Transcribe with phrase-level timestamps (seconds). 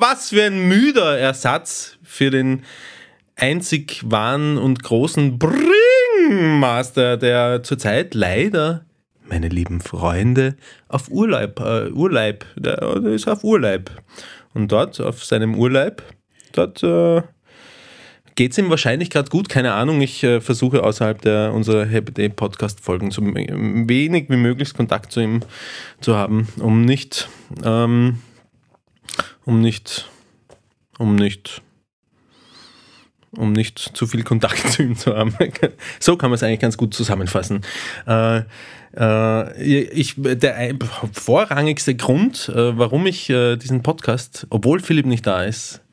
[0.00, 2.62] Was für ein müder Ersatz für den
[3.36, 8.84] einzig wahren und großen Bringmaster, der zurzeit leider,
[9.28, 10.56] meine lieben Freunde,
[10.88, 13.90] auf Urlaub, äh, Urlaub, der, ist auf Urlaub.
[14.52, 16.02] Und dort, auf seinem Urlaub,
[16.52, 17.22] dort äh,
[18.34, 20.00] geht es ihm wahrscheinlich gerade gut, keine Ahnung.
[20.00, 25.12] Ich äh, versuche außerhalb der unserer Happy Day Podcast Folgen so wenig wie möglich Kontakt
[25.12, 25.40] zu ihm
[26.00, 27.28] zu haben, um nicht,
[27.62, 28.18] ähm,
[29.44, 30.10] um nicht,
[30.98, 31.62] um nicht,
[33.36, 35.36] um nicht zu viel Kontakt zu ihm zu haben.
[36.00, 37.62] so kann man es eigentlich ganz gut zusammenfassen.
[38.06, 38.42] Äh,
[38.96, 40.74] äh, ich, der
[41.12, 45.83] vorrangigste Grund, äh, warum ich äh, diesen Podcast, obwohl Philipp nicht da ist,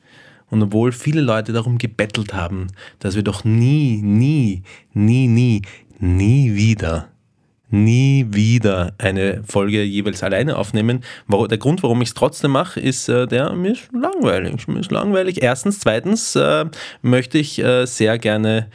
[0.52, 2.66] und obwohl viele Leute darum gebettelt haben,
[2.98, 5.62] dass wir doch nie, nie, nie, nie,
[5.98, 7.08] nie wieder
[7.72, 11.02] nie wieder eine Folge jeweils alleine aufnehmen.
[11.30, 14.68] Der Grund, warum ich es trotzdem mache, ist äh, der, mir ist langweilig.
[14.68, 15.42] Mir ist langweilig.
[15.42, 16.66] Erstens, zweitens äh,
[17.00, 18.68] möchte ich äh, sehr gerne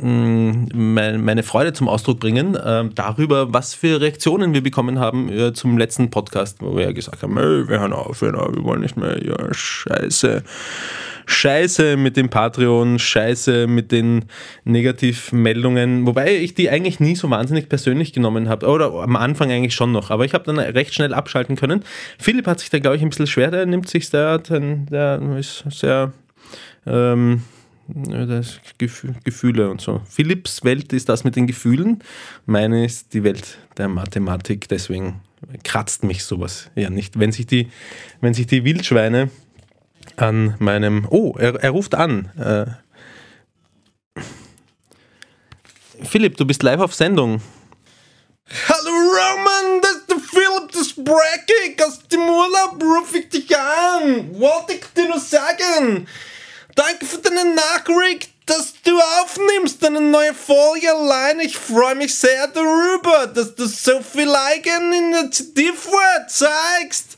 [0.00, 5.78] meine Freude zum Ausdruck bringen äh, darüber, was für Reaktionen wir bekommen haben äh, zum
[5.78, 9.36] letzten Podcast, wo wir ja gesagt haben, wir hören auf, wir wollen nicht mehr, ja,
[9.52, 10.42] scheiße.
[11.26, 14.24] Scheiße mit dem Patreon, Scheiße mit den
[14.64, 18.66] Negativmeldungen, wobei ich die eigentlich nie so wahnsinnig persönlich genommen habe.
[18.66, 21.84] Oder am Anfang eigentlich schon noch, aber ich habe dann recht schnell abschalten können.
[22.18, 25.64] Philipp hat sich da, glaube ich, ein bisschen schwer, der nimmt sich der, der ist
[25.68, 26.12] sehr.
[26.86, 27.42] Ähm,
[27.88, 28.60] das
[29.24, 30.02] Gefühle und so.
[30.08, 32.02] Philipps Welt ist das mit den Gefühlen,
[32.44, 35.22] meine ist die Welt der Mathematik, deswegen
[35.64, 37.18] kratzt mich sowas ja nicht.
[37.18, 37.68] Wenn sich die,
[38.20, 39.30] wenn sich die Wildschweine
[40.16, 41.06] an meinem.
[41.10, 42.30] Oh, er, er ruft an.
[42.38, 42.66] Äh,
[46.04, 47.40] Philipp, du bist live auf Sendung.
[48.68, 51.82] Hallo Roman, das ist der Philipp das Brackig.
[51.84, 54.38] Aus dem Urlaub rufe ich dich an.
[54.38, 56.06] Wollte ich dir nur sagen.
[56.78, 61.40] Danke für deine Nachricht, dass du aufnimmst, eine neue Folge allein.
[61.40, 65.74] Ich freue mich sehr darüber, dass du so viel Eigeninitiative
[66.28, 67.16] zeigst.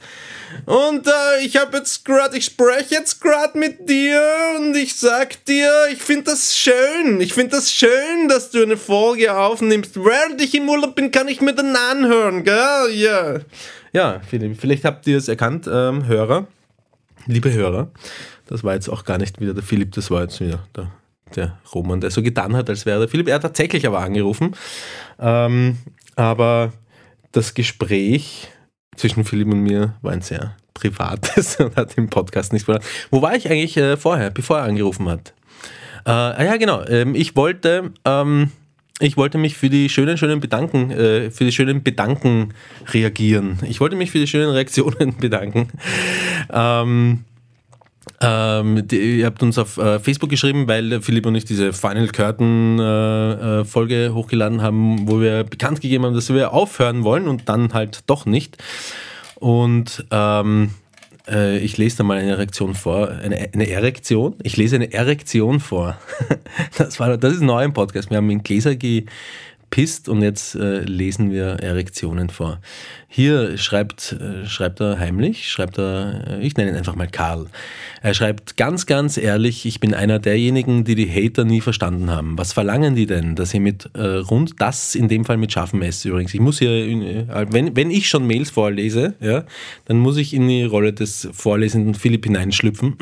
[0.65, 4.23] Und äh, ich habe jetzt gerade, ich spreche jetzt gerade mit dir
[4.57, 7.21] und ich sag dir, ich finde das schön.
[7.21, 9.95] Ich finde das schön, dass du eine Folge aufnimmst.
[9.97, 12.95] Während ich im Urlaub bin, kann ich mir dann anhören, gell?
[12.95, 13.41] Ja.
[13.93, 16.47] Ja, vielleicht habt ihr es erkannt, ähm, Hörer,
[17.27, 17.91] liebe Hörer.
[18.51, 20.91] Das war jetzt auch gar nicht wieder der Philipp, das war jetzt wieder der,
[21.37, 23.29] der Roman, der so getan hat, als wäre der Philipp.
[23.29, 24.57] Er hat tatsächlich aber angerufen.
[25.21, 25.79] Ähm,
[26.17, 26.73] aber
[27.33, 28.49] das Gespräch
[28.97, 32.85] zwischen Philipp und mir war ein sehr privates und hat den Podcast nicht verraten.
[33.11, 35.33] Wo war ich eigentlich äh, vorher, bevor er angerufen hat?
[36.05, 36.85] Äh, ah ja, genau.
[36.87, 38.51] Ähm, ich wollte, ähm,
[38.99, 42.53] ich wollte mich für die schönen, schönen Bedanken, äh, für die schönen Bedanken
[42.93, 43.61] reagieren.
[43.69, 45.69] Ich wollte mich für die schönen Reaktionen bedanken.
[46.53, 47.25] Ähm,
[48.21, 52.09] ähm, die, ihr habt uns auf äh, Facebook geschrieben, weil Philipp und ich diese Final
[52.09, 57.29] Curtain äh, äh, Folge hochgeladen haben, wo wir bekannt gegeben haben, dass wir aufhören wollen
[57.29, 58.59] und dann halt doch nicht.
[59.37, 60.71] Und ähm,
[61.29, 63.09] äh, ich lese da mal eine Reaktion vor.
[63.09, 64.35] Eine, eine Erektion?
[64.43, 65.97] Ich lese eine Erektion vor.
[66.79, 68.11] das, war, das ist neu im Podcast.
[68.11, 69.07] Wir haben in Gläser ge
[69.71, 72.61] pisst und jetzt äh, lesen wir Erektionen vor.
[73.09, 77.47] Hier schreibt, äh, schreibt er heimlich, schreibt er, äh, ich nenne ihn einfach mal Karl.
[78.03, 82.37] Er schreibt ganz, ganz ehrlich, ich bin einer derjenigen, die die Hater nie verstanden haben.
[82.39, 85.83] Was verlangen die denn, dass ihr mit äh, rund das in dem Fall mit scharfem
[85.83, 86.35] S übrigens.
[86.35, 89.45] Ich muss hier, äh, wenn, wenn ich schon Mails vorlese, ja,
[89.87, 92.97] dann muss ich in die Rolle des vorlesenden Philipp hineinschlüpfen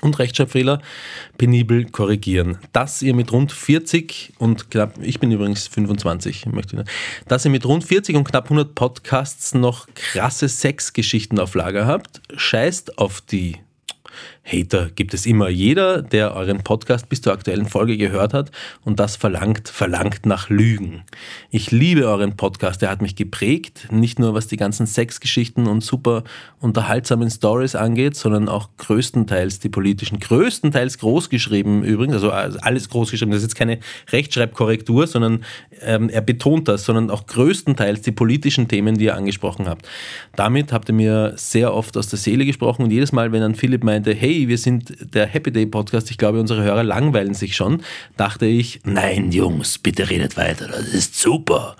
[0.00, 0.80] und Rechtschreibfehler
[1.38, 2.58] penibel korrigieren.
[2.72, 7.50] Dass ihr mit rund 40 und knapp, ich bin übrigens 25, möchte ich, dass ihr
[7.50, 13.20] mit rund 40 und knapp 100 Podcasts noch krasse Sexgeschichten auf Lager habt, scheißt auf
[13.20, 13.58] die.
[14.44, 15.48] Hater gibt es immer.
[15.48, 18.50] Jeder, der euren Podcast bis zur aktuellen Folge gehört hat
[18.84, 21.04] und das verlangt, verlangt nach Lügen.
[21.50, 22.82] Ich liebe euren Podcast.
[22.82, 26.24] Er hat mich geprägt, nicht nur was die ganzen Sexgeschichten und super
[26.58, 33.32] unterhaltsamen Stories angeht, sondern auch größtenteils die politischen, größtenteils großgeschrieben übrigens, also alles großgeschrieben.
[33.32, 33.78] Das ist jetzt keine
[34.10, 35.44] Rechtschreibkorrektur, sondern
[35.80, 39.88] ähm, er betont das, sondern auch größtenteils die politischen Themen, die ihr angesprochen habt.
[40.34, 43.54] Damit habt ihr mir sehr oft aus der Seele gesprochen und jedes Mal, wenn dann
[43.54, 47.34] Philipp meinte, hey, hey, wir sind der Happy Day Podcast, ich glaube, unsere Hörer langweilen
[47.34, 47.82] sich schon,
[48.16, 51.76] dachte ich, nein, Jungs, bitte redet weiter, das ist super.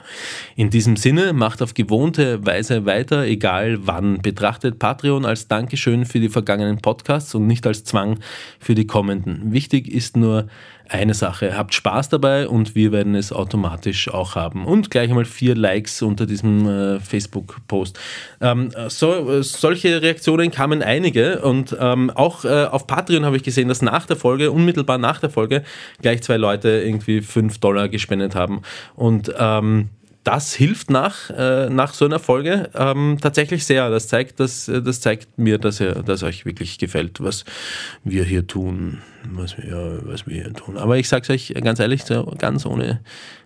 [0.54, 4.20] In diesem Sinne, macht auf gewohnte Weise weiter, egal wann.
[4.20, 8.18] Betrachtet Patreon als Dankeschön für die vergangenen Podcasts und nicht als Zwang
[8.60, 9.52] für die kommenden.
[9.52, 10.48] Wichtig ist nur,
[10.92, 11.56] eine Sache.
[11.56, 14.66] Habt Spaß dabei und wir werden es automatisch auch haben.
[14.66, 17.98] Und gleich einmal vier Likes unter diesem äh, Facebook-Post.
[18.40, 23.68] Ähm, so, solche Reaktionen kamen einige und ähm, auch äh, auf Patreon habe ich gesehen,
[23.68, 25.64] dass nach der Folge, unmittelbar nach der Folge,
[26.00, 28.62] gleich zwei Leute irgendwie fünf Dollar gespendet haben.
[28.94, 29.88] Und ähm,
[30.24, 33.90] das hilft nach, äh, nach so einer Folge ähm, tatsächlich sehr.
[33.90, 37.44] Das zeigt, dass, das zeigt mir, dass, ihr, dass euch wirklich gefällt, was
[38.04, 39.02] wir hier tun.
[39.32, 40.76] Was wir, was wir hier tun.
[40.76, 43.00] Aber ich sage es euch ganz ehrlich, so ganz ohne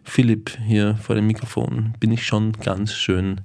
[0.05, 3.41] Philipp hier vor dem Mikrofon bin ich schon ganz schön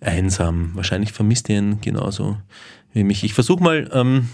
[0.00, 0.72] einsam.
[0.74, 2.38] Wahrscheinlich vermisst ihr ihn genauso
[2.92, 3.22] wie mich.
[3.22, 4.28] Ich versuche mal, ähm,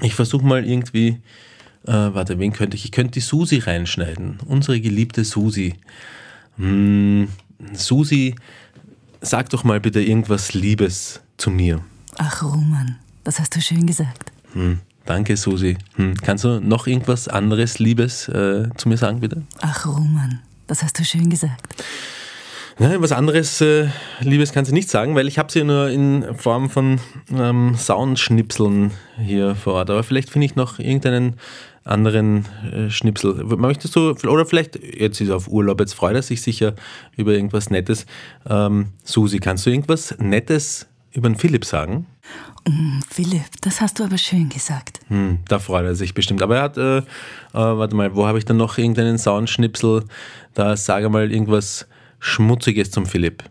[0.00, 1.20] ich mal irgendwie,
[1.86, 2.84] äh, warte, wen könnte ich?
[2.86, 4.38] Ich könnte die Susi reinschneiden.
[4.46, 5.74] Unsere geliebte Susi.
[6.56, 7.28] Hm,
[7.72, 8.34] Susi,
[9.20, 11.80] sag doch mal bitte irgendwas Liebes zu mir.
[12.16, 14.32] Ach, Roman, das hast du schön gesagt.
[14.52, 15.76] Hm, danke, Susi.
[15.96, 19.42] Hm, kannst du noch irgendwas anderes Liebes äh, zu mir sagen, bitte?
[19.60, 21.74] Ach, Roman, das hast du schön gesagt.
[22.80, 23.88] Ja, was anderes äh,
[24.20, 27.00] Liebes kannst du nicht sagen, weil ich habe sie nur in Form von
[27.36, 29.90] ähm, Soundschnipseln hier vor Ort.
[29.90, 31.34] Aber vielleicht finde ich noch irgendeinen
[31.88, 33.44] anderen äh, Schnipsel.
[33.44, 36.74] Möchtest du, oder vielleicht, jetzt ist er auf Urlaub, jetzt freut er sich sicher
[37.16, 38.06] über irgendwas Nettes.
[38.48, 42.06] Ähm, Susi, kannst du irgendwas Nettes über den Philipp sagen?
[42.66, 45.00] Mm, Philipp, das hast du aber schön gesagt.
[45.08, 46.42] Hm, da freut er sich bestimmt.
[46.42, 47.02] Aber er hat, äh, äh,
[47.52, 50.04] warte mal, wo habe ich dann noch irgendeinen Soundschnipsel?
[50.54, 51.86] Da sage mal irgendwas
[52.20, 53.44] Schmutziges zum Philipp.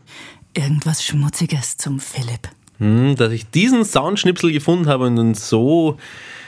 [0.54, 2.50] Irgendwas Schmutziges zum Philipp.
[2.80, 5.98] Hm, dass ich diesen Soundschnipsel gefunden habe und so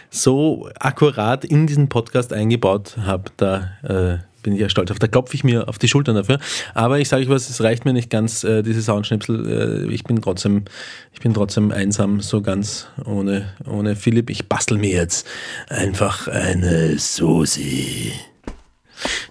[0.09, 4.99] so akkurat in diesen Podcast eingebaut habe, da äh, bin ich ja stolz auf.
[4.99, 6.39] Da klopfe ich mir auf die Schultern dafür.
[6.73, 9.87] Aber ich sage euch was, es reicht mir nicht ganz, äh, diese Soundschnipsel.
[9.87, 10.65] Äh, ich bin trotzdem,
[11.13, 14.29] ich bin trotzdem einsam, so ganz ohne, ohne Philipp.
[14.29, 15.27] Ich bastel mir jetzt
[15.67, 18.13] einfach eine Susi.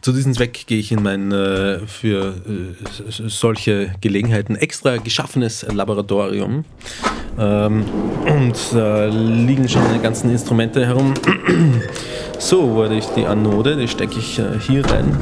[0.01, 6.65] Zu diesem Zweck gehe ich in mein äh, für äh, solche Gelegenheiten extra geschaffenes Laboratorium.
[7.39, 7.85] Ähm,
[8.27, 11.15] und da liegen schon meine ganzen Instrumente herum.
[12.39, 15.17] so, wurde ich die Anode, die stecke ich äh, hier rein.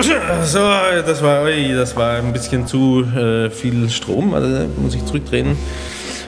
[0.00, 5.56] So, das war, das war ein bisschen zu äh, viel Strom, also muss ich zurückdrehen.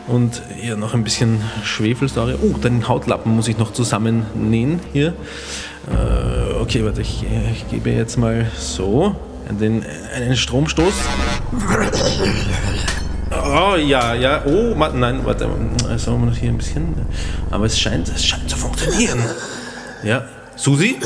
[0.08, 2.38] Und hier noch ein bisschen Schwefelsäure.
[2.42, 5.14] Oh, den Hautlappen muss ich noch zusammennähen hier.
[5.90, 9.16] Äh, okay, warte, ich, ich, gebe jetzt mal so
[9.50, 9.84] den,
[10.14, 10.94] einen Stromstoß.
[13.32, 14.44] Oh ja, ja.
[14.44, 15.48] Oh, nein, warte.
[15.88, 16.94] Also wir noch hier ein bisschen.
[17.50, 19.20] Aber es scheint, es scheint zu funktionieren.
[20.02, 20.24] Ja.
[20.56, 20.98] Susi?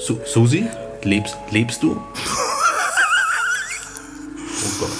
[0.00, 0.66] Su Susi?
[1.04, 1.92] Lebst, lebst du?
[1.92, 2.00] Oh
[4.80, 4.90] Gott.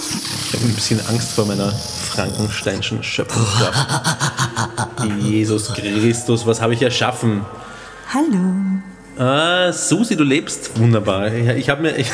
[0.46, 1.72] Ich habe ein bisschen Angst vor meiner
[2.12, 3.88] Frankensteinschen Schöpfungskraft.
[5.18, 7.40] Jesus Christus, was habe ich erschaffen?
[8.12, 8.52] Hallo.
[9.16, 11.32] Ah, Susi, du lebst wunderbar.
[11.32, 11.96] Ich, ich habe mir.
[11.96, 12.10] Ich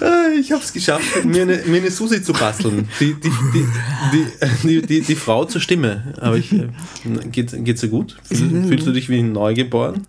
[0.00, 2.88] ah, ich habe es geschafft, mir eine, mir eine Susi zu basteln.
[2.98, 3.30] Die, die,
[4.64, 6.14] die, die, die, Frau zur Stimme.
[6.20, 6.70] Aber ich, äh,
[7.30, 8.16] geht, geht's dir gut?
[8.24, 10.04] Fühlst du dich wie neugeboren?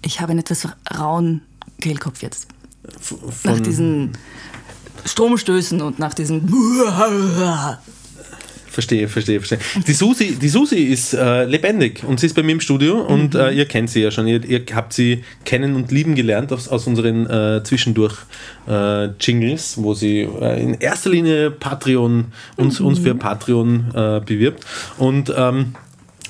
[0.00, 0.66] Ich habe einen etwas
[0.98, 1.42] rauen
[1.80, 2.48] Kehlkopf jetzt.
[3.44, 4.12] Nach diesen
[5.04, 6.48] Stromstößen und nach diesen.
[8.72, 9.58] Verstehe, verstehe, verstehe.
[9.86, 13.34] Die Susi, die Susi ist äh, lebendig und sie ist bei mir im Studio und
[13.34, 13.40] mhm.
[13.40, 14.26] äh, ihr kennt sie ja schon.
[14.26, 19.92] Ihr, ihr, habt sie kennen und lieben gelernt aus, aus unseren äh, Zwischendurch-Jingles, äh, wo
[19.92, 22.86] sie äh, in erster Linie Patreon, uns, mhm.
[22.86, 24.64] uns für Patreon äh, bewirbt.
[24.96, 25.74] Und ähm,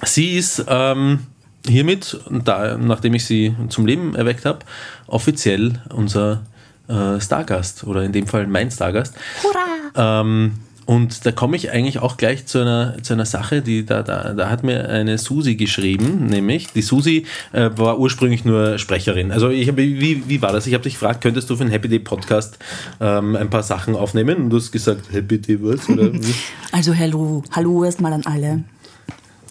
[0.04, 1.20] sie ist ähm,
[1.66, 4.60] hiermit, da, nachdem ich sie zum Leben erweckt habe,
[5.06, 6.42] offiziell unser
[6.88, 9.14] äh, Stargast oder in dem Fall mein Stargast.
[9.42, 10.20] Hurra!
[10.20, 10.52] Ähm,
[10.84, 14.34] und da komme ich eigentlich auch gleich zu einer, zu einer Sache, die da, da,
[14.34, 19.30] da hat mir eine Susi geschrieben, nämlich die Susi äh, war ursprünglich nur Sprecherin.
[19.30, 20.66] Also ich hab, wie, wie war das?
[20.66, 22.58] Ich habe dich gefragt, könntest du für einen Happy Day Podcast
[23.00, 24.36] ähm, ein paar Sachen aufnehmen?
[24.36, 25.88] Und du hast gesagt, Happy Day was?
[25.88, 26.10] Oder
[26.72, 28.64] also hallo, hallo erstmal an alle.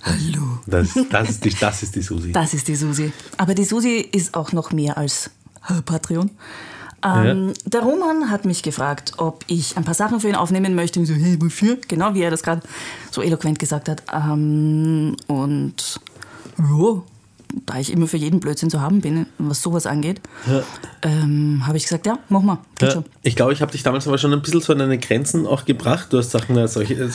[0.04, 0.60] Hallo.
[0.66, 2.32] Das, das, ist die, das ist die Susi.
[2.32, 3.12] Das ist die Susi.
[3.38, 5.32] Aber die Susi ist auch noch mehr als
[5.86, 6.32] Patreon.
[7.04, 7.54] Ähm, ja.
[7.66, 11.00] Der Roman hat mich gefragt, ob ich ein paar Sachen für ihn aufnehmen möchte.
[11.00, 11.78] Und so, hey, wofür?
[11.88, 12.62] Genau wie er das gerade
[13.10, 14.04] so eloquent gesagt hat.
[14.14, 16.00] Ähm, und
[16.58, 17.02] ja,
[17.66, 20.64] da ich immer für jeden Blödsinn zu haben bin, was sowas angeht, ja.
[21.02, 22.60] ähm, habe ich gesagt, ja, mach mal.
[22.82, 25.46] Ja, ich glaube, ich habe dich damals aber schon ein bisschen so an deine Grenzen
[25.46, 26.08] auch gebracht.
[26.12, 27.10] Du hast gesagt, na, solche,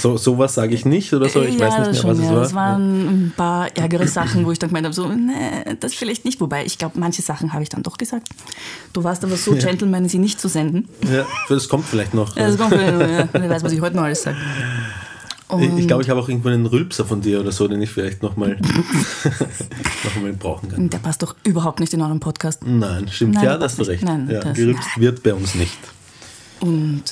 [0.00, 1.42] so, sowas sage ich nicht oder so.
[1.42, 2.42] Ich ja, weiß nicht mehr, schon, was es war.
[2.42, 6.24] Es waren ein paar ärgere Sachen, wo ich dann gemeint habe, so, nee, das vielleicht
[6.24, 6.40] nicht.
[6.40, 8.28] Wobei, ich glaube, manche Sachen habe ich dann doch gesagt.
[8.92, 10.88] Du warst aber so Gentleman, sie nicht zu senden.
[11.10, 12.34] Ja, das kommt vielleicht noch.
[12.34, 13.28] Das kommt vielleicht noch.
[13.32, 14.36] Wer weiß, was ich heute noch alles sage.
[15.52, 17.90] Und ich glaube, ich habe auch irgendwo einen Rülpser von dir oder so, den ich
[17.90, 18.58] vielleicht nochmal
[20.04, 20.88] noch mal brauchen kann.
[20.88, 22.66] Der passt doch überhaupt nicht in eurem Podcast.
[22.66, 23.34] Nein, stimmt.
[23.34, 24.02] Nein, ja, da hast du recht.
[24.02, 25.04] Nein, ja, gerülpst nein.
[25.04, 25.78] wird bei uns nicht.
[26.60, 27.02] Und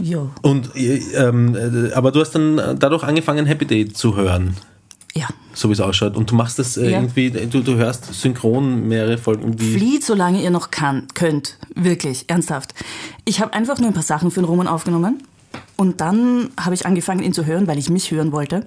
[0.00, 0.30] ja.
[0.42, 4.54] Und, ähm, äh, aber du hast dann dadurch angefangen, Happy Day zu hören.
[5.14, 5.26] Ja.
[5.54, 6.16] So wie es ausschaut.
[6.16, 7.00] Und du machst das äh, ja.
[7.00, 9.58] irgendwie, du, du hörst synchron mehrere Folgen.
[9.58, 11.56] Flieht, solange ihr noch kann, könnt.
[11.74, 12.74] Wirklich, ernsthaft.
[13.24, 15.22] Ich habe einfach nur ein paar Sachen für den Roman aufgenommen
[15.76, 18.66] und dann habe ich angefangen, ihn zu hören, weil ich mich hören wollte.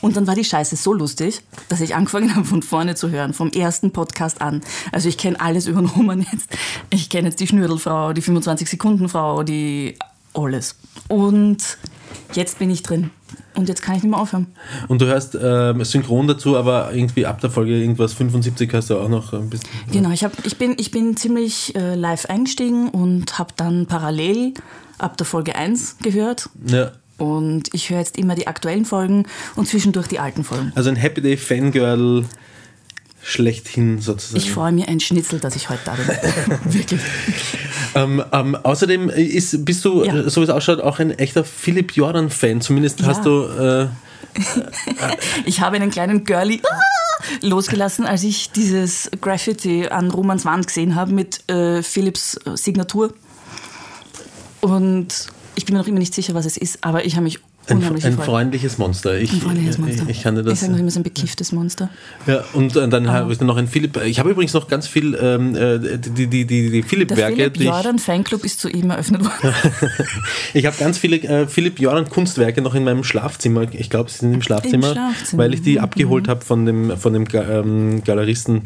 [0.00, 3.32] Und dann war die Scheiße so lustig, dass ich angefangen habe, von vorne zu hören,
[3.32, 4.60] vom ersten Podcast an.
[4.92, 6.50] Also ich kenne alles über den Roman jetzt.
[6.90, 9.96] Ich kenne jetzt die Schnürdelfrau, die 25-Sekunden-Frau, die
[10.34, 10.76] alles.
[11.08, 11.78] Und
[12.34, 13.10] jetzt bin ich drin.
[13.54, 14.46] Und jetzt kann ich nicht mehr aufhören.
[14.88, 18.98] Und du hörst äh, synchron dazu, aber irgendwie ab der Folge irgendwas 75 hast du
[18.98, 19.68] auch noch ein bisschen.
[19.92, 24.54] Genau, ich, hab, ich, bin, ich bin ziemlich äh, live eingestiegen und habe dann parallel
[25.00, 26.48] ab der Folge 1 gehört.
[26.66, 26.92] Ja.
[27.18, 30.72] Und ich höre jetzt immer die aktuellen Folgen und zwischendurch die alten Folgen.
[30.74, 32.24] Also ein Happy Day Fangirl
[33.22, 34.38] schlechthin sozusagen.
[34.38, 36.06] Ich freue mich ein Schnitzel, dass ich heute da bin.
[36.72, 37.00] Wirklich.
[37.94, 40.28] Ähm, ähm, außerdem ist, bist du, ja.
[40.28, 42.60] so wie es ausschaut, auch ein echter Philipp Jordan-Fan.
[42.60, 43.06] Zumindest ja.
[43.06, 43.44] hast du.
[43.44, 43.88] Äh,
[45.44, 46.60] ich habe einen kleinen Girlie
[47.42, 53.12] losgelassen, als ich dieses Graffiti an Romans Wand gesehen habe mit äh, Philipps Signatur.
[54.60, 57.38] Und ich bin mir noch immer nicht sicher, was es ist, aber ich habe mich
[57.70, 59.18] ein, ein freundliches Monster.
[59.18, 60.02] Ich, ein freundliches Monster.
[60.04, 60.54] Ich, ich kann dir das.
[60.54, 61.88] Ich sage noch immer so ein bekifftes Monster.
[62.26, 63.96] Ja, und äh, dann habe ich dann noch ein Philipp.
[64.04, 67.36] Ich habe übrigens noch ganz viel ähm, äh, die, die, die, die Philipp-Werke.
[67.36, 69.54] Der Philipp Jordan Fanclub ist zu ihm eröffnet worden.
[70.54, 73.66] ich habe ganz viele äh, Philipp Jordan Kunstwerke noch in meinem Schlafzimmer.
[73.72, 75.42] Ich glaube, sie sind im Schlafzimmer, Im Schlafzimmer.
[75.42, 75.84] weil ich die mhm.
[75.84, 78.62] abgeholt habe von dem, von dem ähm, Galeristen.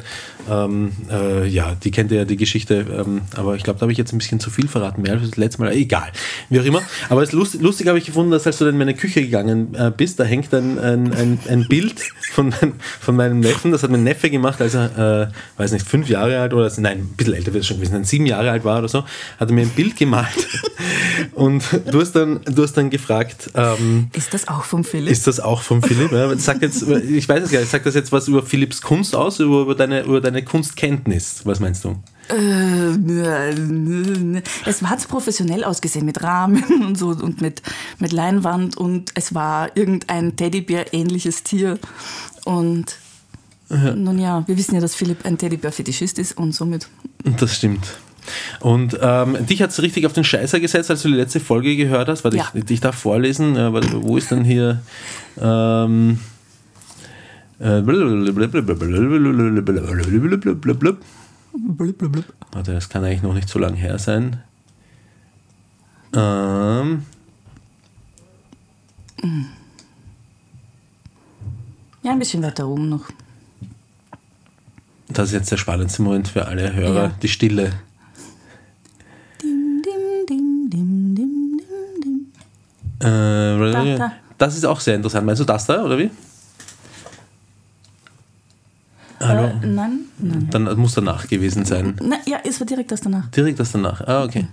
[0.51, 3.99] Ähm, äh, ja, die kennt ja die Geschichte, ähm, aber ich glaube, da habe ich
[3.99, 5.03] jetzt ein bisschen zu viel verraten.
[5.03, 5.73] Mehr als das letzte Mal.
[5.73, 6.11] Egal,
[6.51, 6.83] wie auch immer.
[7.09, 9.91] Aber es lustig, lustig habe ich gefunden, dass als du dann meine Küche gegangen äh,
[9.95, 12.01] bist, da hängt ein, ein, ein, ein Bild
[12.33, 13.73] von, mein, von meinem Neffen.
[13.73, 16.99] Das hat mein Neffe gemacht, als er, äh, weiß nicht, fünf Jahre alt oder nein,
[16.99, 19.05] ein bisschen älter wird es schon gewesen, ein sieben Jahre alt war oder so,
[19.39, 20.49] hat er mir ein Bild gemalt.
[21.33, 25.11] Und du hast dann, du hast dann gefragt, ähm, ist das auch vom Philipp?
[25.11, 26.13] Ist das auch vom Philipp?
[26.13, 29.15] Ja, sag jetzt, ich weiß es gar nicht, sagt das jetzt was über Philipps Kunst
[29.15, 31.43] aus, über, über, deine, über deine Kunstkenntnis?
[31.45, 31.97] Was meinst du?
[32.29, 32.97] Äh,
[34.67, 37.63] es hat professionell ausgesehen mit Rahmen und so und mit,
[37.99, 41.79] mit Leinwand und es war irgendein Teddybär-ähnliches Tier.
[42.45, 42.97] Und
[43.69, 43.95] ja.
[43.95, 46.89] nun ja, wir wissen ja, dass Philipp ein Teddybär-Fetischist ist und somit.
[47.25, 47.99] Das stimmt.
[48.61, 51.77] Und ähm, dich hat es richtig auf den Scheißer gesetzt, als du die letzte Folge
[51.77, 52.25] gehört hast.
[52.25, 52.51] Warte, ja.
[52.55, 53.57] ich, ich darf vorlesen.
[53.57, 54.81] Äh, warte, wo ist denn hier?
[55.39, 56.19] Ähm,
[57.59, 57.83] äh,
[61.57, 62.35] Blub, blub, blub.
[62.53, 64.43] Warte, das kann eigentlich noch nicht so lange her sein.
[66.13, 67.05] Ähm.
[72.03, 73.05] Ja, ein bisschen weiter oben noch.
[75.09, 77.13] Das ist jetzt der spannendste Moment für alle Hörer, ja.
[77.23, 77.73] die Stille.
[79.41, 83.07] Dim, dim, dim, dim, dim, dim, dim.
[83.07, 84.13] Äh, da, da.
[84.39, 85.25] Das ist auch sehr interessant.
[85.25, 86.11] Meinst du das da, oder wie?
[89.21, 89.45] Hallo?
[89.45, 90.49] Äh, nein, nein.
[90.51, 91.97] Dann muss danach gewesen sein.
[92.03, 93.29] Na, ja, es war direkt das danach.
[93.29, 94.01] Direkt das danach.
[94.07, 94.47] Ah, okay.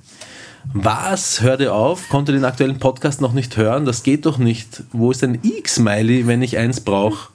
[0.74, 1.42] Was?
[1.42, 2.10] Hör dir auf?
[2.10, 3.86] Konnte den aktuellen Podcast noch nicht hören?
[3.86, 4.84] Das geht doch nicht.
[4.92, 7.30] Wo ist ein X-Smiley, wenn ich eins brauche?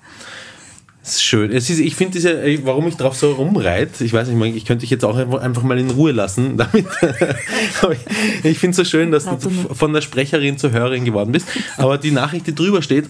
[1.07, 1.53] Das ist schön.
[1.53, 4.81] Es ist, ich finde diese, warum ich drauf so rumreite, ich weiß nicht, ich könnte
[4.81, 6.57] dich jetzt auch einfach mal in Ruhe lassen.
[6.57, 6.87] Damit.
[8.43, 11.47] ich finde es so schön, dass du von der Sprecherin zur Hörerin geworden bist.
[11.77, 13.09] Aber die Nachricht, die drüber steht,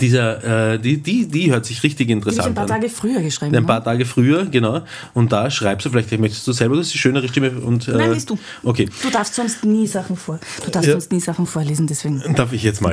[0.00, 2.68] dieser, äh, die, die, die hört sich richtig Die habe ich interessant ein paar an.
[2.80, 3.54] Tage früher geschrieben.
[3.54, 3.84] Ein paar ne?
[3.84, 4.82] Tage früher, genau.
[5.12, 7.50] Und da schreibst du, vielleicht möchtest du selber, das ist die schönere Stimme.
[7.50, 8.38] Und, äh, Nein, liest du.
[8.62, 10.40] Okay, Du darfst sonst nie Sachen vor.
[10.64, 10.92] Du darfst Ja.
[10.94, 12.22] sonst nie Sachen vorlesen, deswegen.
[12.34, 12.92] darf ich jetzt mal?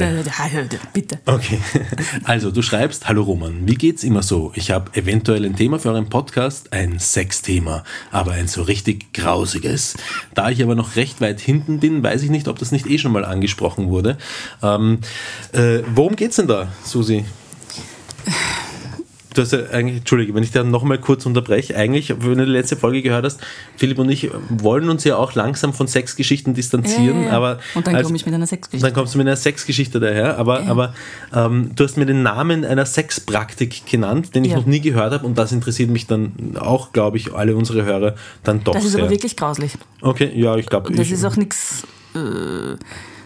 [0.93, 1.19] Bitte.
[1.25, 1.59] Okay,
[2.25, 4.51] also du schreibst, hallo Roman, wie geht's immer so?
[4.55, 9.95] Ich habe eventuell ein Thema für euren Podcast, ein Sexthema, aber ein so richtig grausiges.
[10.33, 12.97] Da ich aber noch recht weit hinten bin, weiß ich nicht, ob das nicht eh
[12.97, 14.17] schon mal angesprochen wurde.
[14.61, 14.99] Ähm,
[15.53, 17.25] äh, worum geht's denn da, Susi?
[19.33, 22.51] Du hast ja eigentlich, Entschuldige, wenn ich da nochmal kurz unterbreche, eigentlich, wenn du die
[22.51, 23.39] letzte Folge gehört hast,
[23.77, 27.29] Philipp und ich wollen uns ja auch langsam von Sexgeschichten distanzieren, ja.
[27.31, 28.85] aber Und dann komme ich mit einer Sexgeschichte.
[28.85, 30.93] dann kommst du mit einer Sexgeschichte daher, aber, aber
[31.33, 34.57] ähm, du hast mir den Namen einer Sexpraktik genannt, den ich Ja.
[34.57, 38.15] noch nie gehört habe und das interessiert mich dann auch, glaube ich, alle unsere Hörer
[38.43, 39.01] dann doch Das ist sehr.
[39.03, 39.71] aber wirklich grauslich.
[40.01, 40.91] okay, ja, ich glaube.
[40.93, 41.83] Das ist auch nichts,
[42.15, 42.75] äh,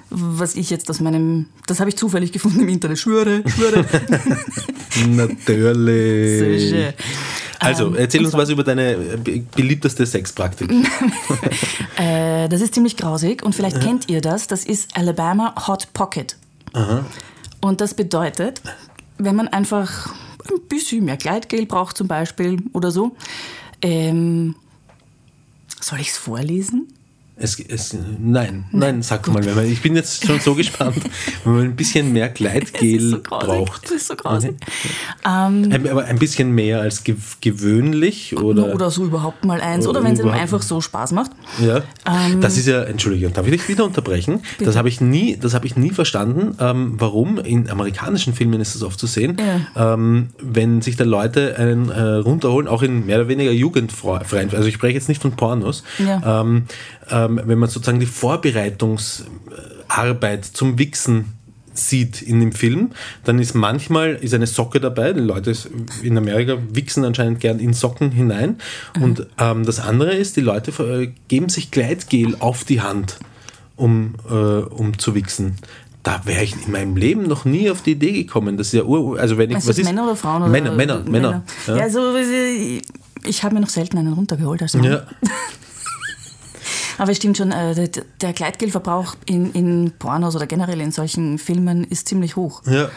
[0.09, 1.47] was ich jetzt aus meinem.
[1.67, 2.99] Das habe ich zufällig gefunden im Internet.
[2.99, 3.85] Schwöre, schwöre.
[5.07, 6.69] Natürlich.
[6.69, 6.93] Schön.
[7.59, 10.69] Also, Ähm, erzähl und uns was über deine äh, be- beliebteste Sexpraktik.
[11.97, 14.47] Äh, das ist ziemlich grausig und vielleicht kennt ihr das.
[14.47, 16.35] Das ist Alabama Hot Pocket.
[17.61, 18.61] Und das bedeutet,
[19.17, 20.13] wenn man einfach
[20.51, 23.15] ein bisschen mehr Gleitgel braucht zum Beispiel oder so,
[23.81, 24.55] ähm,
[25.79, 26.89] soll ich es vorlesen?
[27.37, 30.95] Es, es, nein, nein, sag mal, wenn man, ich bin jetzt schon so gespannt,
[31.43, 33.85] wenn man ein bisschen mehr Gleitgel so braucht.
[33.85, 34.55] Es ist so grausig.
[35.23, 38.73] Ein, aber ein bisschen mehr als ge gewöhnlich oder?
[38.73, 39.85] Oder, so überhaupt mal eins.
[39.85, 41.31] Oder Oder wenn es einem einfach so Spaß macht.
[41.61, 44.41] Ja, Ähm, das ist ja, Entschuldigung, darf ich dich wieder unterbrechen?
[44.63, 48.75] Das habe ich nie, das habe ich nie verstanden, ähm, warum in amerikanischen Filmen ist
[48.75, 49.37] das oft zu sehen,
[49.75, 54.67] ähm, wenn sich da Leute einen äh, runterholen, auch in mehr oder weniger jugendfreien, also
[54.67, 56.45] ich spreche jetzt nicht von Pornos, Ja.
[57.09, 61.33] Ähm, wenn man sozusagen die Vorbereitungsarbeit zum Wichsen
[61.77, 62.91] sieht in dem Film,
[63.23, 65.13] dann ist manchmal ist eine Socke dabei.
[65.13, 65.53] Die Leute
[66.01, 68.57] in Amerika wichsen anscheinend gern in Socken hinein.
[68.99, 73.19] Und ähm, das andere ist, die Leute äh, geben sich Gleitgel auf die Hand,
[73.75, 75.55] um, äh, um zu wichsen.
[76.03, 78.57] Da wäre ich in meinem Leben noch nie auf die Idee gekommen.
[78.57, 80.43] Das ist ja ur, also wenn ich du was ist Männer oder Frauen?
[80.43, 81.43] Oder Männer, Männer, Männer.
[81.65, 82.83] Ja, also ich,
[83.25, 84.83] ich habe mir noch selten einen runtergeholt als Mann.
[84.83, 85.03] Ja.
[86.97, 87.89] Aber es stimmt schon, äh,
[88.21, 92.61] der, Gleitgelverbrauch in, in Pornos oder generell in solchen Filmen ist ziemlich hoch.
[92.65, 92.89] Ja,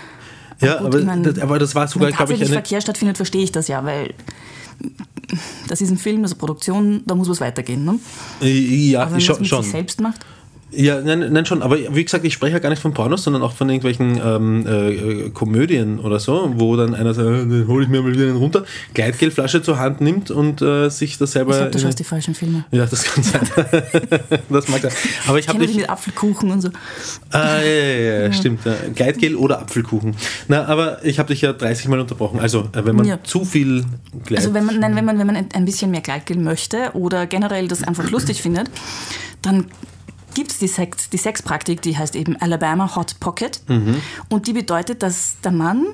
[0.61, 2.81] ja Gut, aber, ich mein, das, aber das war sogar, Wenn glaube ich, eine, Verkehr
[2.81, 4.15] stattfindet, verstehe ich das ja, weil
[5.69, 7.85] das ist ein Film, eine Produktion, da muss was weitergehen.
[7.85, 7.99] Ne?
[8.47, 9.63] ja, Aber wenn man schon, es mit schon.
[9.63, 10.25] sich selbst macht,
[10.71, 11.63] Ja, nein, nein, schon.
[11.63, 14.67] Aber wie gesagt, ich spreche ja gar nicht von Pornos, sondern auch von irgendwelchen ähm,
[14.67, 18.25] äh, Komödien oder so, wo dann einer sagt, äh, dann hole ich mir mal wieder
[18.25, 21.57] einen runter, Gleitgelflasche zur Hand nimmt und äh, sich das ich selber.
[21.57, 22.65] glaube, du schaust die falschen Filme.
[22.71, 23.41] ja, das kann sein.
[24.51, 24.93] das mag sein.
[25.27, 25.75] Aber ich Ich habe dich.
[25.77, 26.69] mit Apfelkuchen und so.
[27.31, 28.61] Ah, ja, ja, ja, stimmt.
[28.67, 28.75] Ja.
[28.95, 30.15] Gleitgel oder Apfelkuchen.
[30.49, 32.41] Na, aber ich habe dich ja 30 Mal unterbrochen.
[32.41, 33.19] Also, äh, wenn man Ja.
[33.25, 33.85] zu viel
[34.27, 34.41] Gleit.
[34.41, 37.69] Also wenn man, nein, wenn man, wenn man ein bisschen mehr Gleitgel möchte oder generell
[37.69, 38.71] das einfach lustig findet,
[39.41, 39.65] dann
[40.39, 43.61] gibt es die, Sex, die Sexpraktik, die heißt eben Alabama Hot Pocket.
[43.67, 43.97] Mhm.
[44.29, 45.85] Und die bedeutet, dass der Mann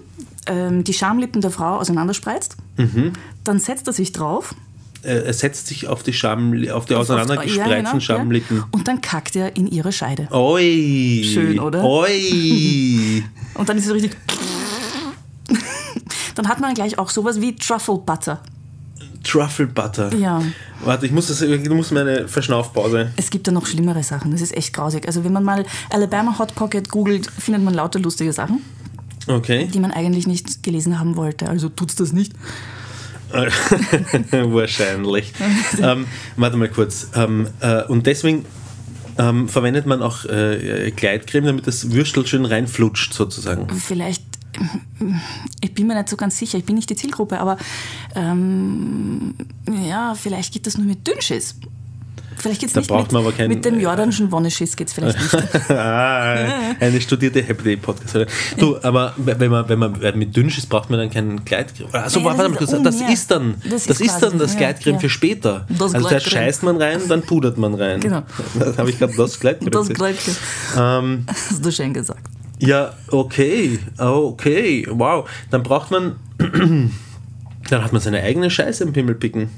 [0.46, 3.14] ähm, die Schamlippen der Frau auseinanderspreizt, Mhm.
[3.42, 4.54] dann setzt er sich drauf.
[5.02, 8.58] äh, er setzt sich auf die, Scham, auf die auseinandergespreizten ja, genau, Schamlippen.
[8.58, 10.28] Ja, und dann kackt er in ihre Scheide.
[10.30, 11.22] Oi!
[11.24, 11.82] Schön, oder?
[11.82, 13.22] Oi!
[13.54, 14.14] Und dann ist es richtig...
[16.34, 18.42] dann hat man gleich auch sowas wie Truffle Butter.
[19.24, 20.14] Truffle Butter.
[20.14, 20.42] Ja.
[20.84, 23.10] Warte, ich muss das, du musst mir eine Verschnaufpause.
[23.16, 24.30] Es gibt da noch schlimmere Sachen.
[24.30, 25.06] Das ist echt grausig.
[25.06, 28.60] Also wenn man mal Alabama Hot Pocket googelt, findet man lauter lustige Sachen,
[29.26, 29.68] Okay.
[29.72, 31.48] die man eigentlich nicht gelesen haben wollte.
[31.48, 32.32] Also tut's das nicht.
[34.30, 35.32] Wahrscheinlich.
[35.82, 36.06] ähm,
[36.36, 37.08] warte mal kurz.
[37.16, 38.44] Ähm, äh, und deswegen
[39.18, 43.68] ähm, verwendet man auch äh, Gleitcreme, damit das Würstel schön reinflutscht, sozusagen.
[43.78, 44.22] Vielleicht,
[45.60, 47.56] ich bin mir nicht so ganz sicher, ich bin nicht die Zielgruppe, aber
[48.14, 49.34] ähm,
[49.88, 51.56] ja, vielleicht geht das nur mit Dünnschiss.
[52.36, 55.16] Vielleicht geht's Da nicht braucht mit, man aber keinen- mit dem jordanischen Wonneschiss geht's vielleicht
[55.20, 55.70] nicht.
[55.70, 56.34] ah,
[56.80, 58.26] eine studierte Happy Day Podcast.
[58.58, 61.90] Du, aber wenn man, wenn man mit Dünnschiss braucht man dann keinen Gleitcreme.
[61.92, 64.52] Also, Nein, warte das mal ist kurz, das ist dann Das das, ist dann das
[64.54, 65.00] ja, Gleitcreme ja.
[65.00, 65.64] für später.
[65.68, 68.00] Das also da scheißt man rein, dann pudert man rein.
[68.00, 68.22] Genau.
[68.58, 69.70] Das habe ich gerade das Gleitcreme.
[69.70, 69.88] Das.
[69.90, 70.36] Gleitcreme.
[70.76, 72.20] Ähm, Hast du schön gesagt.
[72.60, 75.28] Ja, okay, okay, wow.
[75.50, 76.90] Dann braucht man, dann
[77.84, 79.48] hat man seine eigene Scheiße im Pimmel picken.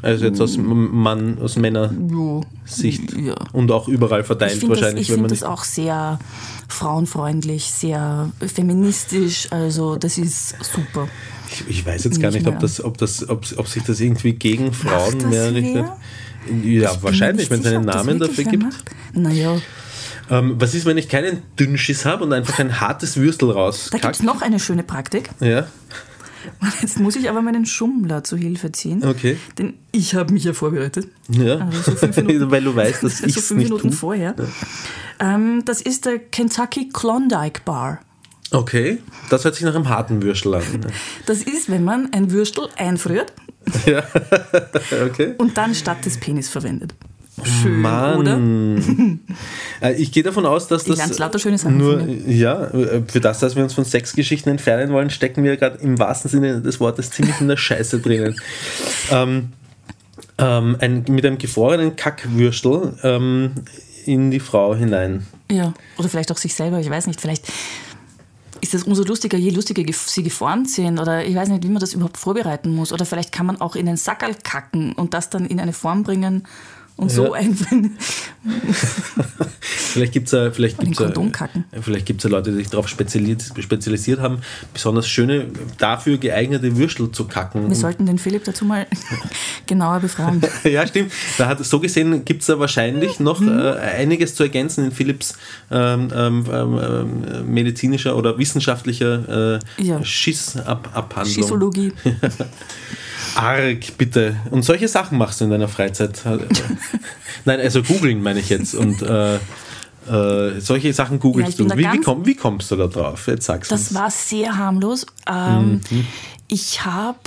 [0.00, 3.16] Also jetzt aus M- Mann, aus Männersicht.
[3.16, 3.34] Ja.
[3.52, 6.18] Und auch überall Ich verteilt finde das, wahrscheinlich, ich wenn find man das auch sehr
[6.68, 9.48] frauenfreundlich, sehr feministisch.
[9.50, 11.08] Also das ist super.
[11.50, 13.98] Ich, ich weiß jetzt gar Nicht nicht, ob, das, ob, das, ob, ob sich das
[14.00, 15.86] irgendwie gegen Frauen das mehr richtet.
[16.64, 18.62] Ja, Ich wahrscheinlich, wenn es einen das Namen dafür gibt.
[18.62, 18.84] macht.
[19.14, 19.56] Naja,
[20.30, 23.88] Ähm, was ist, wenn ich keinen Dünnschiss habe und einfach ein hartes Würstel raus?
[23.90, 25.30] Da gibt es noch eine schöne Praktik.
[25.40, 25.66] Ja,
[26.80, 29.04] Jetzt muss ich aber meinen Schummler zu Hilfe ziehen.
[29.04, 29.36] okay.
[29.58, 31.08] Denn ich habe mich ja vorbereitet.
[31.28, 31.56] Ja.
[31.58, 33.96] Also so Minuten- Weil du weißt, dass ich so fünf nicht Minuten tue.
[33.98, 34.34] vorher.
[35.20, 38.00] Ähm, das ist der Kentucky Klondike Bar.
[38.50, 40.62] Okay, das hört sich nach einem harten Würstel an.
[41.26, 43.32] Das ist, wenn man ein Würstel einfriert
[43.86, 44.02] ja,
[45.04, 45.34] okay.
[45.36, 46.94] und dann statt des Penis verwendet.
[47.44, 48.18] Schön, Mann.
[48.18, 48.38] oder?
[49.80, 53.20] Äh, Ich gehe davon aus, dass das lerne lauter schöne Sachen nur, ja, äh, für
[53.20, 56.80] das, dass wir uns von Sexgeschichten entfernen wollen, stecken wir gerade im wahrsten Sinne des
[56.80, 58.34] Wortes ziemlich in der Scheiße drinnen.
[59.12, 59.52] ähm,
[60.38, 63.52] ähm, ein, mit einem gefrorenen Kackwürstel ähm,
[64.04, 65.26] in die Frau hinein.
[65.50, 67.46] Ja, oder vielleicht auch sich selber, ich weiß nicht, vielleicht
[68.60, 71.80] ist es umso lustiger, je lustiger sie geformt sind oder ich weiß nicht, wie man
[71.80, 75.30] das überhaupt vorbereiten muss oder vielleicht kann man auch in einen Sackerl kacken und das
[75.30, 76.46] dann in eine Form bringen
[76.98, 77.32] und so Ja.
[77.40, 77.96] einbringen.
[79.60, 81.64] Vielleicht gibt es ja, vielleicht gibt's ja, kacken.
[81.80, 84.40] vielleicht gibt's ja Leute, die sich darauf spezialisiert, spezialisiert haben,
[84.74, 85.46] besonders schöne,
[85.78, 87.68] dafür geeignete Würstel zu kacken.
[87.68, 88.86] Wir sollten den Philipp dazu mal
[89.66, 90.40] genauer befragen.
[90.64, 91.12] Ja, stimmt.
[91.38, 93.58] Da hat, so gesehen gibt es da wahrscheinlich noch Mhm.
[93.60, 95.34] äh, einiges zu ergänzen in Philipps
[95.70, 100.02] ähm, ähm, ähm, medizinischer oder wissenschaftlicher äh, Ja.
[100.04, 101.34] Schissabhandlung.
[101.34, 101.92] Schissologie.
[103.34, 104.36] Arg, bitte.
[104.50, 106.22] Und solche Sachen machst du in deiner Freizeit.
[107.44, 108.74] Nein, also googeln meine ich jetzt.
[108.74, 111.76] Und äh, äh, solche Sachen Ja, googelst bin du.
[111.76, 113.26] Wie, wie, komm, wie kommst du da drauf?
[113.26, 115.06] Jetzt sagst du Das war sehr harmlos.
[115.26, 115.80] Ähm,
[116.48, 117.18] Ich habe.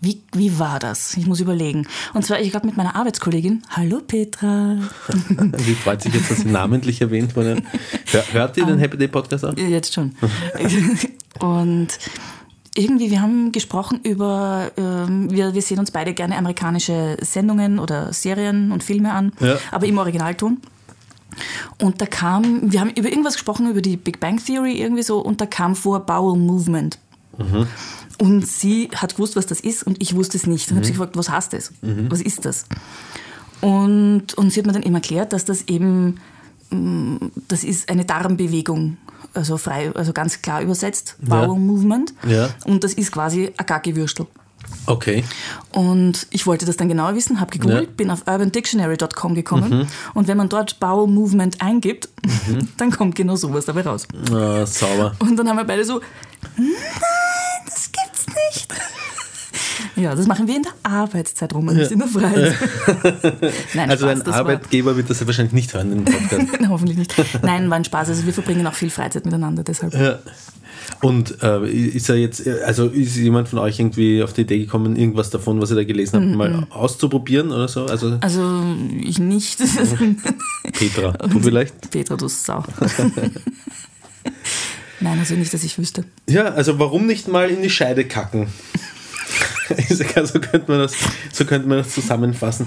[0.00, 1.16] Wie, wie war das?
[1.16, 1.86] Ich muss überlegen.
[2.12, 3.62] Und zwar, ich glaube, mit meiner Arbeitskollegin.
[3.70, 4.76] Hallo Petra.
[5.56, 7.62] Wie freut sich jetzt, dass sie namentlich erwähnt wurde.
[8.10, 9.56] Hör, hört ihr den Happy Day Podcast auch?
[9.56, 10.14] Jetzt schon.
[11.40, 11.88] Und
[12.76, 18.12] irgendwie, wir haben gesprochen über, ähm, wir, wir sehen uns beide gerne amerikanische Sendungen oder
[18.12, 19.56] Serien und Filme an, Ja.
[19.70, 20.58] aber im Originalton.
[21.80, 25.18] Und da kam, wir haben über irgendwas gesprochen, über die Big Bang Theory irgendwie so,
[25.20, 26.98] und da kam vor Bowel Movement.
[28.18, 30.70] Und sie hat gewusst, was das ist, und ich wusste es nicht.
[30.70, 31.72] Und habe sie gefragt, was heißt das?
[31.82, 32.66] Was ist das?
[33.60, 36.20] Und, und sie hat mir dann eben erklärt, dass das eben,
[36.70, 37.16] mm,
[37.48, 38.96] das ist eine Darmbewegung,
[39.34, 41.44] also frei, also ganz klar übersetzt, Ja.
[41.46, 42.14] Bowel Movement.
[42.26, 42.48] Ja.
[42.64, 44.26] Und das ist quasi ein Gaggi-Würstel.
[44.86, 45.24] Okay.
[45.72, 47.90] Und ich wollte das dann genauer wissen, habe gegoogelt, Ja.
[47.90, 47.96] Mhm.
[47.96, 52.08] bin auf urbandictionary.com gekommen und wenn man dort Bowel Movement eingibt,
[52.78, 54.06] dann kommt genau sowas dabei raus.
[54.32, 55.14] Ah, sauber.
[55.18, 56.00] Und dann haben wir beide so,
[56.56, 56.66] nein,
[57.66, 58.72] das gibt's nicht.
[59.96, 62.54] Ja, das machen wir in der Arbeitszeit rum, nicht in der Freizeit.
[63.74, 66.52] Nein, Also Spaß, das Arbeitgeber wird das ja wahrscheinlich nicht hören, den Podcast.
[66.60, 67.14] War, hoffentlich nicht.
[67.42, 68.08] Nein, war ein Spaß.
[68.08, 69.94] Also wir verbringen auch viel Freizeit miteinander, deshalb.
[69.94, 70.18] Ja.
[71.00, 74.96] Und äh, ist er jetzt, also ist jemand von euch irgendwie auf die Idee gekommen,
[74.96, 77.86] irgendwas davon, was ihr da gelesen habt, mal auszuprobieren oder so?
[77.86, 78.62] Also Also
[79.02, 79.60] ich nicht.
[80.72, 81.90] Petra, du vielleicht?
[81.90, 82.64] Petra, du Sau.
[85.00, 86.04] Nein, also nicht, dass ich wüsste.
[86.28, 88.46] Ja, also warum nicht mal in die Scheide kacken?
[89.68, 90.92] So könnte man das,
[91.32, 92.66] so könnte man das zusammenfassen.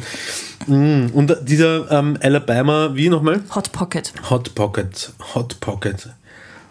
[0.67, 3.41] Mm, Und dieser ähm, Alabama, wie nochmal?
[3.55, 5.11] Hot Pocket, Hot Pocket.
[5.35, 6.09] Hot Pocket.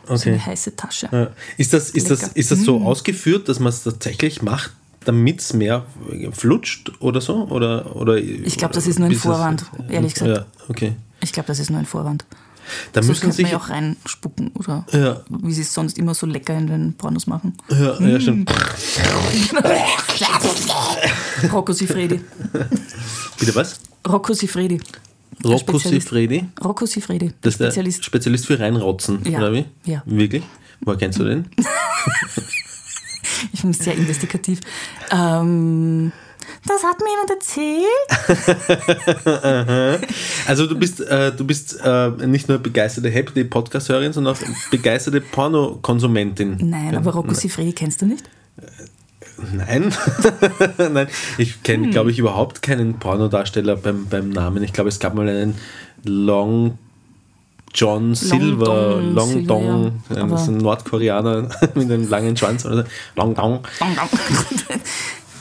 [0.09, 0.39] eine Okay.
[0.39, 1.33] heiße Tasche.
[1.57, 4.73] Ist das, ist das, ist das so ausgeführt, dass man es tatsächlich macht,
[5.05, 5.85] damit es mehr
[6.33, 7.45] flutscht oder so?
[7.49, 10.31] Oder, oder Ich glaube, das ist nur ein Vorwand, ehrlich gesagt.
[10.37, 10.93] Ja, okay.
[11.21, 12.25] Ich glaube, das ist nur ein Vorwand.
[12.93, 13.51] Da So müssen könnte sich.
[13.51, 15.21] ja auch reinspucken oder Ja.
[15.29, 17.55] wie sie es sonst immer so lecker in den Pornos machen.
[17.71, 18.51] Ja, ja, stimmt.
[21.53, 22.21] Rocco Sifredi.
[23.39, 23.81] Bitte was?
[24.09, 24.81] Rocco Sifredi.
[25.45, 25.79] Rocco.
[25.79, 26.45] Sifredi?
[26.65, 27.33] Rocco Sifredi.
[27.43, 28.05] Das ist der Spezialist.
[28.05, 29.39] Spezialist für Reinrotzen, Ja.
[29.39, 29.67] oder wie?
[29.85, 30.03] Ja.
[30.07, 30.43] Wirklich?
[30.81, 31.47] Woher kennst du den?
[33.53, 34.61] Ich bin sehr investigativ.
[35.11, 36.11] Ähm,
[36.67, 37.87] das hat mir jemand erzählt.
[40.47, 44.41] Also du bist, äh, du bist äh, nicht nur begeisterte Happy Day Podcast-Hörerin, sondern auch
[44.71, 46.57] begeisterte Pornokonsumentin.
[46.61, 48.25] Nein, aber Rocco Sifredi kennst du nicht?
[49.53, 49.93] Nein.
[50.79, 51.63] Nein, ich Hm.
[51.65, 54.63] kenne, glaube ich, überhaupt keinen Pornodarsteller beim, beim Namen.
[54.63, 55.57] Ich glaube, es gab mal einen
[56.05, 56.79] Long
[57.75, 60.23] John Silver, Dong Long Dong, ja.
[60.23, 62.83] ein- das ist ein Nordkoreaner mit einem langen Schwanz oder so.
[63.17, 63.61] Long Dong.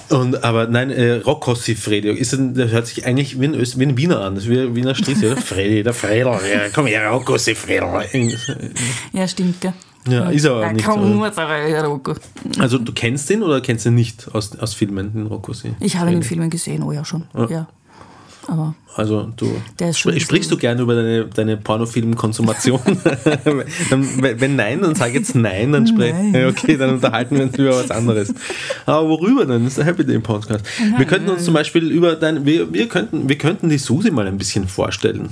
[0.09, 3.79] Und, aber nein, äh, Rocco Sifredi, ist ein, der hört sich eigentlich wie ein, Öst,
[3.79, 5.37] wie ein Wiener an, das ist wie ein Wiener Strissi, oder?
[5.41, 8.35] Freddy, der Fredel, ja, komm her, Rocco Sifredi.
[9.13, 9.73] Ja, stimmt, gell?
[10.07, 11.85] Ja, ist aber Ja, nicht komm, so.
[11.87, 12.13] Rocco.
[12.59, 15.75] Also du kennst den oder kennst du ihn nicht aus, aus Filmen, den Rocco Sifredi?
[15.79, 17.23] Ich habe ihn in Filmen gesehen, oh ja schon.
[17.49, 17.67] Ja.
[18.47, 19.45] Aber Also du
[19.79, 22.79] spr- sprichst du gerne über deine, deine Pornofilmkonsumation?
[23.43, 26.13] Wenn wenn nein, dann sag jetzt nein, dann sprech.
[26.13, 26.33] Nein.
[26.33, 28.33] Ja, okay, dann unterhalten wir uns über was anderes.
[28.85, 29.63] Aber worüber denn?
[29.63, 30.65] Das ist der Happy Day Podcast.
[30.97, 34.27] Wir könnten uns zum Beispiel über dein, wir, wir könnten, wir könnten die Susi mal
[34.27, 35.29] ein bisschen vorstellen.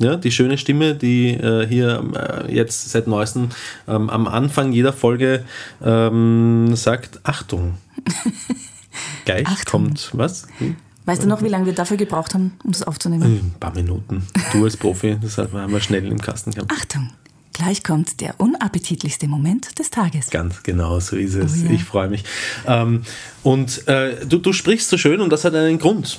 [0.00, 2.02] Ja, die schöne Stimme, die äh, hier
[2.48, 3.50] äh, jetzt seit neuestem
[3.86, 5.44] ähm, am Anfang jeder Folge
[5.84, 7.74] ähm, sagt, Achtung.
[9.24, 9.64] Gleich Achtung.
[9.84, 10.46] kommt was?
[10.58, 10.76] Hm?
[11.04, 13.24] Weißt du noch, wie lange wir dafür gebraucht haben, um das aufzunehmen?
[13.24, 14.26] Ein paar Minuten.
[14.52, 16.72] Du als Profi, das haben wir schnell im Kasten gehabt.
[16.72, 17.10] Achtung,
[17.52, 20.30] gleich kommt der unappetitlichste Moment des Tages.
[20.30, 21.62] Ganz genau, so ist es.
[21.62, 21.70] Oh ja.
[21.70, 22.24] Ich freue mich.
[22.66, 23.02] Ähm,
[23.42, 26.18] und äh, du, du sprichst so schön und das hat einen Grund.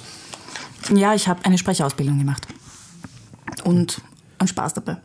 [0.93, 2.47] Ja, ich habe eine Sprechausbildung gemacht.
[3.63, 4.01] Und
[4.37, 4.97] einen Spaß dabei.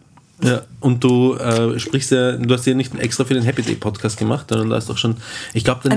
[0.42, 3.74] Ja, und du äh, sprichst ja, du hast ja nicht extra für den Happy Day
[3.74, 5.16] Podcast gemacht, sondern du hast doch schon,
[5.52, 5.96] ich glaube, Ah,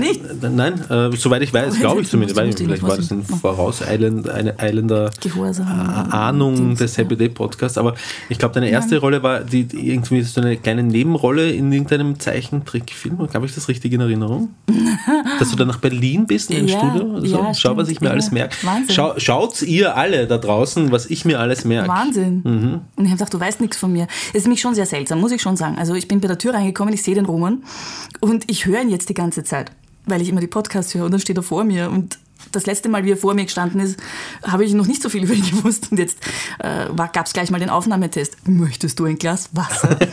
[0.50, 3.36] nein, äh, soweit ich weiß, Oh, glaube ich zumindest, weil vielleicht war das ein du-
[3.36, 5.10] vorauseilend, eine eilender.
[5.66, 6.98] Ah- Ahnung des.
[6.98, 7.94] Happy Day Podcasts, aber
[8.28, 13.18] ich glaube, deine erste Rolle war die, irgendwie so eine kleine Nebenrolle in irgendeinem Zeichentrickfilm.
[13.32, 14.50] Habe ich das richtig in Erinnerung?
[15.38, 17.20] Dass du dann nach Berlin bist in ein Ja, Studio?
[17.20, 17.26] so?
[17.36, 18.12] ja, Schau, was ich mir ja.
[18.12, 18.54] alles merke.
[18.62, 18.94] Wahnsinn.
[18.94, 21.88] Schau, schaut ihr alle da draußen, was ich mir alles merke.
[21.88, 22.42] Wahnsinn.
[22.44, 22.80] Mhm.
[22.96, 24.06] Und ich habe gedacht, du weißt nichts von mir.
[24.34, 25.78] Es ist mich schon sehr seltsam, muss ich schon sagen.
[25.78, 27.62] Also ich bin bei der Tür reingekommen, ich sehe den Roman
[28.20, 29.70] und ich höre ihn jetzt die ganze Zeit,
[30.06, 32.18] weil ich immer die Podcasts höre und dann steht er vor mir und
[32.52, 33.98] das letzte Mal, wie er vor mir gestanden ist,
[34.42, 35.88] habe ich noch nicht so viel über ihn gewusst.
[35.90, 36.18] Und jetzt
[36.58, 38.36] äh, gab es gleich mal den Aufnahmetest.
[38.46, 39.98] Möchtest du ein Glas Wasser?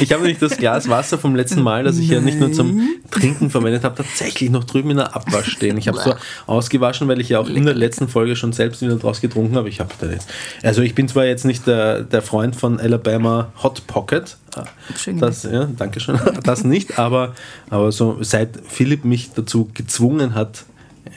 [0.00, 2.88] Ich habe nämlich das Glas Wasser vom letzten Mal, das ich ja nicht nur zum
[3.10, 5.76] Trinken verwendet habe, tatsächlich noch drüben in der Abwasch stehen.
[5.76, 6.14] Ich habe es so
[6.46, 9.68] ausgewaschen, weil ich ja auch in der letzten Folge schon selbst wieder draus getrunken habe.
[9.68, 10.28] Ich habe da jetzt.
[10.62, 14.36] Also ich bin zwar jetzt nicht der, der Freund von Alabama Hot Pocket.
[14.96, 16.18] Schön Das, ja, danke schön.
[16.42, 17.34] Das nicht, aber,
[17.70, 20.64] aber so seit Philipp mich dazu gezwungen hat,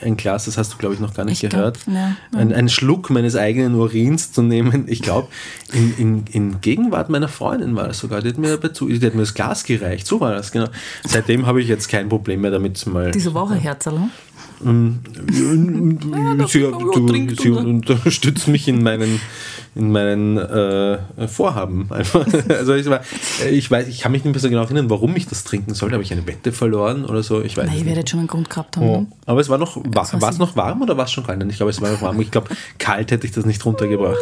[0.02, 2.16] ein Glas, das hast du glaube ich noch gar nicht Ich glaub, gehört, ja.
[2.38, 4.86] ein, einen Schluck meines eigenen Urins zu nehmen.
[4.88, 5.28] Ich glaube,
[5.74, 8.22] in, in, in Gegenwart meiner Freundin war das sogar.
[8.22, 10.08] Die hat, mir dazu, die hat mir das Glas gereicht.
[10.08, 10.68] So war das, genau.
[11.06, 13.12] Seitdem habe ich jetzt kein Problem mehr damit, mal.
[13.12, 14.10] Diese Woche, Herzerl.
[16.48, 19.20] sie, Ja, du, sie unterstützt mich in meinen,
[19.78, 21.88] in meinen äh, Vorhaben.
[21.92, 22.26] Einfach.
[22.58, 23.02] Also ich, war,
[23.52, 25.94] ich weiß, ich kann mich nicht mehr so genau erinnern, warum ich das trinken sollte.
[25.94, 27.42] Habe ich eine Wette verloren oder so?
[27.42, 28.86] Ich weiß es ihr werdet schon einen Grund gehabt haben.
[28.86, 29.02] Oh.
[29.02, 29.08] ne?
[29.26, 31.44] Aber es war noch, war, war war es noch warm oder war es schon kalt?
[31.50, 32.20] Ich glaube, es war noch warm.
[32.22, 34.18] Ich glaube, kalt hätte ich das nicht runtergebracht.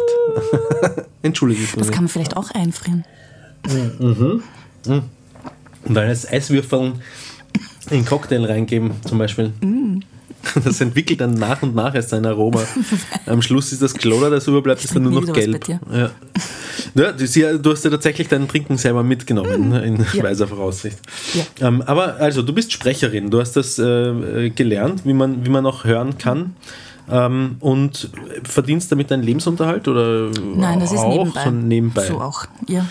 [1.22, 1.62] Entschuldige.
[1.76, 3.04] Das kann man vielleicht auch einfrieren.
[5.84, 7.00] Und als Eiswürfeln
[7.90, 9.52] in Cocktail reingeben, zum Beispiel.
[9.60, 10.00] Mm.
[10.64, 12.62] Das entwickelt dann nach und nach erst sein Aroma.
[13.26, 15.66] Am Schluss ist das Kloder, das überbleibt, ist dann nur noch gelb.
[15.68, 16.10] Ja.
[16.94, 20.22] Ja, du, hast ja tatsächlich dein Trinken selber mitgenommen, ne, in Ja.
[20.22, 20.98] weiser Voraussicht.
[21.34, 21.68] Ja.
[21.68, 25.66] Ähm, aber also, du bist Sprecherin, du hast das äh, gelernt, wie man, wie man
[25.66, 26.56] auch hören kann.
[27.08, 28.10] Ähm, und
[28.42, 31.44] verdienst damit deinen Lebensunterhalt oder Nein, das ist auch nebenbei.
[31.44, 32.06] So nebenbei.
[32.06, 32.84] So auch, ja.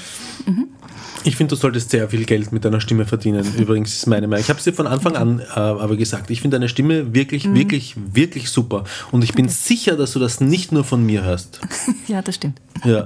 [1.26, 3.44] Ich finde, du solltest sehr viel Geld mit deiner Stimme verdienen.
[3.58, 4.42] Übrigens ist meine Meinung.
[4.44, 6.30] Ich habe es dir von Anfang an äh, aber gesagt.
[6.30, 7.56] Ich finde deine Stimme wirklich, Mhm.
[7.56, 8.84] wirklich, wirklich super.
[9.12, 11.60] Und ich bin sicher, dass du das nicht nur von mir hörst.
[12.08, 12.62] Ja, das stimmt.
[12.84, 13.06] Ja.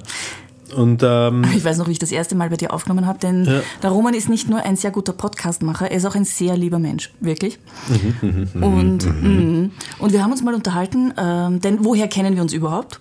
[0.75, 3.45] Und ähm, Ich weiß noch, wie ich das erste Mal bei dir aufgenommen habe, denn
[3.45, 3.61] Ja.
[3.81, 6.77] der Roman ist nicht nur ein sehr guter Podcastmacher, er ist auch ein sehr lieber
[6.77, 7.57] Mensch, wirklich.
[8.21, 9.71] Mhm, und, mhm.
[9.97, 12.99] und wir haben uns mal unterhalten, ähm, denn woher kennen wir uns überhaupt?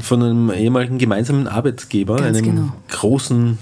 [0.00, 2.72] von einem ehemaligen gemeinsamen Arbeitgeber, Ganz einem genau.
[2.88, 3.58] großen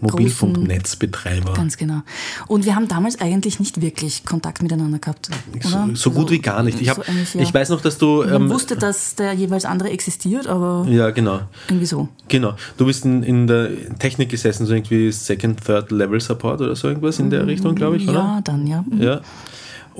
[0.00, 1.52] Mobilfunknetzbetreiber.
[1.54, 2.02] Ganz genau.
[2.48, 5.30] Und wir haben damals eigentlich nicht wirklich Kontakt miteinander gehabt.
[5.54, 5.88] Oder?
[5.94, 6.80] So, so gut wie gar nicht.
[6.80, 7.44] Ich, hab, so ja.
[7.44, 8.24] ich weiß noch, dass du.
[8.24, 11.40] Man Ähm, wusste, dass der jeweils andere existiert, aber ja, genau.
[11.68, 12.08] irgendwie so.
[12.28, 12.54] Genau.
[12.76, 16.88] Du bist in, in der Technik gesessen, so irgendwie Second, Third Level Support oder so
[16.88, 18.18] irgendwas in der Richtung, glaube ich, oder?
[18.18, 18.84] Ja, dann, ja.
[18.98, 19.20] Ja.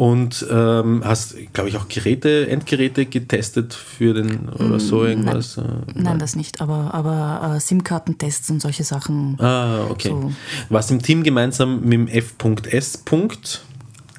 [0.00, 5.58] Und ähm, hast, glaube ich, auch Geräte, Endgeräte getestet für den oder so irgendwas?
[5.58, 5.62] Mm,
[5.94, 9.36] Nein, das nicht, aber, aber äh, SIM-Kartentests und solche Sachen.
[9.42, 10.08] Ah, okay.
[10.08, 10.32] So.
[10.70, 13.04] Warst im Team gemeinsam mit dem F.S.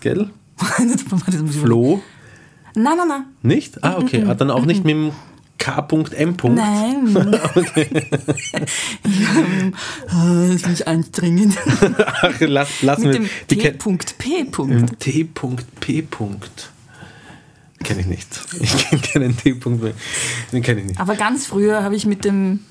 [0.02, 0.30] Gell?
[1.50, 2.00] Flo?
[2.76, 3.26] Nein, nein, nein.
[3.42, 3.84] Nicht?
[3.84, 4.24] Ah, okay.
[4.28, 5.12] Ah, dann auch nicht mit dem
[5.62, 6.36] K.M.
[6.56, 7.14] Nein.
[7.14, 7.32] ja,
[10.48, 11.56] das finde ich anstrengend.
[11.98, 14.48] Ach, lass, lassen Mit dem T.P.
[15.00, 16.08] T.P.
[17.84, 18.42] Kenne ich nicht.
[18.60, 19.54] Ich kenne keinen T.
[19.54, 19.94] mehr.
[20.52, 21.00] Den kenne ich nicht.
[21.00, 22.62] Aber ganz früher habe ich mit dem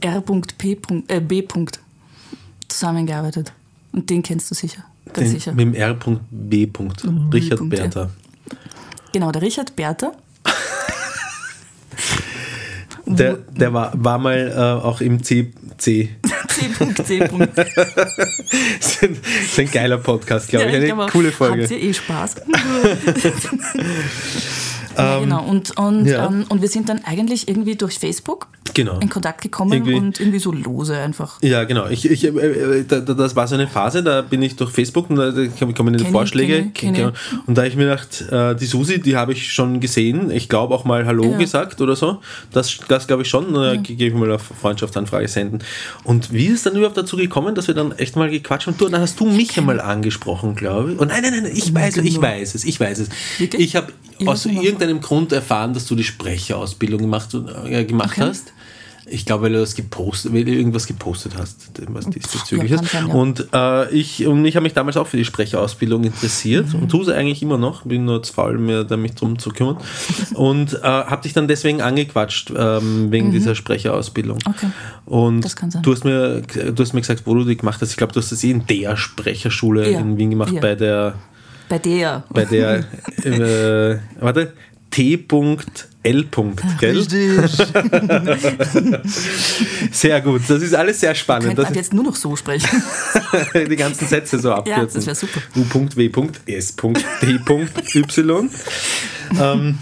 [0.00, 0.78] R.P.
[1.08, 1.46] Äh, B.
[2.68, 3.52] zusammengearbeitet.
[3.92, 4.84] Und den kennst du sicher.
[5.04, 5.52] Ganz Den, sicher.
[5.52, 6.68] mit dem R.B.
[7.30, 7.82] Richard Punkt, ja.
[7.82, 8.10] Bertha.
[9.12, 10.12] Genau, der Richard Bertha.
[13.16, 15.52] Der, der war, war mal äh, auch im C.
[15.78, 16.10] C.
[16.48, 17.18] C.C.
[17.18, 20.92] Das ist ein- ist ein geiler Podcast, glaube ich.
[20.92, 21.62] Eine coole Folge.
[21.62, 22.36] Habt ihr eh Spaß?
[24.96, 25.42] Ja, genau.
[25.44, 26.26] Und, und, ja.
[26.26, 28.98] ähm, und wir sind dann eigentlich irgendwie durch Facebook Genau.
[29.00, 31.40] in Kontakt gekommen Irgendwie- und irgendwie so lose einfach.
[31.42, 31.88] Ja, genau.
[31.88, 34.70] Ich, ich, äh, äh, da- da- das war so eine Phase, da bin ich durch
[34.70, 35.32] Facebook und da
[35.76, 36.54] kommen die Vorschläge.
[36.54, 37.02] kenn ich, kenn ich.
[37.46, 40.30] Und da habe ich mir gedacht, äh, die Susi, die habe ich schon gesehen.
[40.30, 41.38] Ich glaube auch mal Hallo Ja.
[41.38, 42.20] gesagt oder so.
[42.52, 43.52] Das, das glaube ich schon.
[43.52, 45.60] Da gebe ich mal eine Freundschaftsanfrage senden.
[46.04, 48.76] Und wie ist es dann überhaupt dazu gekommen, dass wir dann echt mal gequatscht haben?
[48.78, 50.98] Du, dann hast du mich einmal angesprochen, glaube ich.
[50.98, 52.26] Und nein, nein, nein, ich weiß es, ich genau.
[52.26, 53.08] weiß es, ich weiß es.
[53.38, 53.92] Ich habe
[54.26, 57.28] aus irgendeinem Grund erfahren, dass du die Sprecherausbildung gemacht,
[57.66, 58.20] äh, gemacht Okay.
[58.22, 58.52] hast.
[59.14, 62.90] Ich glaube, weil du das gepostet, weil du irgendwas gepostet hast, was diesbezüglich Ja, ist.
[62.92, 63.14] sein, ja.
[63.14, 66.80] Und äh, ich, und ich habe mich damals auch für die Sprecherausbildung interessiert Mhm.
[66.82, 67.82] und tue es eigentlich immer noch.
[67.84, 69.76] Bin nur zu faul, mir damit drum zu kümmern.
[70.34, 74.38] und äh, habe dich dann deswegen angequatscht, ähm, wegen dieser Sprecherausbildung.
[74.46, 74.52] Mhm.
[74.54, 74.66] Okay.
[75.04, 75.82] Und Das kann sein.
[75.82, 77.90] Du, hast mir, du hast mir gesagt, wo du die gemacht hast.
[77.90, 80.00] Ich glaube, du hast das eh in der Sprecherschule Ja.
[80.00, 80.60] in Wien gemacht, Ja.
[80.62, 81.14] bei der,
[81.68, 82.24] Bei der.
[82.30, 82.84] bei der,
[83.24, 84.54] äh, warte,
[86.02, 86.26] T.L.
[86.80, 86.98] Gell?
[86.98, 87.30] Richtig.
[89.92, 91.56] Sehr gut, das ist alles sehr spannend.
[91.56, 92.82] Das ab jetzt nur noch so sprechen.
[93.54, 94.94] die ganzen Sätze so abkürzen.
[94.94, 95.40] das wär super.
[95.54, 96.80] U.W.S.D.Y.
[99.40, 99.78] ähm,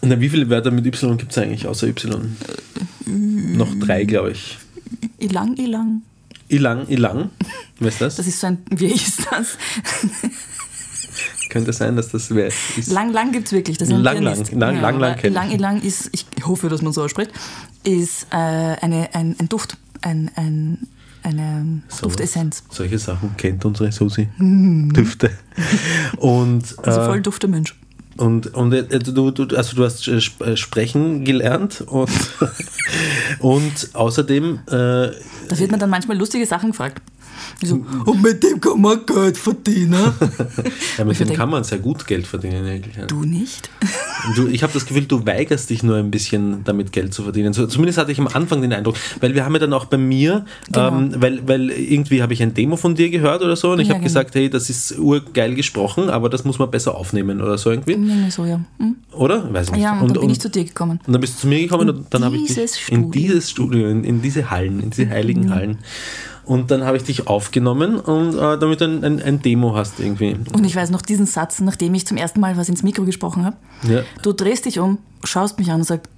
[0.00, 2.36] na, wie viele Wörter mit Y gibt es eigentlich außer Y?
[3.06, 4.58] Noch drei, glaube ich.
[5.18, 6.02] Ilang, ilang.
[6.48, 7.30] Ilang, Ilang.
[7.80, 8.16] Wer ist das?
[8.16, 9.58] Das ist so ein, wie ist das?
[11.54, 12.90] Könnte sein, dass das ist.
[12.90, 13.78] Lang, lang gibt es wirklich.
[13.78, 15.32] Das Lang, lang, lang, lang, lang ich.
[15.32, 17.30] lang, lang ist, ich hoffe, dass man so ausspricht,
[17.84, 20.88] ist äh, eine, ein, ein Duft, ein, ein,
[21.22, 22.64] eine So Duftessenz.
[22.70, 24.28] Solche Sachen kennt unsere Susi.
[24.36, 25.30] Düfte.
[26.16, 27.76] Und, Also äh, voll dufter Mensch.
[28.16, 32.10] Und, und äh, du, du, also du hast äh, äh, sprechen gelernt und,
[33.38, 35.12] und außerdem, äh, Da
[35.50, 37.00] wird man dann manchmal lustige Sachen gefragt.
[37.62, 39.94] So, und mit dem kann man Geld verdienen.
[40.98, 42.66] ja, mit dem denk- kann man sehr gut Geld verdienen.
[42.66, 43.06] eigentlich, ja.
[43.06, 43.70] du nicht?
[44.36, 47.52] Du, ich habe das Gefühl, du weigerst dich nur ein bisschen damit Geld zu verdienen.
[47.52, 49.98] So, zumindest hatte ich am Anfang den Eindruck, weil wir haben ja dann auch bei
[49.98, 50.88] mir, Genau.
[50.96, 53.88] ähm, weil, weil irgendwie habe ich ein Demo von dir gehört oder so und ich
[53.88, 54.08] Ja, habe genau.
[54.08, 57.92] gesagt, hey, das ist urgeil gesprochen, aber das muss man besser aufnehmen oder so irgendwie,
[57.92, 58.60] Irgendwie so, ja.
[58.78, 58.96] Hm?
[59.12, 59.52] oder?
[59.52, 59.82] Weiß nicht.
[59.82, 61.00] Ja, und, dann bin ich zu dir gekommen.
[61.06, 63.00] Und dann bist du zu mir gekommen In und dann habe ich dich dieses in
[63.02, 63.10] Studio.
[63.10, 65.50] dieses Studio, in, in diese Hallen, in diese heiligen Mhm.
[65.54, 65.78] Hallen.
[66.46, 69.98] Und dann habe ich dich aufgenommen und äh, damit du ein, ein, ein Demo hast
[69.98, 70.36] irgendwie.
[70.52, 73.44] Und ich weiß noch diesen Satz, nachdem ich zum ersten Mal was ins Mikro gesprochen
[73.44, 73.56] habe.
[73.82, 74.02] Ja.
[74.22, 76.10] Du drehst dich um, schaust mich an und sagst,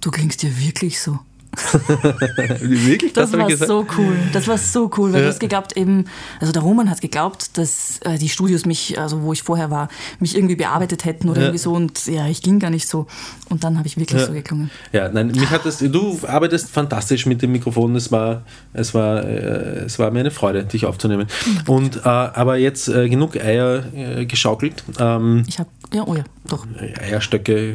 [0.00, 1.18] du klingst dir wirklich so.
[2.60, 3.12] Wirklich?
[3.12, 4.16] Das, hab war so cool.
[4.32, 5.26] Das war so cool, weil Ja.
[5.26, 6.04] du hast geglaubt eben,
[6.40, 9.88] also der Roman hat geglaubt, dass äh, die Studios mich, also wo ich vorher war,
[10.20, 11.46] mich irgendwie bearbeitet hätten oder Ja.
[11.46, 13.06] irgendwie so und ja, ich ging gar nicht so.
[13.48, 14.26] Und dann habe ich wirklich Ja.
[14.26, 14.70] so geklungen.
[14.92, 17.94] Ja, nein, mich hat das, du arbeitest fantastisch mit dem Mikrofon.
[17.96, 21.26] Es war, es war, äh, es war mir eine Freude, dich aufzunehmen.
[21.66, 24.84] Und, äh, aber jetzt äh, genug Eier äh, geschaukelt.
[24.98, 26.66] Ähm, Ich habe, ja, oh ja, doch.
[27.00, 27.74] Eierstöcke, äh,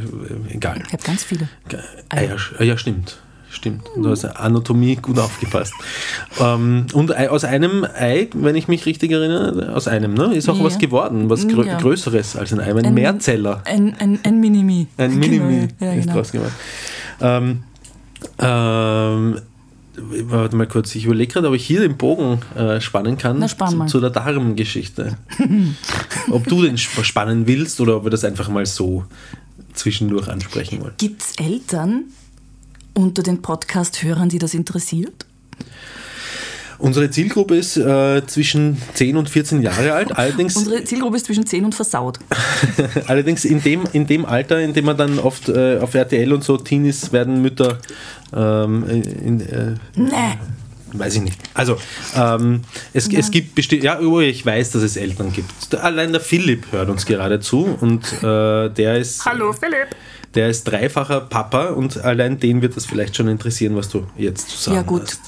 [0.54, 0.82] egal.
[0.88, 1.50] Ich habe ganz viele.
[2.10, 3.18] Eier, ja, stimmt.
[3.56, 3.86] Stimmt.
[3.96, 5.74] Du hast Anatomie gut aufgepasst.
[6.42, 10.58] Ähm, und aus einem Ei, wenn ich mich richtig erinnere, aus einem, ne, ist auch
[10.60, 10.64] Ja.
[10.66, 11.78] was geworden, was grö Ja.
[11.80, 13.62] Größeres als ein Ei, ein, Ein- Mehrzeller.
[13.66, 14.88] Ein, ein, ein Minimi.
[14.98, 16.16] Ein Minimi Genau, ja, ist genau.
[16.18, 16.52] draus gemacht.
[17.22, 17.64] Ähm,
[18.40, 19.40] ähm,
[19.98, 23.48] warte mal kurz, ich überlege gerade, ob ich hier den Bogen äh, spannen kann Na,
[23.48, 25.18] spann zu, zu der Darmgeschichte.
[26.30, 29.06] ob du den sp- spannen willst oder ob wir das einfach mal so
[29.74, 30.94] zwischendurch ansprechen wollen.
[30.98, 32.06] Gibt es Eltern
[32.96, 35.26] unter den Podcast-Hörern, die das interessiert?
[36.78, 41.46] Unsere Zielgruppe ist äh, zwischen 10 und 14 Jahre alt, allerdings, Unsere Zielgruppe ist zwischen
[41.46, 42.20] 10 und versaut.
[43.08, 46.44] allerdings in, dem, in dem Alter, in dem man dann oft äh, auf RTL und
[46.44, 47.80] so Teenies werden Mütter
[48.34, 50.38] ähm, in, äh, Nee.
[50.98, 51.40] Weiß ich nicht.
[51.54, 51.78] Also,
[52.16, 52.62] ähm,
[52.94, 55.76] es, es gibt bestimmt, ja, oh, ich weiß, dass es Eltern gibt.
[55.76, 59.24] Allein der Philipp hört uns gerade zu und äh, der ist.
[59.24, 59.90] Philipp.
[60.36, 64.50] Der ist dreifacher Papa und allein den wird das vielleicht schon interessieren, was du jetzt
[64.50, 65.04] zu sagen Ja, gut.
[65.04, 65.22] hast.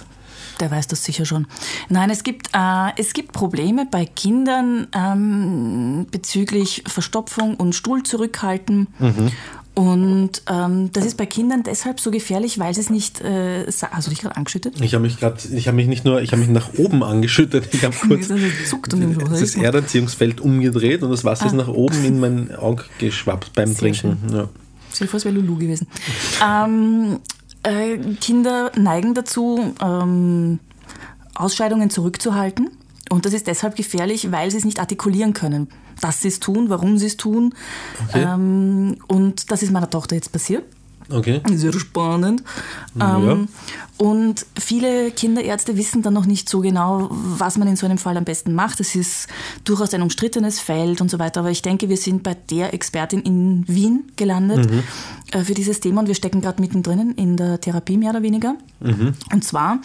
[0.60, 1.46] Der weiß das sicher schon.
[1.88, 8.88] Nein, es gibt, äh, es gibt Probleme bei Kindern ähm, bezüglich Verstopfung und Stuhl zurückhalten.
[8.98, 9.32] Mhm.
[9.76, 13.22] Und ähm, das ist bei Kindern deshalb so gefährlich, weil sie es nicht.
[13.22, 14.82] Äh, hast du dich gerade angeschüttet?
[14.82, 17.70] Ich habe mich gerade, ich habe mich nicht nur, ich habe mich nach oben angeschüttet,
[17.74, 18.40] ich habe kurz Das
[19.40, 23.74] das Erdanziehungsfeld umgedreht und das Wasser ist nach oben in mein Auge geschwappt beim Ah.
[23.74, 24.18] Sehr Trinken.
[24.34, 24.50] Ja.
[24.92, 25.88] Es wäre Lulu gewesen.
[26.44, 27.20] Ähm,
[27.64, 30.60] äh, Kinder neigen dazu, ähm,
[31.36, 32.70] Ausscheidungen zurückzuhalten.
[33.10, 35.70] Und das ist deshalb gefährlich, weil sie es nicht artikulieren können.
[36.02, 37.54] Dass sie es tun, warum sie es tun.
[38.10, 38.24] Okay.
[38.24, 40.66] Ähm, und das ist meiner Tochter jetzt passiert.
[41.10, 41.42] Okay.
[41.54, 42.44] Sehr spannend.
[43.00, 43.48] Ähm,
[43.98, 48.18] und viele Kinderärzte wissen dann noch nicht so genau, was man in so einem Fall
[48.18, 48.80] am besten macht.
[48.80, 49.28] Es ist
[49.64, 51.40] durchaus ein umstrittenes Feld und so weiter.
[51.40, 54.70] Aber ich denke, wir sind bei der Expertin in Wien gelandet
[55.32, 58.56] äh, für dieses Thema und wir stecken gerade mittendrin in der Therapie mehr oder weniger.
[59.32, 59.80] Und zwar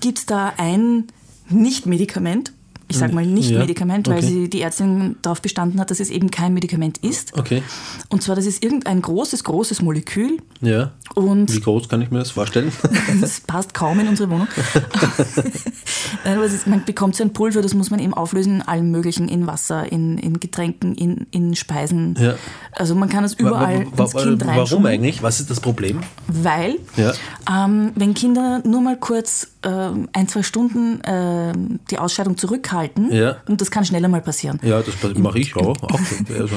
[0.00, 1.04] gibt es da ein
[1.48, 2.52] Nicht-Medikament.
[2.88, 4.26] Ich sage mal nicht Ja, Medikament, weil okay.
[4.26, 7.36] sie, die Ärztin darauf bestanden hat, dass es eben kein Medikament ist.
[7.36, 7.62] Okay.
[8.10, 10.92] Und zwar, das ist irgendein großes, großes Molekül Ja.
[11.16, 12.70] und Wie groß kann ich mir das vorstellen?
[13.20, 14.46] das passt kaum in unsere Wohnung.
[16.24, 18.90] Nein, aber ist, man bekommt so ein Pulver, das muss man eben auflösen in allem
[18.90, 22.14] Möglichen, in Wasser, in, in Getränken, in, in Speisen.
[22.20, 22.34] Ja.
[22.72, 25.22] Also man kann es überall Wa- ins Kind Warum eigentlich?
[25.22, 26.00] Was ist das Problem?
[26.28, 27.12] Weil, Ja.
[27.50, 33.36] ähm, wenn Kinder nur mal kurz ähm, ein, zwei Stunden ähm, die Ausscheidung zurückhalten, Ja.
[33.48, 34.58] und das kann schneller mal passieren.
[34.62, 35.76] Ja, das mache ich auch.
[35.82, 36.00] auch.
[36.38, 36.54] Also,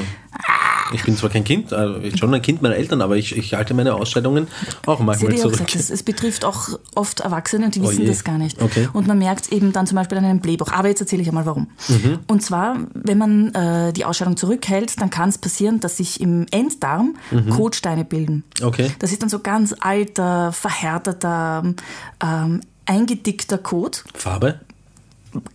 [0.92, 3.74] ich bin zwar kein Kind, bin schon ein Kind meiner Eltern, aber ich, ich halte
[3.74, 4.48] meine Ausscheidungen
[4.86, 5.52] auch manchmal zurück.
[5.52, 8.06] gesagt, es, es betrifft auch oft Erwachsene und die wissen je.
[8.08, 8.60] das gar nicht.
[8.60, 8.88] Okay.
[8.92, 10.72] Und man merkt es eben dann zum Beispiel an einem Blähbauch.
[10.72, 11.68] Aber jetzt erzähle ich einmal warum.
[11.88, 12.18] Mhm.
[12.26, 16.46] Und zwar, wenn man äh, die Ausscheidung zurückhält, dann kann es passieren, dass sich im
[16.50, 17.50] Enddarm Mhm.
[17.50, 18.42] Kotsteine bilden.
[18.62, 18.90] Okay.
[18.98, 21.74] Das ist dann so ganz alter, verhärteter,
[22.22, 22.60] ähm,
[22.90, 24.04] eingedickter Kot.
[24.14, 24.60] Farbe?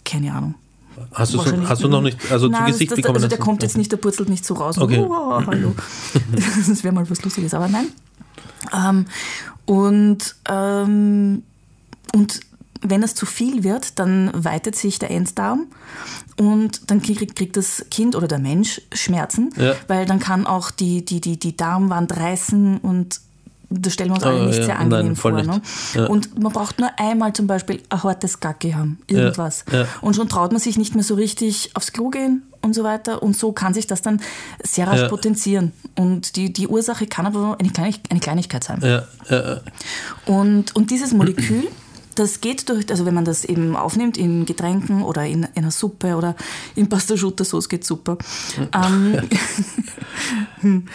[0.05, 0.55] Keine Ahnung.
[1.13, 3.15] Hast du, so, hast du noch nicht, also Nein, zu Gesicht das, das, bekommen?
[3.17, 4.77] Also der kommt jetzt nicht, der purzelt nicht so raus.
[4.77, 4.99] Okay.
[4.99, 5.75] Oh, hallo.
[6.67, 7.87] das wäre mal was Lustiges, aber nein.
[8.73, 9.05] Ähm,
[9.65, 11.43] und, ähm,
[12.13, 12.39] und
[12.81, 15.67] wenn es zu viel wird, dann weitet sich der Enddarm
[16.37, 19.75] und dann kriegt, kriegt das Kind oder der Mensch Schmerzen, Ja.
[19.87, 23.19] weil dann kann auch die, die, die, die Darmwand reißen und
[23.69, 24.65] das stellen wir uns alle Oh, nicht ja.
[24.65, 25.41] sehr Nein, angenehm voll vor.
[25.41, 25.95] nicht.
[25.95, 26.01] Ne?
[26.01, 26.07] Ja.
[26.07, 29.65] Und man braucht nur einmal zum Beispiel ein hartes Gacki haben, irgendwas.
[29.71, 29.85] Ja.
[30.01, 33.21] Und schon traut man sich nicht mehr so richtig aufs Klo gehen und so weiter.
[33.23, 34.21] Und so kann sich das dann
[34.63, 35.71] sehr rasch potenzieren.
[35.95, 39.03] Und die, die Ursache kann aber eine, Kleinig eine Kleinigkeit sein.
[40.25, 41.67] Und, und dieses Molekül,
[42.15, 45.71] das geht durch, also wenn man das eben aufnimmt in Getränken oder in, in einer
[45.71, 46.35] Suppe oder
[46.75, 48.17] in Pasta-Sauce geht super.
[50.63, 50.85] Ähm,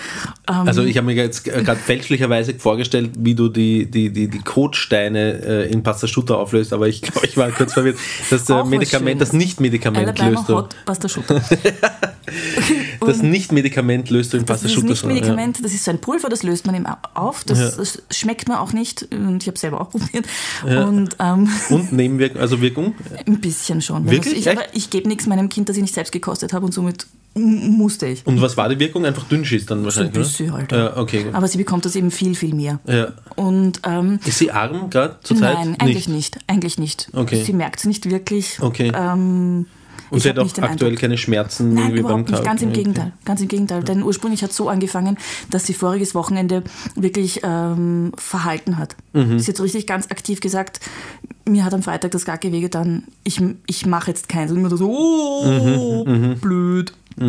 [0.47, 5.43] Also ich habe mir jetzt gerade fälschlicherweise vorgestellt, wie du die, die, die, die Kotsteine
[5.45, 7.99] äh, in Pasta Schutter auflöst, aber ich glaube, ich war kurz verwirrt.
[8.31, 9.33] Das äh, Auch Medikament, das.
[9.33, 10.55] Nicht-Medikament löst du.
[10.57, 11.41] Hot Pasta-Schutte.
[13.01, 14.89] Das Nicht-Medikament löst du in Das Pasta ist Schutter.
[14.89, 17.45] nicht Medikament, das ist so ein Pulver, das löst man eben auf.
[17.45, 17.71] Das, Ja.
[17.77, 20.27] das schmeckt man auch nicht und ich habe selber auch probiert.
[20.65, 22.95] Und ähm, Und Nebenwirkung, also Wirkung?
[23.27, 24.11] ein bisschen schon.
[24.11, 24.37] Wirklich?
[24.47, 26.73] Also ich, aber ich gebe nichts meinem Kind, das ich nicht selbst gekostet habe und
[26.73, 28.27] somit musste ich.
[28.27, 29.05] Und was war die Wirkung?
[29.07, 30.59] Einfach Dünnschiss dann So ein wahrscheinlich, bisschen oder?
[30.59, 30.73] halt.
[30.73, 31.27] Ja, okay.
[31.33, 32.81] Aber sie bekommt das eben viel, viel mehr.
[32.87, 33.13] Ja.
[33.37, 35.55] Und ähm, Ist sie arm gerade zur Zeit?
[35.55, 36.39] nein, eigentlich nicht.
[36.49, 37.09] Eigentlich nicht.
[37.13, 37.43] Okay.
[37.45, 38.59] Sie merkt es nicht wirklich.
[38.61, 38.91] Okay.
[38.95, 39.67] Ähm,
[40.11, 42.45] Und sie hat auch aktuell keine Schmerzen Nein, irgendwie beim überhaupt nicht.
[42.45, 42.79] Ganz im Okay.
[42.79, 43.13] Gegenteil.
[43.25, 43.83] Ganz im Gegenteil.
[43.85, 45.17] Denn ursprünglich hat es so angefangen,
[45.51, 46.63] dass sie voriges Wochenende
[46.97, 48.97] wirklich ähm, verhalten hat.
[49.13, 49.39] Mhm.
[49.39, 50.81] Sie hat so richtig ganz aktiv gesagt,
[51.49, 54.51] mir hat am Freitag das Gacke wehgetan, ich, ich mache jetzt keins.
[54.51, 56.93] Und immer so, oh, Mhm, blöd.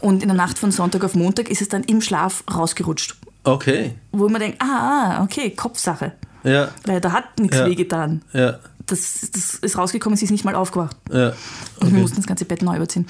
[0.00, 3.16] Und in der Nacht von Sonntag auf Montag ist es dann im Schlaf rausgerutscht.
[3.44, 3.94] Okay.
[4.12, 6.12] Wo man denkt, ah, ah, okay, Kopfsache.
[6.44, 7.66] Ja, Weil da hat nichts Ja.
[7.66, 8.22] wehgetan.
[8.32, 8.58] ja,
[8.92, 10.96] Das, das ist rausgekommen, sie ist nicht mal aufgewacht.
[11.10, 11.32] ja.
[11.80, 13.06] Und wir mussten das ganze Bett neu überziehen.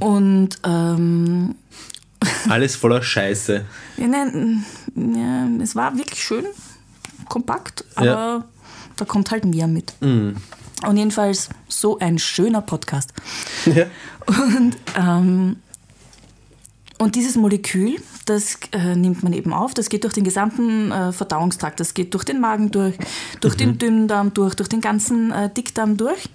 [0.00, 1.54] Und ähm,
[2.48, 3.64] Alles voller Scheiße.
[3.96, 4.64] ja, nein,
[4.94, 6.44] ja, es war wirklich schön,
[7.28, 8.44] kompakt, aber Ja.
[8.96, 9.94] da kommt halt mehr mit.
[10.00, 13.12] Und jedenfalls so ein schöner Podcast.
[13.66, 13.86] Ja.
[14.26, 15.56] Und, ähm,
[17.04, 21.12] und dieses Molekül, das äh, nimmt man eben auf, das geht durch den gesamten äh,
[21.12, 22.94] Verdauungstrakt, das geht durch den Magen durch,
[23.40, 26.28] durch den Dünndarm durch, durch den ganzen äh, Dickdarm durch.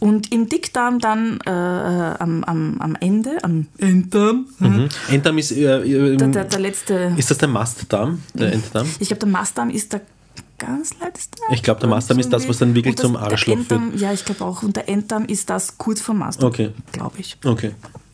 [0.00, 4.88] Und im Dickdarm dann äh, äh, am, am, am Ende, am Enddarm, Mhm.
[5.10, 8.86] Enddarm ist, äh, äh, der, der, der letzte, ist das der Mastdarm, der Enddarm?
[8.98, 10.00] ich glaube, der Mastdarm ist der
[10.58, 11.38] ganz letzte.
[11.52, 14.24] Ich glaube, der Mastdarm ist das, was dann wirklich das- zum Arschloch Enddarm, Ja, ich
[14.24, 14.62] glaube auch.
[14.62, 16.70] Und der Enddarm ist das kurz vor Mastdarm, Okay.
[16.92, 17.36] glaube ich.
[17.44, 17.72] Okay.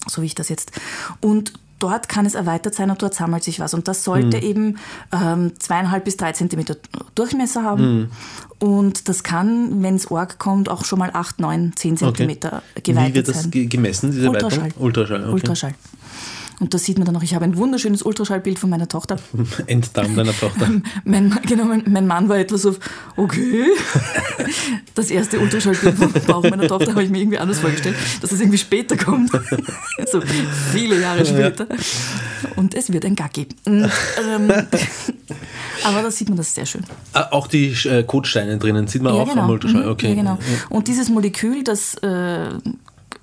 [0.09, 0.73] so wie ich das jetzt.
[1.21, 3.74] Und dort kann es erweitert sein und dort sammelt sich was.
[3.74, 4.45] Und das sollte Hm.
[4.45, 4.78] eben
[5.12, 6.76] ähm, zweieinhalb bis drei Zentimeter
[7.14, 7.83] Durchmesser haben.
[7.83, 8.11] Hm.
[8.68, 12.83] Und das kann, wenn es arg kommt, auch schon mal acht, neun, zehn Zentimeter Wie
[12.83, 13.51] geweitet wird das sein.
[13.51, 14.64] ge- gemessen, diese Ultraschall.
[14.66, 14.83] Weitung?
[14.83, 15.22] Ultraschall.
[15.24, 15.33] Okay.
[15.33, 15.74] Ultraschall.
[16.63, 19.17] Und da sieht man dann noch, ich habe ein wunderschönes Ultraschallbild von meiner Tochter.
[19.67, 20.71] Enddarm deiner Tochter.
[21.05, 22.79] Mein, Mann- genau, mein, mein Mann war etwas auf,
[23.17, 23.65] okay.
[24.95, 28.39] Das erste Ultraschallbild vom Bauch meiner Tochter habe ich mir irgendwie anders vorgestellt, dass das
[28.41, 29.31] irgendwie später kommt.
[30.11, 30.21] So
[30.73, 31.67] viele Jahre später.
[32.57, 33.47] Und es wird ein Gacki.
[33.67, 33.83] Ähm,
[35.85, 36.83] aber da sieht man das sehr schön.
[37.13, 39.43] Ah, auch die äh, Kotsteine drinnen sieht man Ja, auch genau.
[39.43, 39.85] am Ultraschall.
[39.85, 40.09] Mhm, Okay.
[40.11, 40.39] ja, genau.
[40.69, 42.49] Und dieses Molekül, das äh,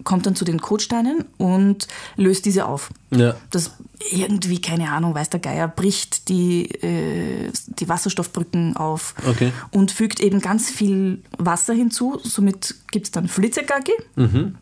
[0.03, 2.89] kommt dann zu den Kotsteinen und löst diese auf.
[3.11, 3.35] Ja.
[3.51, 3.71] Das
[4.11, 9.51] irgendwie, keine Ahnung, weiß der Geier, bricht die, äh, die Wasserstoffbrücken auf Okay.
[9.71, 12.19] und fügt eben ganz viel Wasser hinzu.
[12.23, 13.91] Somit gibt es dann Flitzekacke.
[14.15, 14.55] Mhm.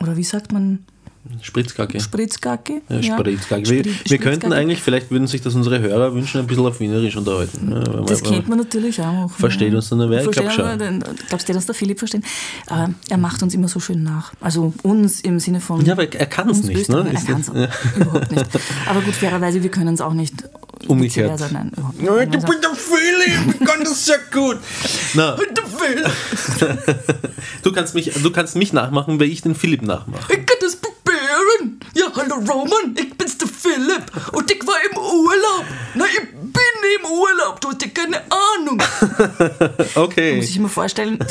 [0.00, 0.84] Oder wie sagt man?
[1.42, 2.00] Spritzkacke.
[2.00, 2.82] Spritzkacke?
[2.88, 3.68] Ja, Spritzkacke.
[3.68, 4.54] Wir, Spri- wir könnten Spritzkacke.
[4.54, 7.70] eigentlich, vielleicht würden sich das unsere Hörer wünschen, ein bisschen auf Wienerisch unterhalten.
[7.70, 9.30] Ja, Das man- kennt man natürlich auch.
[9.30, 10.24] Versteht uns dann wer?
[10.24, 11.04] Ich glaub Versteht schon.
[11.28, 12.24] Glaubst du, dass der Philipp verstehen?
[12.66, 14.32] Aber er macht uns immer so schön nach.
[14.40, 15.84] Also uns im Sinne von.
[15.84, 17.06] Ja, aber er kann es nicht, ne?
[17.12, 17.48] Er kann es
[17.96, 18.46] überhaupt nicht.
[18.86, 20.34] Aber gut, fairerweise, wir können es auch nicht.
[20.86, 21.40] Umgekehrt.
[21.52, 21.72] Nein.
[22.00, 24.58] Ja, du bist der Philipp, ich kann das sehr gut.
[25.14, 26.86] Na, Der Philipp.
[27.62, 30.32] du kannst, mich, du kannst mich nachmachen, weil ich den Philipp nachmache.
[30.32, 30.76] Ich kann das
[31.28, 31.80] probieren.
[31.94, 35.64] Ja, hallo Roman, ich bin's der Philipp und ich war im Urlaub.
[35.94, 38.82] Na, ich bin im Urlaub, du hast ja keine Ahnung.
[39.94, 40.36] Okay.
[40.36, 41.18] Muss ich mir vorstellen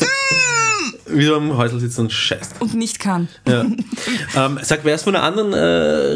[1.09, 2.55] Wie du am Häusl sitzt und scheißt.
[2.59, 3.27] und nicht kann.
[3.47, 3.65] Ja.
[4.35, 5.57] ähm, sag, wäre es von einer anderen äh,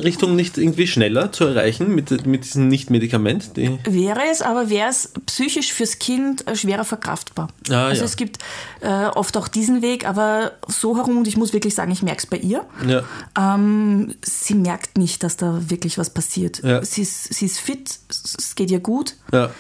[0.04, 3.58] Richtung nicht irgendwie schneller zu erreichen mit, mit diesem Nicht-Medikament?
[3.58, 7.50] Die, Wäre es, aber wäre es psychisch fürs Kind äh, schwerer verkraftbar.
[7.70, 8.06] Ah, also ja.
[8.06, 8.40] es gibt
[8.82, 12.20] äh, oft auch diesen Weg, aber so herum, und ich muss wirklich sagen, ich merke
[12.20, 13.04] es bei ihr, ja.
[13.38, 16.62] ähm, sie merkt nicht, dass da wirklich was passiert.
[16.64, 16.84] Ja.
[16.84, 19.16] Sie, ist, sie ist fit, es es geht ihr gut.
[19.32, 19.52] Ja.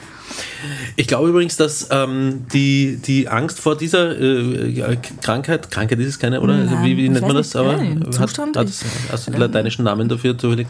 [0.95, 6.19] Ich glaube übrigens, dass ähm, die, die Angst vor dieser äh, Krankheit, Krankheit ist es
[6.19, 6.53] keine, oder?
[6.53, 7.53] Also Nein, wie, wie ich nennt man nicht.
[7.53, 7.55] das?
[7.55, 8.67] Aber Nein, hat, Zustand hat
[9.11, 10.67] hast du den lateinischen Namen dafür zufällig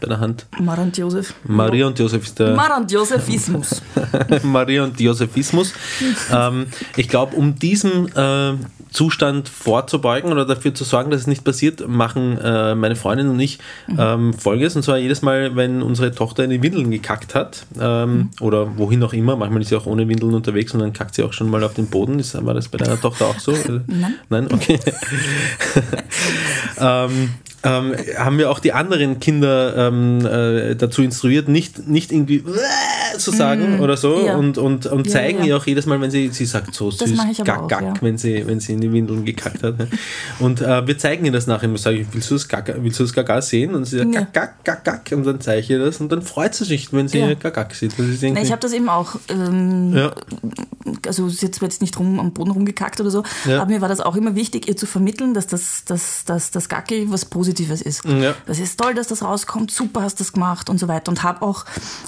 [0.00, 0.46] bei der Hand?
[0.60, 1.34] Mara und Josef.
[1.44, 2.54] Maria und Josef ist der.
[2.54, 3.82] Mara und Josephismus.
[4.42, 5.72] Maria und Josephismus.
[6.32, 8.54] ähm, ich glaube, um diesem äh,
[8.94, 13.40] Zustand vorzubeugen oder dafür zu sorgen, dass es nicht passiert, machen äh, meine Freundin und
[13.40, 13.58] ich
[13.98, 14.76] ähm, Folgendes.
[14.76, 19.02] Und zwar jedes Mal, wenn unsere Tochter in die Windeln gekackt hat ähm, oder wohin
[19.04, 21.50] auch immer, manchmal ist sie auch ohne Windeln unterwegs und dann kackt sie auch schon
[21.50, 22.18] mal auf den Boden.
[22.18, 23.52] Ist, war das bei deiner Tochter auch so?
[23.86, 24.14] Nein.
[24.28, 24.48] Nein?
[24.52, 24.78] Okay.
[26.78, 27.30] ähm,
[27.64, 33.18] ähm, haben wir auch die anderen Kinder ähm, äh, dazu instruiert, nicht, nicht irgendwie "Uah"
[33.18, 34.36] zu sagen oder so ja.
[34.36, 35.44] und, und, und Ja, zeigen ja.
[35.46, 37.82] ihr auch jedes Mal, wenn sie, sie sagt so süß, ich aber gack, auch, gack,
[37.82, 37.94] ja.
[38.00, 39.74] wenn, sie, wenn sie in die Windeln gekackt hat.
[40.40, 41.70] Und äh, wir zeigen ihr das nachher.
[41.70, 43.74] Wir sagen, willst du das Gaga, willst du das Gaga sehen?
[43.74, 44.20] Und sie sagt, Ja.
[44.32, 45.16] gack, gack, gack, gack.
[45.18, 47.34] Und dann zeige ich ihr das und dann freut sie sich, wenn sie Ja.
[47.34, 47.92] Gack, gack sieht.
[47.98, 49.14] Das Na, ich habe das eben auch.
[49.28, 50.12] Ähm, ja,
[51.06, 53.62] also sie hat jetzt nicht rum am Boden rumgekackt oder so, Ja.
[53.62, 56.68] aber mir war das auch immer wichtig, ihr zu vermitteln, dass das, dass, dass das
[56.68, 58.04] Gacki was Positives ist.
[58.04, 58.34] Ja.
[58.46, 61.10] Das ist toll, dass das rauskommt, super hast du das gemacht und so weiter.
[61.10, 61.64] Und habe auch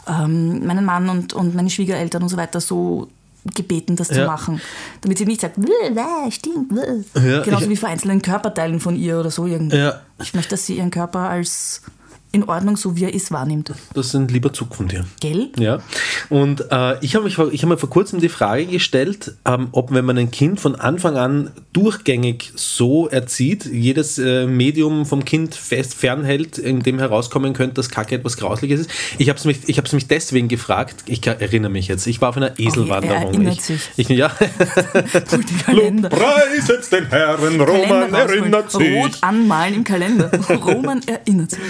[0.09, 3.09] ähm, meinen Mann und, und meine Schwiegereltern und so weiter so
[3.55, 4.27] gebeten, das zu Ja.
[4.27, 4.61] machen.
[5.03, 6.69] Damit sie nicht sagt, "Bäh, bäh, stinkt.
[6.75, 9.77] bäh." Ja, Genauso ich- wie vor einzelnen Körperteilen von ihr oder so irgendwie.
[9.77, 10.01] Ja.
[10.21, 11.83] Ich möchte, dass sie ihren Körper als
[12.37, 13.73] in Ordnung, so wie er ist, wahrnimmt.
[13.95, 15.05] das ist ein lieber Zug von dir.
[15.21, 15.51] Gell?
[15.59, 15.81] Ja,
[16.29, 19.69] und äh, ich habe mich vor- ich habe mir vor kurzem die Frage gestellt, ähm,
[19.73, 25.25] ob wenn man ein Kind von Anfang an durchgängig so erzieht, jedes äh, Medium vom
[25.25, 28.91] Kind fest fernhält, in dem herauskommen könnte, dass Kacke etwas Grausliches ist.
[29.19, 32.37] Ich habe es mich, ich mich deswegen gefragt, ich erinnere mich jetzt, ich war auf
[32.37, 33.17] einer Eselwanderung.
[33.23, 33.91] er erinnert ich, sich.
[33.97, 34.29] Ich, ja,
[35.65, 36.09] Kalender.
[36.09, 38.97] Preiset den Herren, Roman erinnert sich.
[38.97, 40.31] Rot anmalen im Kalender.
[40.51, 41.61] Roman erinnert sich.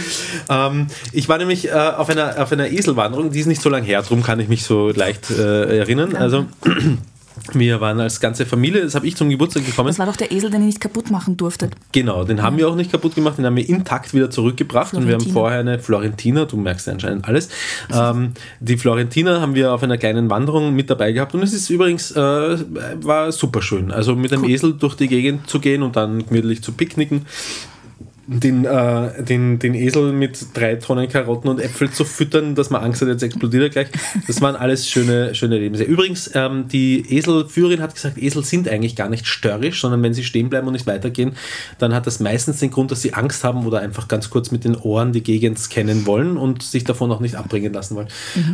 [0.57, 3.87] Ähm, ich war nämlich äh, auf, einer, auf einer Eselwanderung, die ist nicht so lange
[3.87, 6.17] her, darum kann ich mich so leicht äh, erinnern.
[6.17, 6.47] Also
[7.53, 9.89] wir waren als ganze Familie, das habe ich zum Geburtstag bekommen.
[9.89, 11.71] Das war doch der Esel, den ich nicht kaputt machen durfte.
[11.93, 15.07] Genau, den haben wir auch nicht kaputt gemacht, den haben wir intakt wieder zurückgebracht und
[15.07, 17.49] wir haben vorher eine Florentiner, du merkst ja anscheinend alles.
[17.93, 21.69] Ähm, die Florentiner haben wir auf einer kleinen Wanderung mit dabei gehabt und es ist
[21.71, 23.91] übrigens, äh, war super schön.
[23.93, 27.27] Also mit einem Esel durch die Gegend zu gehen und dann gemütlich zu picknicken.
[28.29, 32.83] Den, äh, den, den Esel mit drei Tonnen Karotten und Äpfel zu füttern, dass man
[32.83, 33.89] Angst hat, jetzt explodiert er gleich.
[34.27, 35.85] Das waren alles schöne, schöne Erlebnisse.
[35.85, 40.25] Übrigens, ähm, die Eselführerin hat gesagt, Esel sind eigentlich gar nicht störrisch, sondern wenn sie
[40.25, 41.37] stehen bleiben und nicht weitergehen,
[41.79, 44.65] dann hat das meistens den Grund, dass sie Angst haben oder einfach ganz kurz mit
[44.65, 48.09] den Ohren die Gegend scannen wollen und sich davon auch nicht abbringen lassen wollen.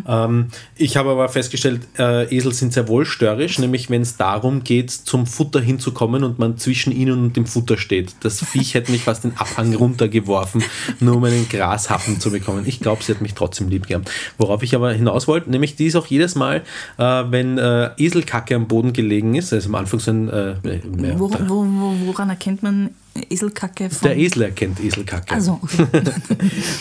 [0.07, 4.65] Ähm, ich habe aber festgestellt, äh, Esel sind sehr wohl störrisch, nämlich wenn es darum
[4.65, 8.15] geht, zum Futter hinzukommen und man zwischen ihnen und dem Futter steht.
[8.21, 10.63] Das Viech hätte mich fast den Abhang runtergeworfen,
[11.01, 12.65] nur um einen Grashappen zu bekommen.
[12.67, 14.11] Ich glaube, sie hat mich trotzdem lieb gehabt.
[14.39, 16.63] Worauf ich aber hinaus wollte, nämlich die ist auch jedes Mal,
[16.99, 21.19] äh, wenn äh, Eselkacke am Boden gelegen ist, also am Anfang so ein äh, mehr-
[21.19, 22.91] Wo, wo, wo, woran erkennt man
[23.29, 24.09] Eselkacke von.
[24.09, 25.35] der Esel erkennt Eselkacke.
[25.35, 25.87] Also, okay.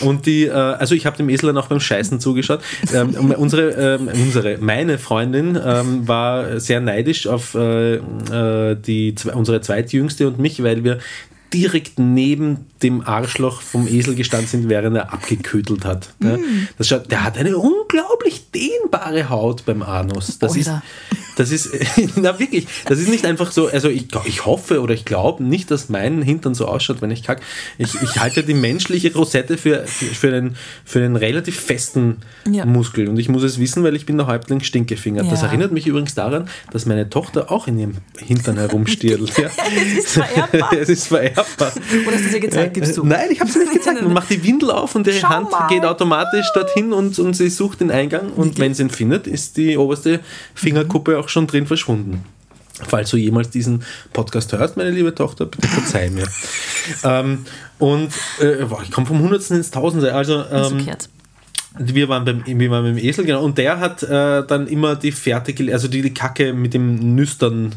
[0.00, 2.60] Und die, äh, also ich habe dem Esel dann auch beim Scheißen zugeschaut.
[2.94, 9.60] Ähm, unsere, ähm, unsere, meine Freundin ähm, war sehr neidisch auf äh, äh, die, unsere
[9.60, 10.98] zweitjüngste und mich, weil wir
[11.52, 16.10] direkt neben dem Arschloch vom Esel gestanden sind, während er abgekötelt hat.
[16.18, 16.38] Ne?
[16.78, 20.38] Das schaut, der hat eine unglaublich dehnbare Haut beim Anus.
[20.38, 20.82] Das ist, Alter.
[21.36, 21.70] Das ist,
[22.16, 25.70] na wirklich, das ist nicht einfach so, also ich, ich hoffe oder ich glaube nicht,
[25.70, 27.42] dass mein Hintern so ausschaut, wenn ich kacke.
[27.78, 32.18] Ich, ich halte die menschliche Rosette für, für, einen, für einen relativ festen
[32.50, 32.66] Ja.
[32.66, 35.30] Muskel und ich muss es wissen, weil ich bin der Häuptling Stinkefingert.
[35.30, 35.48] Das Ja.
[35.48, 39.20] erinnert mich übrigens daran, dass meine Tochter auch in ihrem Hintern herumstiert.
[39.42, 39.48] Ja.
[39.74, 40.72] Es ist vererbbar.
[40.78, 41.41] es ist vererbbar.
[41.58, 43.04] Oder hast du ihr gezeigt, gibst du?
[43.04, 44.02] Nein, ich habe es nicht gezeigt.
[44.02, 45.68] Man macht die Windel auf und ihre Schau Hand mal.
[45.68, 48.30] geht automatisch dorthin und, und sie sucht den Eingang.
[48.32, 50.20] Und wenn sie ihn findet, ist die oberste
[50.54, 52.24] Fingerkuppe auch schon drin verschwunden.
[52.88, 56.26] Falls du jemals diesen Podcast hörst, meine liebe Tochter, bitte verzeih mir.
[57.04, 57.44] ähm,
[57.78, 60.14] und äh, boah, ich komme vom Hundertsten ins Tausende.
[60.14, 61.08] Also Ist ähm, verkehrt.
[61.78, 63.44] wir waren beim, wir waren beim Esel, genau.
[63.44, 67.74] Und der hat äh, dann immer die fertige, also die, die Kacke mit dem Nüstern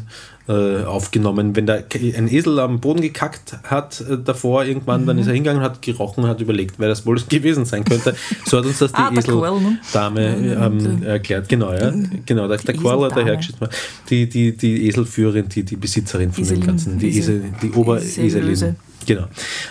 [0.48, 1.56] äh, aufgenommen.
[1.56, 1.84] Wenn der
[2.16, 6.24] ein Esel am Boden gekackt hat äh, davor irgendwann, dann ist er hingegangen, hat gerochen
[6.24, 8.14] und hat überlegt, wer das wohl gewesen sein könnte.
[8.44, 9.78] So hat uns das die Ah, Quell, ne?
[9.82, 11.48] Eseldame ähm, erklärt.
[11.48, 11.92] Genau, ja.
[12.26, 13.14] Genau, der, der Quell hat Eseldame.
[13.24, 13.68] dahergeschissen.
[14.10, 16.98] Die, die, die Eselführerin, die, die Besitzerin von dem Eselin, Ganzen.
[16.98, 18.76] Die, Esel- die Obereselin.
[19.06, 19.26] Genau.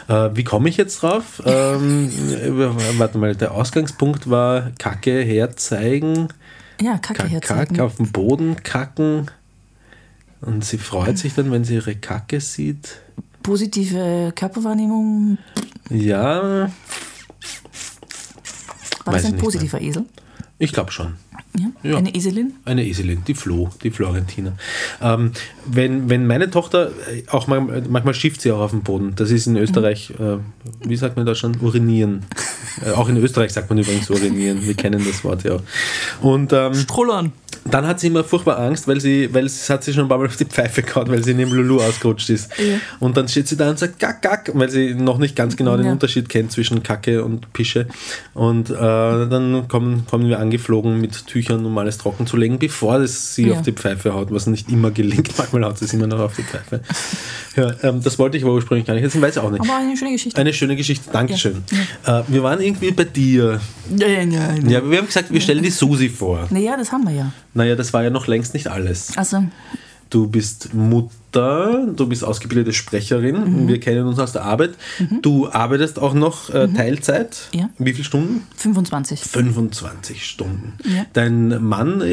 [0.07, 1.41] Äh, wie komme ich jetzt drauf?
[1.45, 6.28] Ähm, äh, warte mal, der Ausgangspunkt war Kacke herzeigen,
[6.82, 7.76] Ja, Kacke Kack, herzeigen.
[7.76, 9.28] Kack auf den Boden kacken.
[10.45, 13.01] Und sie freut sich dann, wenn sie ihre Kacke sieht.
[13.43, 15.37] Positive Körperwahrnehmung.
[15.89, 16.69] Ja,
[19.05, 20.05] War Weiß das ein positiver Esel?
[20.57, 21.15] ich glaube schon.
[21.57, 21.89] Ja.
[21.89, 21.97] Ja.
[21.97, 22.53] Eine Eselin?
[22.65, 24.53] Eine Eselin, die Flo, die Florentina.
[25.01, 25.31] Ähm,
[25.65, 29.31] wenn, wenn meine Tochter, äh, auch mal, manchmal schifft sie auch auf dem Boden, das
[29.31, 30.37] ist in Österreich, äh,
[30.85, 32.25] wie sagt man in Deutschland, urinieren.
[32.85, 35.59] Äh, auch in Österreich sagt man übrigens urinieren, wir kennen das Wort ja.
[36.21, 37.31] Und ähm, Trollern.
[37.68, 40.20] Dann hat sie immer furchtbar Angst, weil sie, weil es hat sie schon ein paar
[40.20, 42.51] Mal auf die Pfeife gehauen, weil sie in dem Lulu ausgerutscht ist.
[42.59, 42.76] Ja.
[42.99, 45.76] Und dann steht sie da und sagt Gack, Gack, weil sie noch nicht ganz genau
[45.76, 45.91] den Ja.
[45.91, 47.88] Unterschied kennt zwischen Kacke und Pische.
[48.36, 52.97] Und äh, dann kommen, kommen wir angeflogen mit Tüchern, um alles trocken zu legen, bevor
[52.99, 53.55] es sie Ja.
[53.55, 55.32] auf die Pfeife haut, was nicht immer gelingt.
[55.38, 56.82] Manchmal haut sie es immer noch auf die Pfeife.
[57.55, 59.05] Ja, ähm, das wollte ich aber ursprünglich gar nicht.
[59.05, 59.61] Das weiß ich auch nicht.
[59.61, 60.39] Aber eine schöne Geschichte.
[60.39, 61.63] Eine schöne Geschichte, Dankeschön.
[62.05, 63.59] Äh, wir waren irgendwie bei dir.
[63.97, 64.53] Ja, ja, ja.
[64.68, 66.47] Ja, wir haben gesagt, wir stellen die Susi vor.
[66.51, 67.32] Naja, das haben wir ja.
[67.55, 69.17] Naja, das war ja noch längst nicht alles.
[69.17, 69.43] Also,
[70.11, 73.67] Du bist Mutter, du bist ausgebildete Sprecherin, Mhm.
[73.67, 74.75] wir kennen uns aus der Arbeit.
[75.23, 77.49] Du arbeitest auch noch äh, Teilzeit.
[77.51, 77.59] Mhm.
[77.59, 77.69] Ja.
[77.79, 78.43] Wie viele Stunden?
[78.55, 79.21] 25.
[79.21, 80.73] 25 Stunden.
[80.85, 81.05] Ja.
[81.13, 82.05] Dein Mann äh,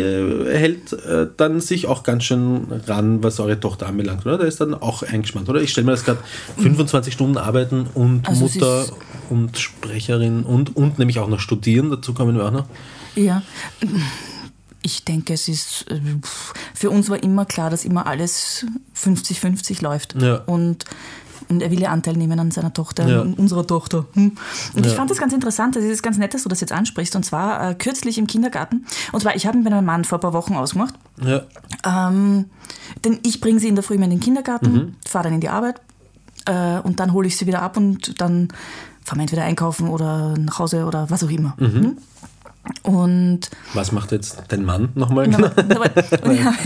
[0.57, 4.39] hält äh, dann sich auch ganz schön ran, was eure Tochter anbelangt, oder?
[4.39, 5.61] Der ist dann auch eingespannt, oder?
[5.61, 6.21] Ich stelle mir das gerade
[6.57, 8.87] 25 Stunden arbeiten und Also Mutter
[9.29, 12.67] und Sprecherin und, und nämlich auch noch studieren, dazu kommen wir auch noch.
[13.17, 13.43] Ja.
[14.83, 16.01] Ich denke, es ist, äh,
[16.75, 18.67] für uns war immer klar, dass immer alles
[18.97, 20.21] 50-50 läuft.
[20.21, 20.37] Ja.
[20.47, 20.85] Und,
[21.49, 23.21] und er will ja Anteil nehmen an seiner Tochter, Ja.
[23.21, 24.07] unserer Tochter.
[24.15, 24.33] Hm.
[24.75, 24.97] Und ich Ja.
[24.99, 27.15] fand das ganz interessant, das ist ganz nett, dass du das jetzt ansprichst.
[27.15, 28.87] Und zwar äh, kürzlich im Kindergarten.
[29.13, 30.95] Und zwar, ich habe mit meinem Mann vor ein paar Wochen ausgemacht.
[31.25, 31.43] Ja.
[31.85, 32.47] Ähm,
[33.05, 34.95] denn ich bringe sie in der Früh immer in den Kindergarten, Mhm.
[35.07, 35.81] fahre dann in die Arbeit
[36.47, 38.49] äh, und dann hole ich sie wieder ab und dann
[39.05, 41.55] fahren wir entweder einkaufen oder nach Hause oder was auch immer.
[41.59, 41.99] Mhm.
[42.83, 45.33] Und Was macht jetzt dein Mann nochmal?
[45.35, 45.91] Aber-
[46.25, 46.57] und ich habe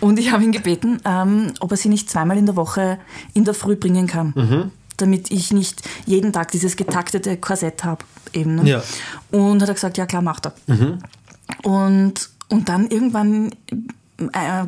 [0.00, 2.98] und ich habe ihn gebeten, ähm, ob er sie nicht zweimal in der Woche
[3.32, 4.32] in der Früh bringen kann.
[4.36, 4.70] Mhm.
[4.96, 8.04] Damit ich nicht jeden Tag dieses getaktete Korsett habe.
[8.32, 8.68] Eben, ne?
[8.68, 8.82] Ja.
[9.30, 10.54] Und hat er gesagt, ja klar, macht er.
[11.62, 13.50] Und, und dann irgendwann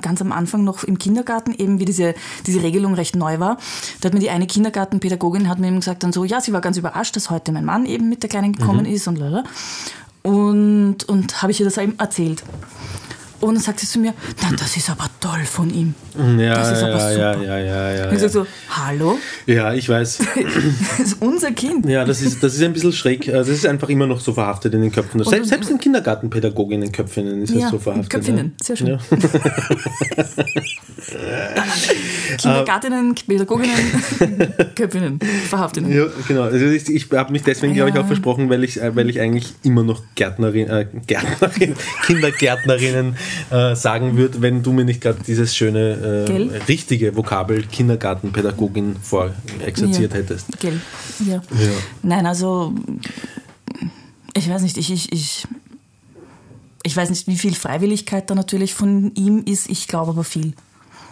[0.03, 2.14] ganz am Anfang noch im Kindergarten, eben wie diese,
[2.47, 3.59] diese Regelung recht neu war,
[4.01, 6.61] da hat mir die eine Kindergartenpädagogin hat mir eben gesagt dann so, ja, sie war
[6.61, 9.44] ganz überrascht, dass heute mein Mann eben mit der Kleinen gekommen ist und lala.
[10.22, 12.42] Und, und habe ich ihr das eben erzählt.
[13.41, 15.95] Und dann sagt sie zu mir, na, das ist aber toll von ihm.
[16.39, 17.47] Ja, Das ist aber ja, ja, super.
[17.47, 18.28] ja, ja, ja, Und ich ja.
[18.28, 20.18] sag so, hallo, Ja, ich weiß.
[20.99, 21.87] das ist unser Kind.
[21.87, 23.28] Ja, das ist, das ist ein bisschen schräg.
[23.28, 25.22] Also Das ist einfach immer noch so verhaftet in den Köpfen.
[25.24, 28.11] Selbst, selbst in Kindergartenpädagoginnen-Köpfinnen ist es Ja, so verhaftet.
[28.11, 28.64] Köpfinnen, ja.
[28.64, 28.87] sehr schön.
[28.87, 28.99] Ja.
[32.39, 33.76] Kindergartinnen, Pädagoginnen,
[34.74, 35.18] Köpfinnen,
[35.49, 35.93] Verhaftinnen.
[35.93, 36.43] Ja, genau.
[36.43, 38.03] Also ich ich habe mich deswegen, glaube ich, Ja.
[38.03, 41.74] auch versprochen, weil ich, äh, weil ich eigentlich immer noch Gärtnerin, äh, Gärtnerin
[42.07, 43.16] Kindergärtnerinnen
[43.50, 50.12] äh, sagen würde, wenn du mir nicht gerade dieses schöne, äh, richtige Vokabel Kindergartenpädagogin vorexerziert
[50.12, 50.18] Ja.
[50.18, 50.46] hättest.
[50.58, 50.80] Gell.
[51.26, 51.42] Ja.
[52.02, 52.74] Nein, also
[54.34, 55.46] ich weiß nicht, ich, ich, ich,
[56.82, 59.68] ich weiß nicht, wie viel Freiwilligkeit da natürlich von ihm ist.
[59.70, 60.52] Ich glaube aber viel.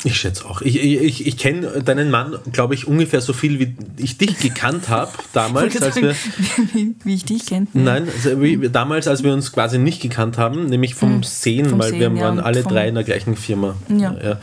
[0.04, 0.60] Ich schätze auch.
[0.60, 4.90] Ich, ich, ich, kenne deinen Mann, glaube ich, ungefähr so viel, wie ich dich gekannt
[4.90, 6.14] habe damals, als wir.
[6.74, 7.66] wie, wie ich dich kenne.
[7.72, 11.70] Nein, also wie, damals, als wir uns quasi nicht gekannt haben, nämlich vom Sehen, Hm.
[11.70, 13.76] vom weil wir Sehen, ja, waren und alle drei in der gleichen Firma.
[13.88, 14.38] Ja.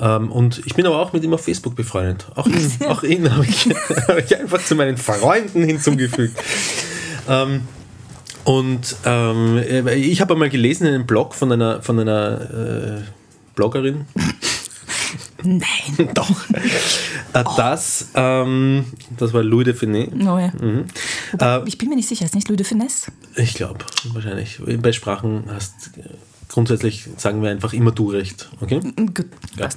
[0.00, 2.26] Ähm, und ich bin aber auch mit ihm auf Facebook befreundet.
[2.34, 3.66] Auch ihn, auch ihn habe ich,
[4.08, 6.36] habe ich einfach zu meinen Freunden hinzugefügt.
[7.28, 7.60] ähm,
[8.44, 9.62] Und ähm,
[9.94, 13.02] ich habe einmal gelesen in einem Blog von einer, von einer äh,
[13.54, 14.06] Bloggerin,
[15.44, 16.08] Nein.
[16.14, 16.30] doch,
[17.32, 18.84] äh, dass, ähm,
[19.16, 20.52] das war Louis de Finet, Oh, ja.
[20.60, 20.84] Mhm.
[21.32, 23.12] Wobei, Äh, ich bin mir nicht sicher, ist nicht Louis de Finesse?
[23.36, 24.60] ich glaube, wahrscheinlich.
[24.80, 25.90] Bei Sprachen hast
[26.52, 28.80] grundsätzlich, sagen wir einfach immer du recht, okay?
[28.80, 29.26] Gut.
[29.56, 29.68] Ja.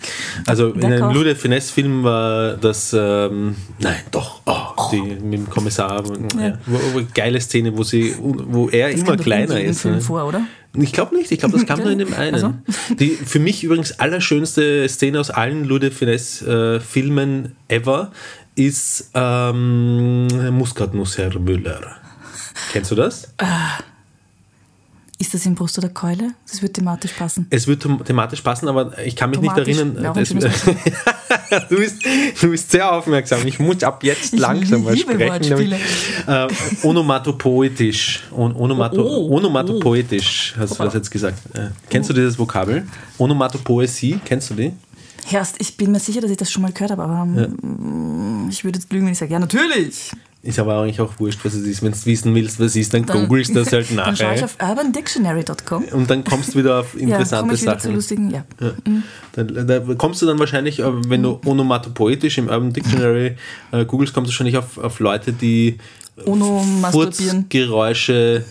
[0.45, 1.13] Also in einem.
[1.13, 6.03] Louis de Finesse-Film war das, ähm, nein, doch, oh, die mit dem Kommissar,
[6.37, 6.57] ja.
[6.65, 9.81] wo, geile Szene, wo, sie, wo er Das immer kleiner ist.
[9.81, 10.01] Film ne?
[10.01, 10.41] vor, oder?
[10.77, 12.35] Ich glaube nicht, ich glaube, das kam nur in dem einen.
[12.35, 12.53] Also?
[12.99, 18.11] Die für mich übrigens allerschönste Szene aus allen Louis de Finesse-Filmen ever
[18.55, 21.95] ist ähm, Muskatnuss, Herr Müller.
[22.71, 23.33] Kennst du das?
[25.17, 26.31] Ist das in Brust oder Keule?
[26.49, 27.47] Das wird thematisch passen.
[27.49, 29.95] Es wird them- thematisch passen, aber ich kann mich nicht Tomatisch erinnern.
[30.03, 30.83] wäre
[31.69, 31.97] du, bist,
[32.41, 33.45] du bist sehr aufmerksam.
[33.45, 35.19] Ich muss ab jetzt Ich langsam mal sprechen.
[35.19, 35.77] Wortspiele.
[36.27, 36.47] Äh,
[36.83, 38.23] onomatopoetisch.
[38.31, 41.39] On, onomato, Oh, oh, onomatopoetisch, hast du das jetzt gesagt.
[41.55, 42.87] Äh, kennst du dieses Vokabel?
[43.17, 44.71] Onomatopoesie, kennst du die?
[45.27, 48.63] Herrst, ich bin mir sicher, dass ich das schon mal gehört habe, aber ähm, ich
[48.63, 50.11] würde jetzt lügen, wenn ich sage, ja, natürlich.
[50.45, 51.81] Ist aber eigentlich auch wurscht, was es ist.
[51.81, 54.41] Wenn du wissen willst, was es ist, dann, googelst du das halt Dann schaue ich
[54.41, 54.45] nachher.
[54.45, 55.83] auf urbandictionary.com.
[55.85, 57.95] Und dann kommst du wieder auf Ja, interessante ich wieder zu Sachen.
[57.95, 58.45] lustigen, ja.
[59.33, 63.37] Da, da kommst du dann wahrscheinlich, äh, wenn du onomatopoetisch im Urban Dictionary
[63.71, 65.77] äh, googelst, kommst du wahrscheinlich auf, auf Leute, die.
[66.91, 68.45] Furzgeräusche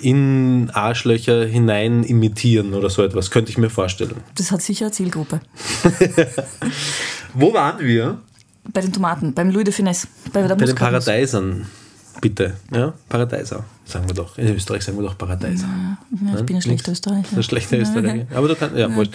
[0.00, 4.16] in Arschlöcher hinein imitieren oder so etwas, könnte ich mir vorstellen.
[4.36, 5.40] Das hat sicher eine Zielgruppe.
[7.34, 8.18] Wo waren wir?
[8.72, 10.74] Bei den Tomaten, beim Louis de Finesse, bei der Bei den.
[10.74, 11.66] Paradeisern.
[12.20, 12.54] Bitte.
[12.72, 14.36] Ja, Paradeiser, sagen wir doch.
[14.38, 15.68] In Österreich sagen wir doch Paradeiser.
[16.26, 17.36] Ja, ich bin ein schlechter Österreicher.
[17.36, 18.26] Der schlechte Österreicher.
[18.34, 19.12] Aber du kannst, ja, wurscht.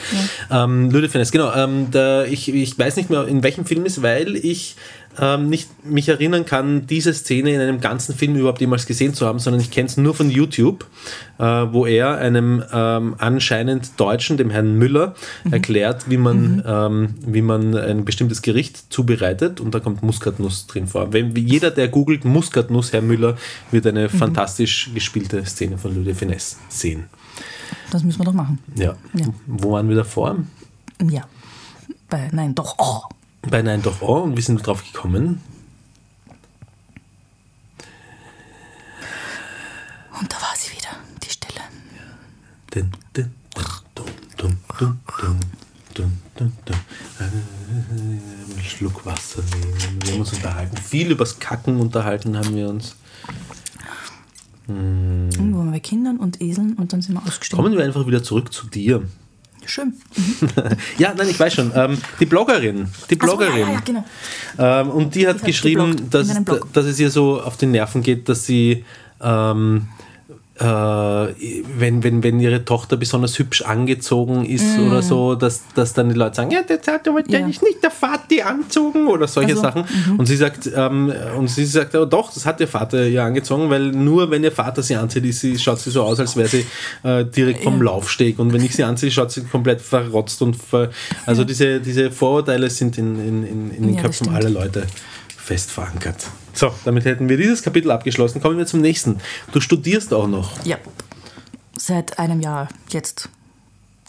[0.49, 1.53] Ähm, Louis de Finesse, genau.
[1.53, 4.77] Ähm, der, ich, ich weiß nicht mehr, in welchem Film ist, weil ich
[5.19, 9.25] ähm, nicht mich erinnern kann, diese Szene in einem ganzen Film überhaupt jemals gesehen zu
[9.25, 10.85] haben, sondern ich kenne es nur von YouTube,
[11.37, 15.15] äh, wo er einem ähm, anscheinend Deutschen, dem Herrn Müller,
[15.49, 20.87] erklärt, wie man, ähm, wie man ein bestimmtes Gericht zubereitet und da kommt Muskatnuss drin
[20.87, 21.13] vor.
[21.13, 23.37] Wenn, jeder, der googelt Muskatnuss, Herr Müller,
[23.71, 27.05] wird eine fantastisch gespielte Szene von Louis de Finesse sehen.
[27.91, 28.59] Das müssen wir doch machen.
[28.75, 28.95] Ja.
[29.13, 29.27] Ja.
[29.45, 30.37] Wo waren wir davor?
[31.09, 31.23] Ja.
[32.09, 32.75] Bei, nein, doch.
[32.77, 33.01] Oh
[33.49, 35.41] bei Nein doch Oh und wie sind wir drauf gekommen?
[40.19, 40.89] Und da war sie wieder,
[41.23, 41.61] die Stille.
[48.63, 50.01] Schluck Wasser nehmen.
[50.03, 50.77] Wir haben uns unterhalten.
[50.77, 52.95] Viel übers Kacken unterhalten haben wir uns.
[54.67, 55.29] Hm.
[55.31, 57.63] Irgendwo waren wir Kindern und Eseln und dann sind wir ausgestiegen.
[57.63, 59.03] Kommen wir einfach wieder zurück zu dir.
[59.65, 59.93] Schön.
[60.97, 61.71] Ja, nein, ich weiß schon.
[61.75, 62.87] Ähm, die Bloggerin.
[63.09, 63.59] Die Ach so, Bloggerin.
[63.67, 64.05] ja, ja, genau.
[64.57, 66.27] Ähm, und die hat hat geschrieben, dass,
[66.73, 68.85] dass es ihr so auf die Nerven geht, dass sie,
[69.21, 69.87] ähm,
[70.59, 76.09] äh, wenn, wenn, wenn ihre Tochter besonders hübsch angezogen ist oder so, dass, dass dann
[76.09, 77.31] die Leute sagen, ja, das hat aber Mm.
[77.31, 77.39] Ja.
[77.39, 77.47] ja.
[77.47, 79.85] nicht der Vati angezogen oder solche Also, Sachen.
[80.17, 83.69] Und sie sagt, ähm, und sie sagt, oh, doch, das hat ihr Vater ihr angezogen,
[83.71, 86.47] weil nur wenn ihr Vater sie anzieht, ist sie, schaut sie so aus, als wäre
[86.47, 86.65] sie
[87.03, 87.85] äh, direkt vom Ja.
[87.85, 88.37] Laufsteg.
[88.39, 90.89] Und wenn ich sie anziehe, schaut sie komplett verrotzt und ver
[91.25, 94.85] also diese, diese Vorurteile sind in, in, in, in den Ja, Köpfen aller Leute
[95.35, 96.27] fest verankert.
[96.53, 98.41] So, damit hätten wir dieses Kapitel abgeschlossen.
[98.41, 99.19] Kommen wir zum nächsten.
[99.51, 100.63] Du studierst auch noch.
[100.65, 100.77] Ja.
[101.77, 103.29] Seit einem Jahr jetzt.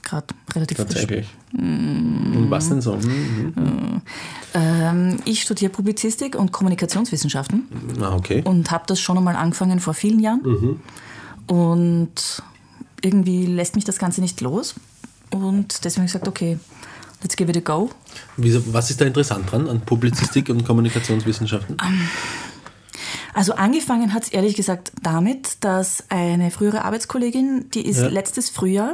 [0.03, 0.87] Gerade relativ frisch.
[0.89, 1.27] Tatsächlich.
[1.55, 2.97] Und was denn so?
[2.97, 4.03] Mhm.
[4.53, 7.63] Ähm, ich studiere Publizistik und Kommunikationswissenschaften
[8.01, 8.43] Ah, okay.
[8.45, 10.43] und habe das schon einmal angefangen vor vielen Jahren.
[10.45, 10.81] Mhm.
[11.47, 12.43] Und
[13.01, 14.75] irgendwie lässt mich das Ganze nicht los.
[15.31, 16.59] Und deswegen habe ich gesagt, okay,
[17.25, 17.91] let's give it a go.
[18.37, 21.77] Was ist da interessant dran an Publizistik und Kommunikationswissenschaften?
[23.33, 28.07] Also angefangen hat es ehrlich gesagt damit, dass eine frühere Arbeitskollegin, die ist Ja.
[28.07, 28.93] letztes Frühjahr,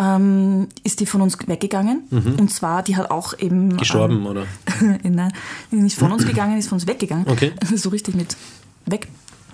[0.00, 2.02] ähm, ist die von uns weggegangen.
[2.10, 3.68] Und zwar, die hat auch eben...
[3.68, 3.76] Mhm.
[3.76, 4.46] Gestorben, oder?
[4.80, 5.32] Ähm, nein,
[5.70, 7.26] nicht von uns gegangen, ist von uns weggegangen.
[7.28, 7.52] Okay.
[7.76, 8.36] So richtig mit
[8.86, 9.08] weg.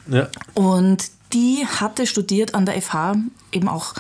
[0.09, 0.29] Ja.
[0.55, 3.17] Und die hatte studiert an der FH
[3.53, 3.95] eben auch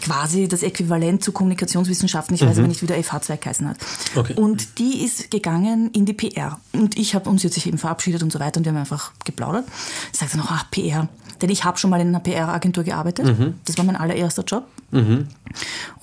[0.00, 2.34] quasi das Äquivalent zu Kommunikationswissenschaften.
[2.34, 3.78] Ich weiß aber nicht, wie der FH-Zweig geheißen hat.
[3.78, 4.20] Mhm.
[4.20, 4.34] Okay.
[4.34, 6.60] Und die ist gegangen in die PR.
[6.72, 9.12] Und ich habe uns jetzt sich eben verabschiedet und so weiter und wir haben einfach
[9.24, 9.66] geplaudert.
[10.12, 11.08] Ich sagte noch, ach, PR.
[11.42, 13.38] Denn ich habe schon mal in einer PR-Agentur gearbeitet.
[13.38, 13.54] Mhm.
[13.64, 14.66] Das war mein allererster Job.
[14.90, 15.28] Und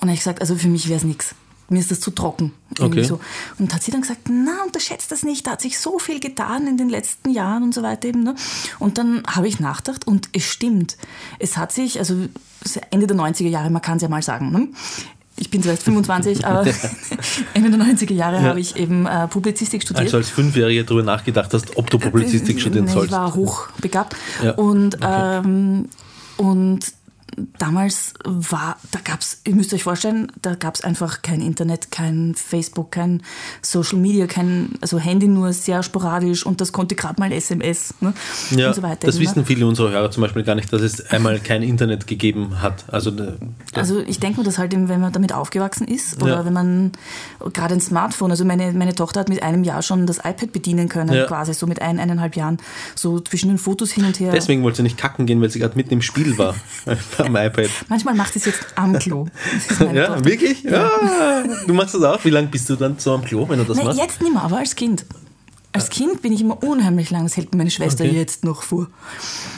[0.00, 1.34] habe ich gesagt, also für mich wäre es nichts.
[1.68, 2.52] Mir ist das zu trocken.
[2.78, 3.02] Okay.
[3.02, 3.20] so.
[3.58, 6.66] Und hat sie dann gesagt, na, unterschätzt das nicht, da hat sich so viel getan
[6.66, 8.22] in den letzten Jahren und so weiter eben.
[8.22, 8.34] Ne?
[8.78, 10.96] Und dann habe ich nachgedacht und es stimmt.
[11.38, 12.14] Es hat sich, also
[12.90, 14.52] Ende der 90er Jahre, man kann es ja mal sagen.
[14.52, 14.68] Ne?
[15.38, 16.66] Ich bin zwar erst 25, aber
[17.54, 20.06] Ende der 90er Jahre habe ich eben äh, Publizistik studiert.
[20.06, 23.06] Also als Fünfjährige darüber nachgedacht hast, ob du Publizistik studieren Nee, sollst.
[23.06, 24.16] Ich war hochbegabt.
[24.42, 25.88] Ja, Und ähm,
[26.36, 26.80] Und
[27.58, 31.90] damals war, da gab es, ihr müsst euch vorstellen, da gab es einfach kein Internet,
[31.90, 33.22] kein Facebook, kein
[33.62, 38.14] Social Media, kein, also Handy nur sehr sporadisch und das konnte gerade mal SMS ne?
[38.52, 39.06] Ja, und so weiter.
[39.06, 39.20] das ne?
[39.22, 42.84] wissen viele unserer Hörer zum Beispiel gar nicht, dass es einmal kein Internet gegeben hat.
[42.92, 43.12] Also,
[43.74, 46.44] Also ich denke mir das halt, eben, wenn man damit aufgewachsen ist oder Ja.
[46.44, 46.92] wenn man
[47.52, 50.88] gerade ein Smartphone, also meine, meine Tochter hat mit einem Jahr schon das iPad bedienen
[50.88, 51.26] können, Ja.
[51.26, 52.58] quasi so mit ein, eineinhalb Jahren,
[52.94, 54.32] so zwischen den Fotos hin und her.
[54.32, 56.54] deswegen wollte sie nicht kacken gehen, weil sie gerade mitten im Spiel war
[57.26, 57.68] am iPad.
[57.88, 59.26] Manchmal macht es jetzt am Klo.
[59.92, 60.24] Ja, Tochter.
[60.24, 60.62] wirklich?
[60.62, 60.90] Ja.
[61.66, 62.24] Du machst das auch?
[62.24, 64.00] Wie lange bist du dann so am Klo, wenn du das Nein, machst?
[64.00, 65.04] jetzt nicht mehr, aber als Kind.
[65.72, 68.16] Als Kind bin ich immer unheimlich lang, das hält meine Schwester Okay.
[68.16, 68.86] jetzt noch vor,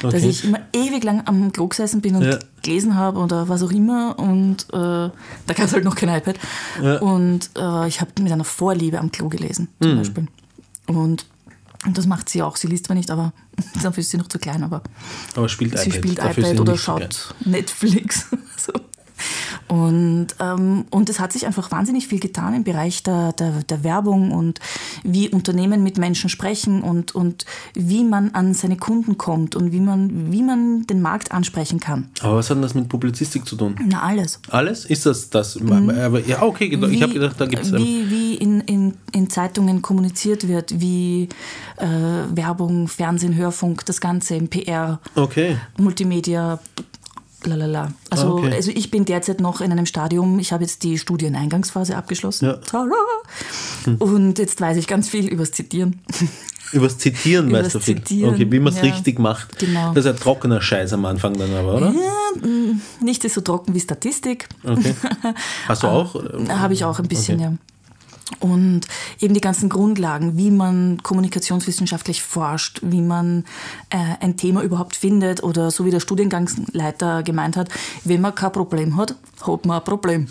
[0.02, 0.28] dass Okay.
[0.28, 2.38] ich immer ewig lang am Klo gesessen bin und Ja.
[2.62, 5.10] gelesen habe oder was auch immer und äh, da
[5.46, 6.34] gab es halt noch kein iPad
[6.82, 6.98] Ja.
[6.98, 9.96] und äh, ich habe mit einer Vorliebe am Klo gelesen zum Mhm.
[9.98, 10.26] Beispiel
[10.88, 11.24] und,
[11.86, 13.32] und das macht sie auch, sie liest zwar nicht, aber
[13.82, 14.82] dafür ist sie noch zu klein, aber
[15.34, 15.98] Aber spielt sie iPad.
[15.98, 18.26] spielt Dafür iPad oder schaut Netflix.
[18.56, 18.72] so.
[19.68, 23.84] Und, ähm, und es hat sich einfach wahnsinnig viel getan im Bereich der, der, der
[23.84, 24.60] Werbung und
[25.04, 27.44] wie Unternehmen mit Menschen sprechen und, und
[27.74, 32.08] wie man an seine Kunden kommt und wie man, wie man den Markt ansprechen kann.
[32.20, 33.76] Aber was hat denn das mit Publizistik zu tun?
[33.86, 34.40] Na, alles.
[34.50, 34.84] Alles?
[34.84, 35.58] Ist das das?
[35.60, 37.72] Aber, ja, okay, ich habe gedacht, da gibt es.
[37.72, 41.28] Ähm, wie, wie in, in, in Zeitungen kommuniziert wird, wie
[41.76, 41.86] äh,
[42.34, 45.56] Werbung, Fernsehen, Hörfunk, das Ganze im PR, okay.
[45.76, 46.58] Multimedia,
[47.44, 47.92] lalala.
[48.10, 48.54] Also, okay.
[48.54, 52.46] also ich bin derzeit noch in einem Stadium, ich habe jetzt die Studieneingangsphase abgeschlossen.
[52.46, 52.54] Ja.
[52.54, 52.94] Tada!
[53.98, 56.00] Und jetzt weiß ich ganz viel übers Zitieren.
[56.72, 57.96] Übers Zitieren weißt du viel.
[57.96, 58.84] Zitieren, okay, wie man es ja.
[58.84, 59.58] richtig macht.
[59.58, 59.94] Genau.
[59.94, 61.94] Das ist ein trockener Scheiß am Anfang dann aber, oder?
[63.00, 64.48] Nicht so trocken wie Statistik.
[64.64, 64.94] Okay.
[65.68, 66.14] Hast du auch?
[66.48, 67.44] Habe ich auch ein bisschen, Okay.
[67.44, 67.52] ja.
[68.40, 68.82] Und
[69.20, 73.44] eben die ganzen Grundlagen, wie man kommunikationswissenschaftlich forscht, wie man
[73.90, 77.68] äh, ein Thema überhaupt findet oder so wie der Studiengangsleiter gemeint hat,
[78.04, 80.28] wenn man kein Problem hat, hat man ein Problem.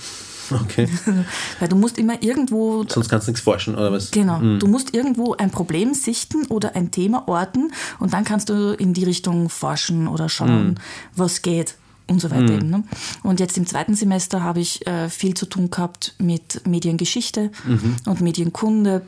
[0.51, 0.87] Okay.
[1.59, 4.11] Weil du musst immer irgendwo Sonst kannst du nichts forschen, oder was?
[4.11, 4.39] Genau.
[4.57, 8.93] Du musst irgendwo ein Problem sichten oder ein Thema orten und dann kannst du in
[8.93, 10.79] die Richtung forschen oder schauen,
[11.15, 11.75] was geht
[12.09, 12.69] und so weiter eben.
[12.69, 12.83] Ne?
[13.23, 17.51] Und jetzt im zweiten Semester habe ich äh, viel zu tun gehabt mit Mediengeschichte
[18.05, 19.01] und Medienkunde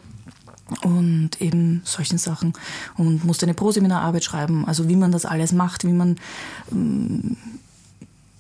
[0.84, 2.54] und eben solchen Sachen
[2.98, 6.18] und musste eine Proseminararbeit schreiben, also wie man das alles macht, wie man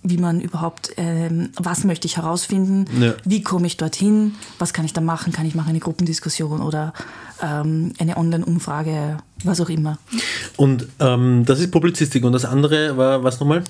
[0.01, 3.14] wie man überhaupt, ähm, was möchte ich herausfinden, Ja.
[3.26, 6.93] wie komme ich dorthin, was kann ich da machen, kann ich machen eine Gruppendiskussion oder
[7.41, 9.97] ähm, eine Online-Umfrage, was auch immer.
[10.55, 13.64] Und ähm, das ist Publizistik und das andere war was nochmal?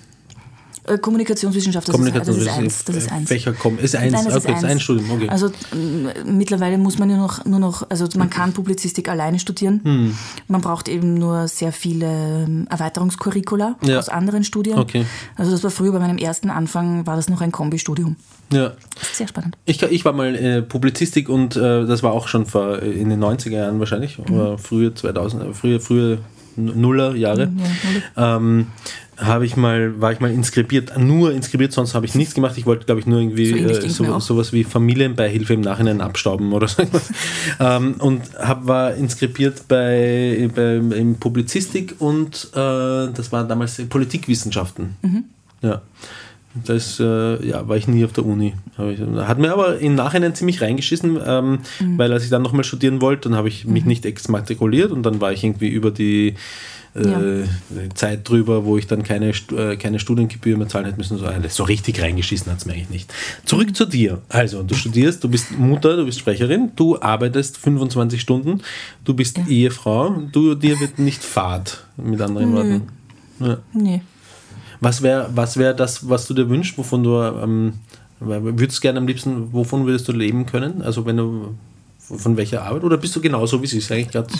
[0.89, 2.83] Äh, Kommunikationswissenschaft, das, ist, das ist eins.
[2.85, 3.27] Das ist eins.
[3.29, 3.77] Fächer kommen.
[3.79, 4.11] Ist eins.
[4.13, 5.11] Nein, das okay, ist ein Studium.
[5.11, 5.29] Okay.
[5.29, 9.81] Also äh, mittlerweile muss man ja noch, nur noch, also man kann Publizistik alleine studieren.
[9.83, 10.15] Hm.
[10.47, 12.05] Man braucht eben nur sehr viele
[12.45, 13.99] ähm, Erweiterungskurricula Ja.
[13.99, 14.77] aus anderen Studien.
[14.77, 15.05] Okay.
[15.35, 18.15] Also das war früher bei meinem ersten Anfang, war das noch ein Kombistudium.
[18.51, 18.73] ja.
[19.13, 19.57] Sehr spannend.
[19.65, 23.09] Ich, ich war mal äh, Publizistik und äh, das war auch schon vor, äh, in
[23.09, 24.57] den 90er Jahren wahrscheinlich, Mhm.
[24.57, 26.17] frühe 2000, äh, frühe, frühe
[26.65, 27.47] Nuller Jahre.
[27.47, 27.59] Mhm,
[28.15, 28.67] Ja, ähm,
[29.17, 32.57] habe ich mal, war ich mal inskribiert, nur inskribiert, sonst habe ich nichts gemacht.
[32.57, 36.53] Ich wollte, glaube ich, nur irgendwie So äh, so, sowas wie Familienbeihilfe im Nachhinein abstauben
[36.53, 36.83] oder so.
[37.59, 42.57] ähm, und hab, war inskribiert bei, bei in Publizistik und äh,
[43.13, 44.95] das war damals Politikwissenschaften.
[45.01, 45.23] Mhm.
[45.61, 45.81] Ja.
[46.65, 48.53] Das äh, ja, war ich nie auf der Uni.
[48.77, 51.97] Hat mir aber im Nachhinein ziemlich reingeschissen, ähm, Mhm.
[51.97, 55.21] weil als ich dann nochmal studieren wollte, dann habe ich mich nicht exmatrikuliert und dann
[55.21, 56.35] war ich irgendwie über die
[56.95, 57.43] äh,
[57.93, 61.19] Zeit drüber, wo ich dann keine, äh, keine Studiengebühr mehr zahlen hätte müssen.
[61.19, 63.13] So, so richtig reingeschissen hat es mir eigentlich nicht.
[63.45, 64.23] Zurück zu dir.
[64.27, 68.61] Also, du studierst, du bist Mutter, du bist Sprecherin, du arbeitest 25 Stunden,
[69.05, 72.81] du bist Ehefrau, du, dir wird nicht fad, mit anderen Worten.
[73.39, 73.57] Ja.
[73.71, 74.01] Nee.
[74.81, 77.73] Was wäre was wär das, was du dir wünschst, wovon du ähm,
[78.19, 80.81] würdest gerne am liebsten, wovon würdest du leben können?
[80.81, 81.55] Also wenn du
[81.99, 82.83] von welcher Arbeit?
[82.83, 84.33] Oder bist du genauso wie sie ist eigentlich gerade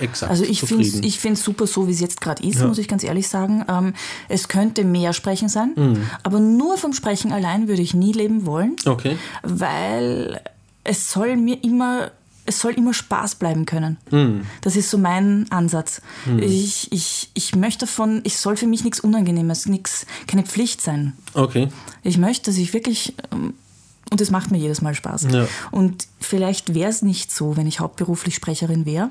[0.00, 1.06] exakt Also ich finde zufrieden?
[1.06, 2.66] ich find's super so, wie es jetzt gerade ist, Ja.
[2.66, 3.64] muss ich ganz ehrlich sagen.
[3.68, 3.94] Ähm,
[4.28, 6.06] es könnte mehr Sprechen sein, Mhm.
[6.24, 9.16] aber nur vom Sprechen allein würde ich nie leben wollen, okay.
[9.42, 10.40] weil
[10.82, 12.10] es soll mir immer,
[12.46, 13.96] es soll immer Spaß bleiben können.
[14.10, 14.46] Mhm.
[14.60, 16.02] Das ist so mein Ansatz.
[16.38, 21.14] Ich, ich, ich möchte davon, ich soll für mich nichts Unangenehmes, nix, keine Pflicht sein.
[21.32, 21.68] Okay.
[22.02, 23.54] Ich möchte, dass ich wirklich, ähm,
[24.10, 25.28] und es macht mir jedes Mal Spaß.
[25.32, 25.46] Ja.
[25.70, 29.10] Und vielleicht wäre es nicht so, wenn ich hauptberuflich Sprecherin wäre.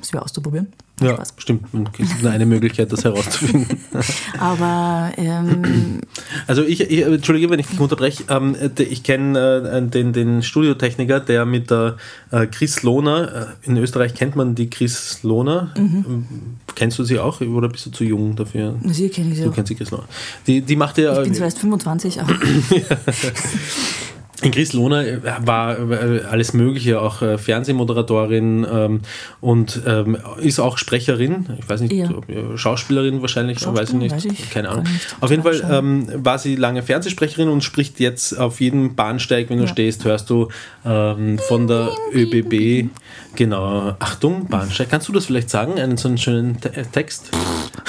[0.00, 0.72] Das wäre auszuprobieren.
[1.00, 1.34] Ja, Spaß.
[1.36, 1.66] stimmt.
[1.74, 3.78] Es gibt nur eine Möglichkeit, das herauszufinden.
[4.38, 6.00] Aber ähm,
[6.46, 11.20] Also ich, ich entschuldige, wenn ich dich unterbreche, ähm, ich kenne äh, den, den Studiotechniker,
[11.20, 11.96] der mit der
[12.30, 15.72] äh, Chris Lohner, äh, in Österreich kennt man die Chris Lohner.
[15.76, 16.26] Ähm,
[16.74, 18.74] Kennst du sie auch oder bist du zu jung dafür?
[18.84, 19.50] sie kenne ich Du ja.
[19.50, 20.04] kennst die Chris Lohner.
[20.46, 22.34] Die, die macht ja, Ich bin zwar erst 25, aber
[24.42, 29.00] in Chris Lohner äh, war äh, alles Mögliche, auch äh, Fernsehmoderatorin ähm,
[29.40, 31.46] und ähm, ist auch Sprecherin.
[31.58, 32.10] Ich weiß nicht, Ja.
[32.56, 34.84] Schauspielerin wahrscheinlich, weiß ich Schauspielerin, nicht, weiß ich keine Ahnung.
[34.84, 35.16] nicht.
[35.20, 39.58] Auf jeden Fall ähm, war sie lange Fernsehsprecherin und spricht jetzt auf jedem Bahnsteig, wenn
[39.58, 39.70] du Ja.
[39.70, 40.48] stehst, hörst du
[40.84, 42.90] ähm, von der ÖBB,
[43.36, 47.30] genau, Achtung, Bahnsteig, kannst du das vielleicht sagen, einen so einen schönen Te äh, Text?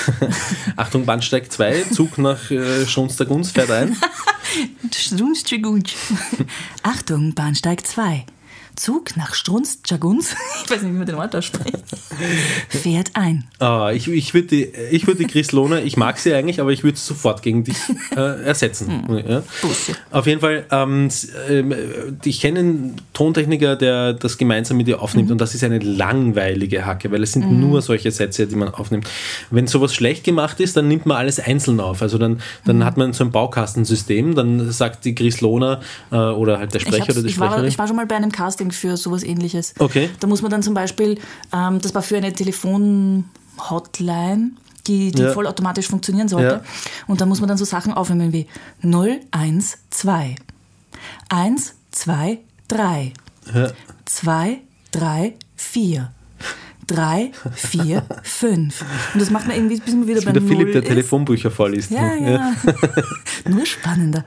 [0.76, 3.95] Achtung, Bahnsteig 2, Zug nach äh, Schonstergunz fährt ein.
[4.91, 5.95] Strunz-Tschiguntsch.
[6.84, 8.26] Achtung, Bahnsteig 2.
[8.78, 11.84] Zug nach Strunz-Tschiguns, ich weiß nicht, wie man den Ort ausspricht,
[12.70, 13.46] fährt ein.
[13.60, 16.72] Ah, ich ich würde die, ich würd die Chris Lohner, ich mag sie eigentlich, aber
[16.72, 17.78] ich würde sie sofort gegen dich
[18.16, 19.06] äh, ersetzen.
[19.28, 19.44] Ja.
[19.62, 20.00] Bullshit.
[20.12, 21.10] Auf jeden Fall, ähm,
[21.50, 21.74] ähm,
[22.24, 26.86] ich kenne einen Tontechniker, der das gemeinsam mit dir aufnimmt und das ist eine langweilige
[26.86, 29.08] Hacke, weil es sind nur solche Sätze, die man aufnimmt.
[29.50, 32.02] Wenn sowas schlecht gemacht ist, dann nimmt man alles einzeln auf.
[32.02, 36.60] Also dann, dann hat man so ein Baukastensystem, dann sagt die Chris Lohner äh, oder
[36.60, 37.66] halt der Sprecher oder die Sprecherin.
[37.66, 39.74] ich war schon mal bei einem Casting für sowas ähnliches.
[39.80, 40.09] Okay.
[40.20, 41.18] Da muss man dann zum Beispiel,
[41.53, 44.51] ähm, das war für eine Telefon-Hotline,
[44.88, 45.32] die, die Ja.
[45.34, 46.47] vollautomatisch funktionieren sollte.
[46.47, 46.61] Ja.
[47.07, 48.47] Und da muss man dann so Sachen aufnehmen wie
[48.82, 50.36] 012,
[51.30, 53.13] 1, 2, 3,
[53.53, 53.72] Ja.
[54.05, 54.59] 2,
[54.91, 56.11] 3, 4.
[56.88, 58.82] 3, 4, 5.
[59.13, 60.88] Und das macht man irgendwie, bis man wieder Wie bei der Null Philipp, der ist.
[60.88, 61.91] Telefonbücher vorliest.
[61.91, 62.53] Ja, ja.
[63.49, 64.24] Nur spannender.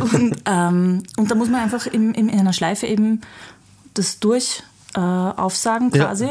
[0.00, 3.20] Und, ähm, und da muss man einfach im, im, in einer Schleife eben
[3.94, 4.62] das durch
[4.94, 6.06] äh, aufsagen Ja.
[6.06, 6.28] quasi.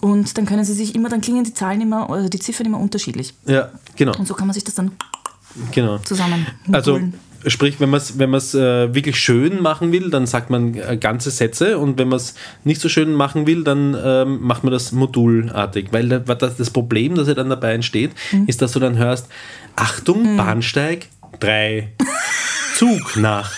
[0.00, 2.78] Und dann können sie sich immer, dann klingen die Zahlen immer, also die Ziffern immer
[2.78, 3.34] unterschiedlich.
[3.46, 4.12] ja, genau.
[4.18, 4.92] Und so kann man sich das dann
[5.72, 5.98] genau.
[5.98, 7.00] zusammen Also
[7.46, 10.96] sprich, wenn man es wenn man's, äh, wirklich schön machen will, dann sagt man äh,
[10.98, 12.34] ganze Sätze und wenn man es
[12.64, 15.88] nicht so schön machen will, dann ähm, macht man das modulartig.
[15.92, 18.44] Weil da- das, das Problem, das ja dann dabei entsteht, Mhm.
[18.46, 19.28] ist, dass du dann hörst,
[19.76, 21.08] Achtung, Bahnsteig
[21.40, 21.92] 3,
[22.76, 23.50] Zug nach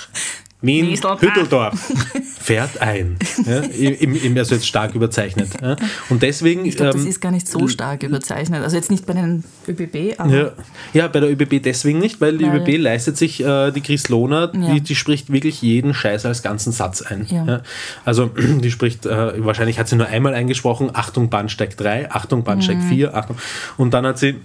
[0.62, 0.86] Wien.
[0.86, 1.92] Hütteldorf
[2.38, 3.16] fährt ein.
[3.44, 5.50] Ja, im, im, also jetzt stark überzeichnet.
[5.60, 5.76] Ja.
[6.08, 6.64] Und deswegen...
[6.64, 8.62] Ich glaube, das ähm, ist gar nicht so stark überzeichnet.
[8.62, 10.52] Also jetzt nicht bei den ÖBB, aber ja.
[10.94, 14.08] ja, bei der ÖBB deswegen nicht, weil die Weil- ÖBB leistet sich äh, die Chris
[14.08, 17.62] Lohner, die, die spricht wirklich jeden Scheiß als ganzen Satz ein.
[18.04, 22.78] Also die spricht, äh, wahrscheinlich hat sie nur einmal eingesprochen, Achtung Bahnsteig 3, Achtung Bahnsteig
[22.88, 23.36] 4, Achtung.
[23.76, 24.36] Und dann hat sie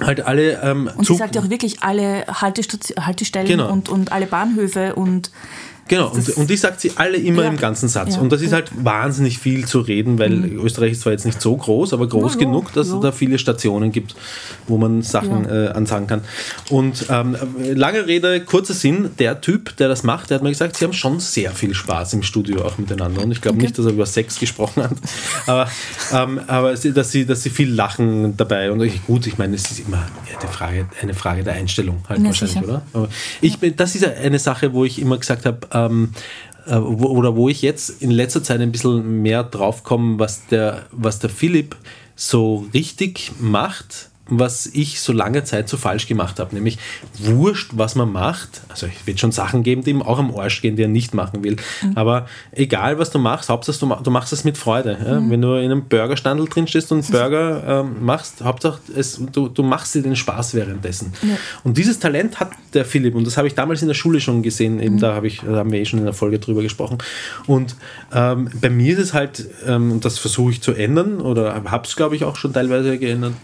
[0.00, 3.70] halt alle ähm, und sie sagt ja auch wirklich alle Haltestellen Genau.
[3.70, 5.30] und, und alle Bahnhöfe und
[5.92, 7.48] Genau, und, und die sagt sie alle immer Ja.
[7.50, 8.14] im ganzen Satz.
[8.14, 8.22] Ja.
[8.22, 11.54] Und das ist halt wahnsinnig viel zu reden, weil Österreich ist zwar jetzt nicht so
[11.54, 12.94] groß, aber groß ja, genug, dass ja.
[12.94, 14.14] es da viele Stationen gibt,
[14.68, 15.66] wo man Sachen Ja.
[15.66, 16.22] äh, ansagen kann.
[16.70, 17.36] Und ähm,
[17.74, 20.94] lange Rede, kurzer Sinn, der Typ, der das macht, der hat mir gesagt, sie haben
[20.94, 23.22] schon sehr viel Spaß im Studio auch miteinander.
[23.22, 23.66] Und ich glaube Okay.
[23.66, 24.96] nicht, dass er über Sex gesprochen hat,
[25.46, 25.68] aber,
[26.12, 28.72] ähm, aber dass, sie, dass sie viel lachen dabei.
[28.72, 30.06] Und ich, gut, ich meine, es ist immer
[30.40, 32.64] eine Frage, eine Frage der Einstellung halt wahrscheinlich, sicher.
[32.66, 32.82] oder?
[32.94, 33.08] Aber
[33.42, 36.12] ich das ist ja eine Sache, wo ich immer gesagt habe, ähm,
[36.66, 40.46] äh, wo, oder wo ich jetzt in letzter Zeit ein bisschen mehr drauf komme, was
[40.46, 41.76] der, was der Philipp
[42.14, 46.54] so richtig macht, was ich so lange Zeit so falsch gemacht habe.
[46.54, 46.78] Nämlich
[47.18, 48.62] wurscht, was man macht.
[48.68, 51.14] Also es wird schon Sachen geben, die ihm auch am Arsch gehen, die er nicht
[51.14, 51.56] machen will.
[51.94, 54.96] Aber egal, was du machst, Hauptsache du, du machst es mit Freude.
[55.04, 55.22] Ja?
[55.30, 59.62] Wenn du in einem Burgerstandel drin stehst und Burger ähm, machst, Hauptsache es, du, du
[59.62, 61.12] machst dir den Spaß währenddessen.
[61.64, 64.42] Und dieses Talent hat der Philipp und das habe ich damals in der Schule schon
[64.42, 64.80] gesehen.
[64.80, 66.98] Eben da, habe ich, da haben wir eh schon in der Folge drüber gesprochen.
[67.46, 67.76] Und
[68.14, 71.86] ähm, bei mir ist es halt, ähm, und das versuche ich zu ändern oder habe
[71.86, 73.34] es, glaube ich, auch schon teilweise geändert,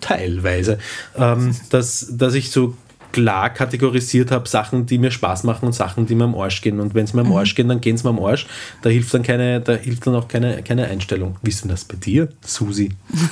[0.00, 0.78] teil, teilweise,
[1.16, 2.76] ähm, dass, dass ich so
[3.12, 6.80] klar kategorisiert habe, Sachen, die mir Spaß machen und Sachen, die mir am Arsch gehen.
[6.80, 8.46] Und wenn es mir am Arsch gehen, dann gehen es mir am Arsch.
[8.80, 11.36] Da hilft dann keine, da hilft dann auch keine, keine Einstellung.
[11.42, 12.90] Wie ist denn das bei dir, Susi?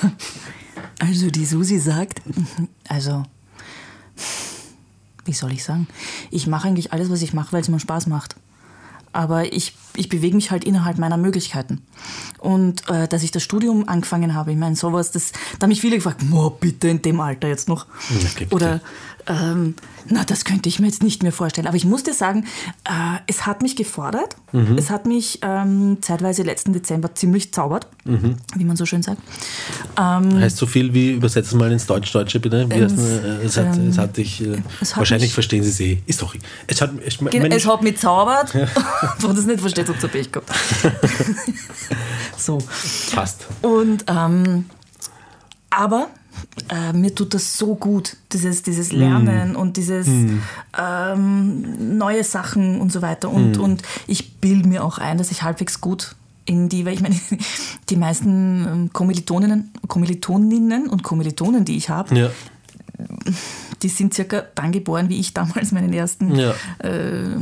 [1.03, 2.21] Also die Susi sagt,
[2.89, 3.23] also,
[5.25, 5.89] wie soll ich sagen?
[6.31, 8.37] Ich mache eigentlich alles, was ich mache, weil es mir Spaß macht.
[9.13, 11.83] Aber ich, ich bewege mich halt innerhalb meiner Möglichkeiten.
[12.39, 15.81] Und äh, dass ich das Studium angefangen habe, ich meine, sowas, das, da haben mich
[15.81, 17.87] viele gefragt, boah, bitte in dem Alter jetzt noch.
[18.39, 18.55] Bitte.
[18.55, 18.81] Oder,
[19.27, 19.75] ähm,
[20.11, 21.67] na, das könnte ich mir jetzt nicht mehr vorstellen.
[21.67, 22.45] Aber ich muss dir sagen,
[22.85, 22.91] äh,
[23.27, 24.37] es hat mich gefordert.
[24.53, 24.77] Mhm.
[24.77, 28.37] Es hat mich ähm, zeitweise letzten Dezember ziemlich zaubert, Mhm.
[28.57, 29.21] wie man so schön sagt.
[29.97, 32.69] Heißt so viel wie, übersetzen mal ins Deutsch-Deutsche bitte.
[32.71, 35.71] Wie heißt äh, es, hat, es hat dich, äh, es hat wahrscheinlich mich- verstehen Sie
[35.71, 35.99] es eh.
[36.07, 36.35] Ist doch,
[36.67, 38.55] es hat, ich, Genau, es hat mich zaubert.
[38.55, 38.67] Wenn
[39.21, 40.51] du das nicht verstehst, habt ihr Pech gehabt.
[42.37, 42.59] so.
[43.15, 43.47] passt.
[43.63, 44.67] Und ähm,
[45.71, 46.09] Aber
[46.69, 50.07] äh, mir tut das so gut, dieses, dieses Lernen und dieses
[50.79, 53.31] ähm, neue Sachen und so weiter.
[53.31, 56.15] Und, und ich bilde mir auch ein, dass ich halbwegs gut
[56.47, 57.15] in die, weil ich meine,
[57.89, 62.31] die meisten ähm, Kommilitoninnen, Kommilitoninnen und Kommilitonen, die ich habe, Ja.
[63.83, 66.55] die sind circa dann geboren, wie ich damals meinen ersten Ja.
[66.79, 67.37] äh,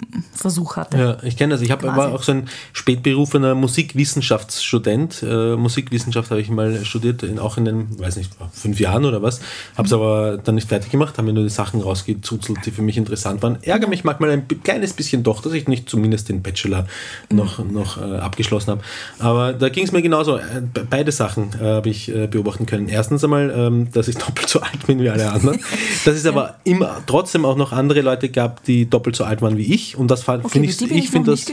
[0.00, 0.98] Studienversuch hatte.
[0.98, 1.62] Ja, ich kenne das.
[1.62, 1.96] Ich hab, Quasi.
[1.96, 5.22] war auch so ein spätberufener Musikwissenschaftsstudent.
[5.22, 9.22] Äh, Musikwissenschaft habe ich mal studiert, in, auch in den, weiß nicht, fünf Jahren oder
[9.22, 9.40] was.
[9.76, 12.82] Habe es aber dann nicht fertig gemacht, habe mir nur die Sachen rausgezuzelt, die für
[12.82, 13.58] mich interessant waren.
[13.62, 16.86] Ärgere mich manchmal ein kleines bisschen doch, dass ich nicht zumindest den Bachelor
[17.30, 18.80] noch, noch äh, abgeschlossen habe.
[19.18, 20.38] Aber da ging es mir genauso.
[20.38, 22.88] Äh, be- beide Sachen äh, habe ich äh, beobachten können.
[22.88, 25.60] Erstens einmal, ähm, dass ich doppelt so alt bin wie alle anderen.
[26.04, 29.56] Dass es aber immer trotzdem auch noch andere Leute gab, die doppelt so alt waren
[29.56, 29.89] wie ich.
[29.96, 31.46] Und das fand- Okay, finde ich, ich finde das,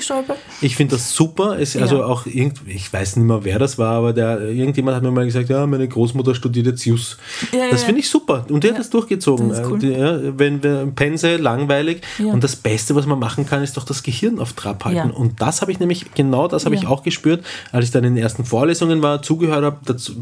[0.61, 1.59] ich finde das super.
[1.59, 2.05] Es, also Ja.
[2.05, 5.25] auch irgend, ich weiß nicht mehr, wer das war, aber der, irgendjemand hat mir mal
[5.25, 7.17] gesagt, ja, meine Großmutter studiert jetzt Jus.
[7.53, 8.45] Ja, das finde ich super.
[8.49, 9.49] Und der hat das durchgezogen.
[9.49, 9.77] Das cool.
[9.77, 12.01] Äh, die- ja, wenn wir Pense, langweilig.
[12.19, 15.11] Und das Beste, was man machen kann, ist doch das Gehirn auf Trab halten.
[15.11, 18.15] Und das habe ich nämlich, genau das habe ich auch gespürt, als ich dann in
[18.15, 20.13] den ersten Vorlesungen war, zugehört habe, dazu,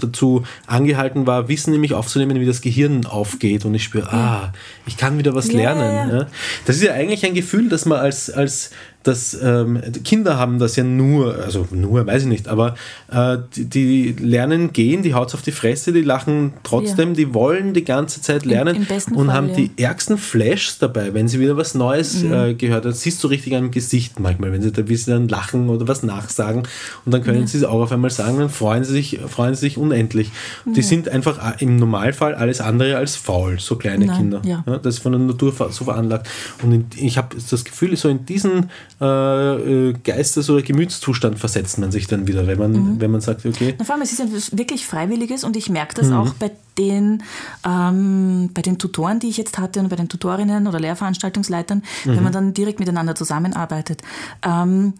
[0.00, 3.64] dazu angehalten war, Wissen nämlich aufzunehmen, wie das Gehirn aufgeht.
[3.64, 4.52] Und ich spüre, ah,
[4.86, 6.26] ich kann wieder was lernen.
[6.66, 8.70] Das ist ja eigentlich ein Gefühl, das man als, als
[9.04, 12.74] das, ähm, Kinder haben das ja nur, also nur, weiß ich nicht, aber
[13.10, 17.14] äh, die, die lernen gehen, die haut's auf die Fresse, die lachen trotzdem, Ja.
[17.16, 19.54] die wollen die ganze Zeit lernen im besten und Fall, haben ja.
[19.56, 22.32] die ärgsten Flashs dabei, wenn sie wieder was Neues Mhm.
[22.32, 22.92] äh, gehört haben.
[22.92, 25.88] Das siehst du richtig am Gesicht manchmal, wenn sie da wie sie dann lachen oder
[25.88, 26.62] was nachsagen
[27.04, 29.60] und dann können sie es auch auf einmal sagen, dann freuen sie sich, freuen sie
[29.60, 30.30] sich unendlich.
[30.64, 34.42] Die sind einfach äh, im Normalfall alles andere als faul, so kleine Nein, Kinder.
[34.44, 34.64] ja.
[34.66, 36.28] Ja, das ist von der Natur so veranlagt.
[36.62, 38.70] Und in, ich habe das Gefühl, so in diesen
[39.02, 43.00] äh, äh, Geistes- oder Gemütszustand versetzt man sich dann wieder, wenn man, Mhm.
[43.00, 46.08] wenn man sagt, okay, Na, vor allem, es ist wirklich Freiwilliges und ich merke das
[46.08, 46.16] Mhm.
[46.16, 47.22] auch bei den,
[47.66, 52.16] ähm, bei den Tutoren, die ich jetzt hatte und bei den Tutorinnen oder Lehrveranstaltungsleitern, Mhm.
[52.16, 54.02] wenn man dann direkt miteinander zusammenarbeitet.
[54.46, 54.94] Ähm,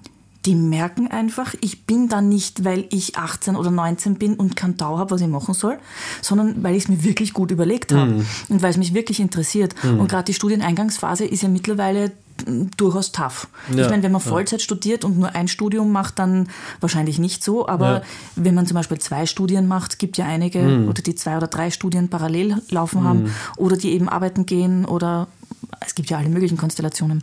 [0.45, 4.77] die merken einfach, ich bin da nicht, weil ich 18 oder 19 bin und kein
[4.77, 5.79] Tau habe, was ich machen soll,
[6.21, 8.27] sondern weil ich es mir wirklich gut überlegt habe Mhm.
[8.49, 9.77] und weil es mich wirklich interessiert.
[9.85, 12.13] Und gerade die Studieneingangsphase ist ja mittlerweile mm,
[12.77, 13.49] durchaus tough.
[13.75, 14.29] Ja, ich meine, wenn man ja.
[14.29, 16.49] Vollzeit studiert und nur ein Studium macht, dann
[16.81, 18.03] wahrscheinlich nicht so, aber Ja.
[18.37, 20.89] wenn man zum Beispiel zwei Studien macht, gibt ja einige, Mhm.
[20.89, 25.29] oder die zwei oder drei Studien parallel laufen haben, oder die eben arbeiten gehen, oder
[25.81, 27.23] es gibt ja alle möglichen Konstellationen.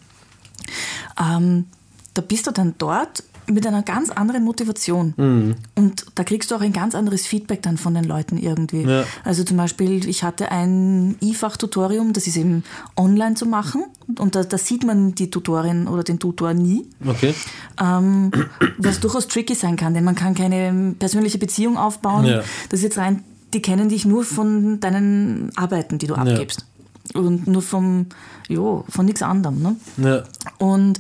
[1.20, 1.66] Ähm,
[2.14, 5.14] da bist du dann dort mit einer ganz anderen Motivation.
[5.18, 5.56] Mhm.
[5.76, 8.84] Und da kriegst du auch ein ganz anderes Feedback dann von den Leuten irgendwie.
[8.84, 9.04] Ja.
[9.24, 12.64] Also zum Beispiel, ich hatte ein E-Fach-Tutorium, das ist eben
[12.96, 13.86] online zu machen.
[14.18, 17.34] Und da, da sieht man die Tutorin oder den Tutor nie okay,
[17.80, 18.32] ähm,
[18.78, 22.26] was durchaus tricky sein kann, denn man kann keine persönliche Beziehung aufbauen.
[22.26, 22.42] Ja.
[22.70, 23.24] Das ist jetzt rein,
[23.54, 26.66] die kennen dich nur von deinen Arbeiten, die du abgibst.
[27.14, 28.08] Und nur vom,
[28.48, 29.62] jo, von nichts anderem.
[29.62, 29.76] Ne?
[29.98, 30.24] ja,
[30.58, 31.00] Und,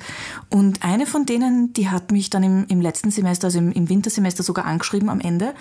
[0.49, 3.89] und eine von denen, die hat mich dann im, im letzten Semester, also im, im
[3.89, 5.53] Wintersemester sogar angeschrieben am Ende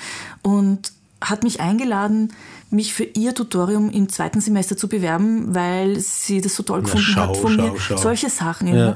[0.42, 2.32] und hat mich eingeladen,
[2.70, 7.06] mich für ihr Tutorium im zweiten Semester zu bewerben, weil sie das so toll gefunden
[7.06, 7.80] schau, hat von schau, mir.
[7.80, 7.96] schau.
[7.96, 8.68] Solche Sachen.
[8.68, 8.76] Ja.
[8.76, 8.94] Ja.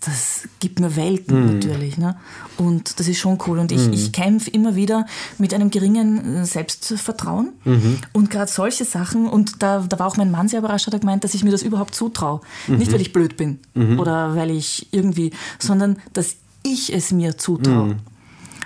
[0.00, 1.98] Das, das gibt mir Welten natürlich.
[1.98, 2.16] Ne?
[2.56, 3.58] Und das ist schon cool.
[3.58, 5.06] Und ich, ich kämpfe immer wieder
[5.38, 7.52] mit einem geringen äh, Selbstvertrauen.
[8.12, 11.00] Und gerade solche Sachen, und da, da war auch mein Mann sehr überrascht, hat er
[11.00, 12.40] gemeint, dass ich mir das überhaupt zutraue.
[12.66, 13.58] Nicht, weil ich blöd bin
[13.98, 17.96] oder weil ich irgendwie, sondern dass ich es mir zutraue.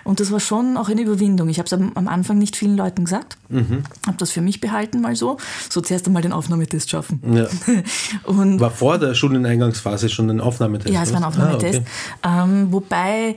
[0.05, 1.49] Und das war schon auch eine Überwindung.
[1.49, 5.01] Ich habe es am, am Anfang nicht vielen Leuten gesagt, habe das für mich behalten
[5.01, 5.37] mal so.
[5.69, 7.21] So zuerst einmal den Aufnahmetest schaffen.
[7.35, 7.47] ja.
[8.25, 10.93] Und War vor der Studieneingangsphase schon ein Aufnahmetest?
[10.93, 11.25] ja, es war ein?
[11.25, 11.83] Aufnahmetest.
[12.23, 12.53] Ah, okay.
[12.53, 13.37] ähm, wobei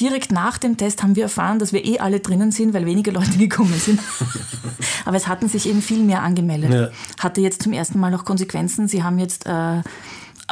[0.00, 3.10] direkt nach dem Test haben wir erfahren, dass wir eh alle drinnen sind, weil wenige
[3.10, 4.00] Leute gekommen sind.
[5.04, 6.72] Aber es hatten sich eben viel mehr angemeldet.
[6.72, 6.88] Ja.
[7.18, 8.88] Hatte jetzt zum ersten Mal auch Konsequenzen.
[8.88, 9.82] Sie haben jetzt, äh,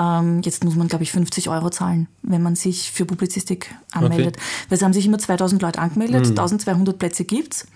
[0.01, 4.37] ähm, jetzt muss man glaube ich 50 Euro zahlen, wenn man sich für Publizistik anmeldet.
[4.69, 7.67] Weil es haben sich immer 2000 Leute angemeldet, 1200 Plätze gibt's.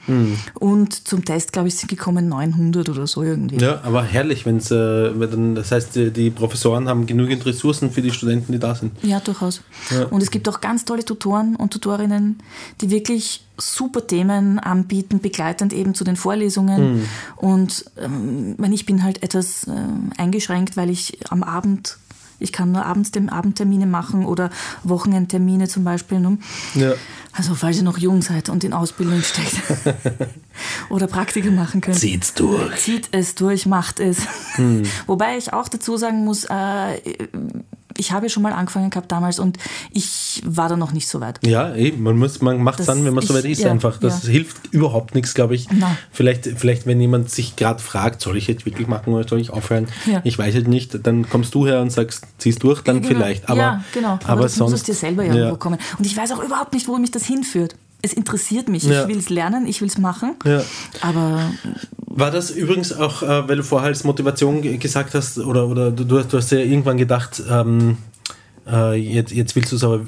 [0.54, 3.56] Und zum Test glaube ich sind gekommen 900 oder so irgendwie.
[3.58, 4.74] Ja, aber herrlich, wenn es, äh,
[5.20, 8.74] wenn dann- das heißt, die, die Professoren haben genügend Ressourcen für die Studenten, die da
[8.74, 8.92] sind.
[9.04, 9.60] Ja, durchaus.
[10.10, 12.38] Und es gibt auch ganz tolle Tutoren und Tutorinnen,
[12.80, 17.02] die wirklich super Themen anbieten, begleitend eben zu den Vorlesungen.
[17.36, 21.98] Und ähm, ich bin halt etwas ähm, eingeschränkt, weil ich am Abend,
[22.39, 24.51] ich kann nur abends dem Abendtermine machen oder
[24.84, 26.20] Wochenendtermine zum Beispiel.
[26.20, 26.39] Ne?
[26.74, 26.93] Ja.
[27.32, 29.61] Also falls ihr noch jung seid und in Ausbildung steckt
[30.91, 31.99] oder Praktika machen könnt.
[31.99, 32.76] Zieht's durch.
[32.76, 34.22] Zieht es durch, macht es.
[35.07, 37.01] Wobei ich auch dazu sagen muss, äh,
[37.99, 39.59] ich habe schon mal angefangen gehabt damals und
[39.92, 41.44] ich war da noch nicht so weit.
[41.44, 42.03] Ja, eben.
[42.03, 43.99] Man, muss, man macht es dann, wenn man so weit ist, ja, einfach.
[43.99, 44.30] Das ja.
[44.30, 45.70] hilft überhaupt nichts, glaube ich.
[45.70, 45.99] Nein.
[46.12, 49.50] Vielleicht, vielleicht, wenn jemand sich gerade fragt, soll ich jetzt wirklich machen oder soll ich
[49.50, 49.88] aufhören?
[50.07, 50.20] Ja.
[50.25, 51.07] Ich weiß halt nicht.
[51.07, 53.08] Dann kommst du her und sagst, ziehst durch, dann Genau.
[53.08, 53.49] vielleicht.
[53.49, 54.12] Aber, ja, genau.
[54.12, 54.80] Aber, aber das muss sonst.
[54.80, 55.57] aus dir selber irgendwo ja.
[55.57, 55.79] kommen.
[55.99, 57.75] Und ich weiß auch überhaupt nicht, wo mich das hinführt.
[58.03, 58.84] Es interessiert mich.
[58.84, 59.03] Ja.
[59.03, 60.34] Ich will es lernen, ich will es machen.
[60.45, 60.62] Ja.
[61.00, 61.50] Aber
[62.07, 65.91] War das übrigens auch, äh, weil du vorher als Motivation ge- gesagt hast, oder, oder
[65.91, 67.99] du, du hast- ja irgendwann gedacht, ähm,
[68.70, 70.00] äh, jetzt, jetzt willst du es aber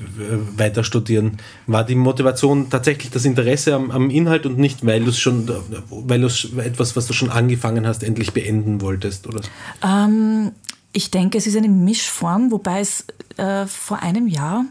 [0.57, 1.39] weiter studieren.
[1.67, 5.49] War die Motivation tatsächlich das Interesse am, am Inhalt und nicht, weil du es schon,
[5.91, 6.29] weil du
[6.61, 9.27] etwas, was du schon angefangen hast, endlich beenden wolltest?
[9.27, 9.41] Oder?
[9.83, 10.53] ähm,
[10.93, 13.05] ich denke, es ist eine Mischform, wobei es
[13.37, 14.65] äh, vor einem Jahr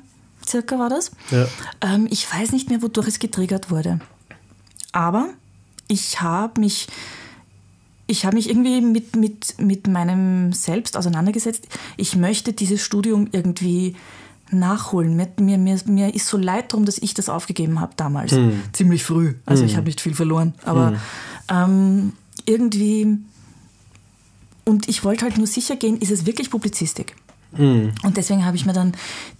[0.49, 1.11] circa war das.
[1.31, 1.47] Ja.
[1.81, 3.99] Ähm, ich weiß nicht mehr, wodurch es getriggert wurde.
[4.91, 5.29] Aber
[5.87, 6.87] ich habe mich,
[8.07, 11.67] ich habe mich irgendwie mit, mit, mit meinem Selbst auseinandergesetzt.
[11.97, 13.95] Ich möchte dieses Studium irgendwie
[14.51, 15.15] nachholen.
[15.15, 18.35] Mir, mir, mir, mir ist so leid darum, dass ich das aufgegeben habe damals.
[18.73, 19.35] Ziemlich früh.
[19.45, 20.53] Also ich habe nicht viel verloren.
[20.65, 20.95] Aber
[21.49, 22.13] ähm,
[22.45, 23.17] irgendwie.
[24.65, 27.15] Und ich wollte halt nur sicher gehen, ist es wirklich Publizistik?
[27.51, 28.91] Und deswegen habe ich mir dann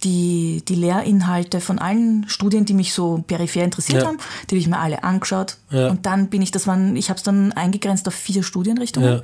[0.02, 4.08] die, die Lehrinhalte von allen Studien, die mich so peripher interessiert Ja.
[4.08, 4.18] haben,
[4.48, 5.58] die habe ich mir alle angeschaut.
[5.70, 5.88] Ja.
[5.88, 9.08] Und dann bin ich, das waren, ich habe es dann eingegrenzt auf vier Studienrichtungen.
[9.18, 9.22] Ja.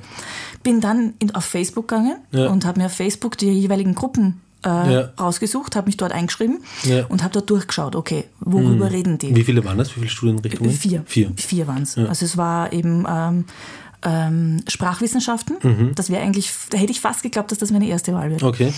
[0.63, 2.47] Bin dann in, auf Facebook gegangen Ja.
[2.47, 5.09] und habe mir auf Facebook die jeweiligen Gruppen äh, Ja.
[5.19, 7.05] rausgesucht, habe mich dort eingeschrieben Ja.
[7.07, 9.35] und habe dort durchgeschaut, okay, worüber reden die?
[9.35, 9.89] Wie viele waren das?
[9.91, 10.71] Wie viele Studienrichtungen?
[10.71, 11.03] Vier.
[11.05, 11.31] Vier.
[11.35, 11.97] Vier waren es.
[11.97, 13.45] Also es war eben ähm,
[14.03, 15.57] ähm, Sprachwissenschaften.
[15.61, 15.95] Mhm.
[15.95, 18.43] Das wäre eigentlich, da hätte ich fast geglaubt, dass das meine erste Wahl wird.
[18.43, 18.73] Okay.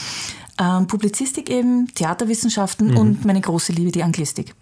[0.62, 1.88] Ähm, Publizistik eben, Mhm.
[1.96, 4.56] Theaterwissenschaften und meine große Liebe, die Anglistik.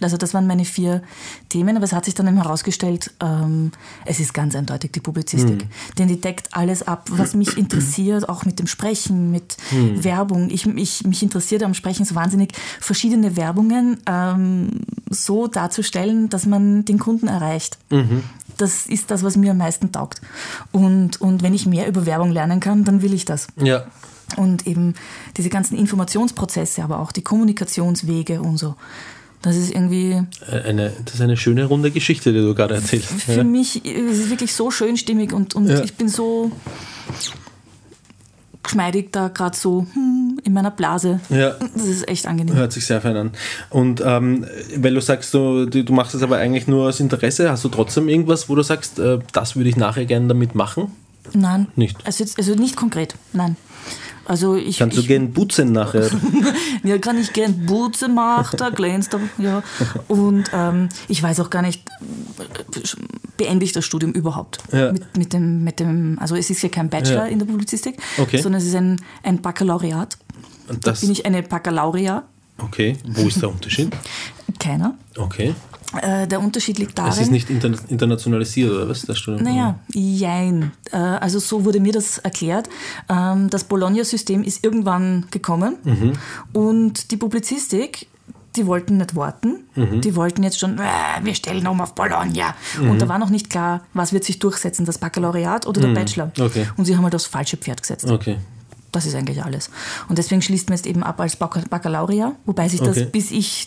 [0.00, 1.02] Also das waren meine vier
[1.48, 3.72] Themen, aber es hat sich dann eben herausgestellt, ähm,
[4.04, 5.64] es ist ganz eindeutig die Publizistik.
[5.64, 5.68] Mhm.
[5.98, 10.04] Denn die deckt alles ab, was mich interessiert, auch mit dem Sprechen, mit Mhm.
[10.04, 10.50] Werbung.
[10.50, 16.84] Ich, ich, mich interessiert am Sprechen so wahnsinnig, verschiedene Werbungen ähm, so darzustellen, dass man
[16.84, 17.76] den Kunden erreicht.
[18.60, 20.20] Das ist das, was mir am meisten taugt.
[20.72, 23.46] Und, und wenn ich mehr über Werbung lernen kann, dann will ich das.
[23.56, 23.84] Ja.
[24.36, 24.94] Und eben
[25.36, 28.74] diese ganzen Informationsprozesse, aber auch die Kommunikationswege und so.
[29.42, 30.22] Das ist irgendwie,
[30.66, 33.08] Eine, das ist eine schöne runde Geschichte, die du gerade erzählst.
[33.08, 33.44] für Ja.
[33.44, 35.82] mich ist es wirklich so schön stimmig und, und Ja.
[35.82, 36.52] ich bin so
[38.62, 41.20] geschmeidig da gerade so hm, in meiner Blase.
[41.28, 41.54] Ja.
[41.74, 42.54] Das ist echt angenehm.
[42.54, 43.30] Hört sich sehr fein an.
[43.68, 44.46] Und ähm,
[44.76, 48.08] weil du sagst, du, du machst es aber eigentlich nur aus Interesse, hast du trotzdem
[48.08, 50.92] irgendwas, wo du sagst, äh, das würde ich nachher gerne damit machen?
[51.32, 51.68] Nein.
[51.76, 51.98] Nicht?
[52.04, 53.56] Also, jetzt, also nicht konkret, nein.
[54.30, 56.08] Also ich, Kannst du ich, gern putzen nachher?
[56.84, 57.66] Ja, kann ich gern
[58.14, 59.60] machen, da glänzt er, ja.
[60.06, 61.82] Und ähm, ich weiß auch gar nicht,
[63.36, 64.58] beende ich das Studium überhaupt?
[64.70, 64.92] Ja.
[64.92, 67.26] Mit, mit, dem, mit dem, also es ist ja kein Bachelor Ja.
[67.26, 68.40] in der Publizistik, Okay.
[68.40, 70.16] sondern es ist ein, ein Baccalaureat.
[70.68, 72.22] Und Da das, bin ich eine Baccalaurea,
[72.58, 73.90] okay, wo ist der Unterschied?
[74.60, 74.94] keiner.
[75.16, 75.54] Okay.
[76.00, 77.12] Äh, der Unterschied liegt darin.
[77.12, 79.42] Es ist nicht interna internationalisiert, oder was, das Studium?
[79.42, 80.70] Naja, jein.
[80.92, 82.68] Äh, Also so wurde mir das erklärt.
[83.08, 85.76] Ähm, Das Bologna-System ist irgendwann gekommen
[86.52, 88.06] und die Publizistik,
[88.56, 89.64] die wollten nicht warten.
[89.76, 90.82] Die wollten jetzt schon, äh,
[91.22, 92.54] wir stellen um auf Bologna.
[92.80, 96.30] Und da war noch nicht klar, was wird sich durchsetzen, das Baccalaureat oder der Bachelor.
[96.38, 96.66] Okay.
[96.76, 98.10] Und sie haben halt aufs falsche Pferd gesetzt.
[98.10, 98.38] Okay.
[98.92, 99.70] Das ist eigentlich alles.
[100.08, 103.08] Und deswegen schließt man es eben ab als Bacca- Baccalaureat, wobei sich das, Okay.
[103.12, 103.66] bis ich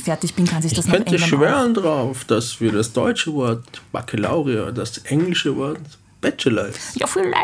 [0.00, 1.28] fertig bin, kann sich das Ich noch könnte ändern.
[1.28, 5.80] schwören drauf, dass für das deutsche Wort Baccalaureat das englische Wort
[6.20, 6.94] Bachelor ist.
[6.96, 7.36] Ja, vielleicht.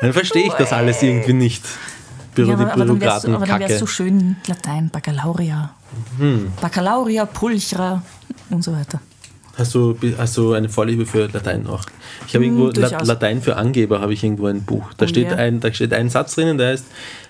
[0.00, 1.62] Dann verstehe ich das alles irgendwie nicht.
[2.34, 3.78] Büro, Ja, aber, aber dann wär's, aber dann wär's Kacke.
[3.78, 5.74] so schön Latein, Baccalaurea.
[6.60, 8.02] Baccalaurea, Pulchra
[8.50, 9.00] und so weiter.
[9.58, 11.84] Hast du, hast du eine Vorliebe für Latein auch?
[12.26, 13.06] Ich habe irgendwo La Hm.
[13.06, 14.94] Latein für Angeber habe ich irgendwo ein Buch.
[14.96, 16.86] Da Oh, steht ein, da steht ein Satz drinnen, der heißt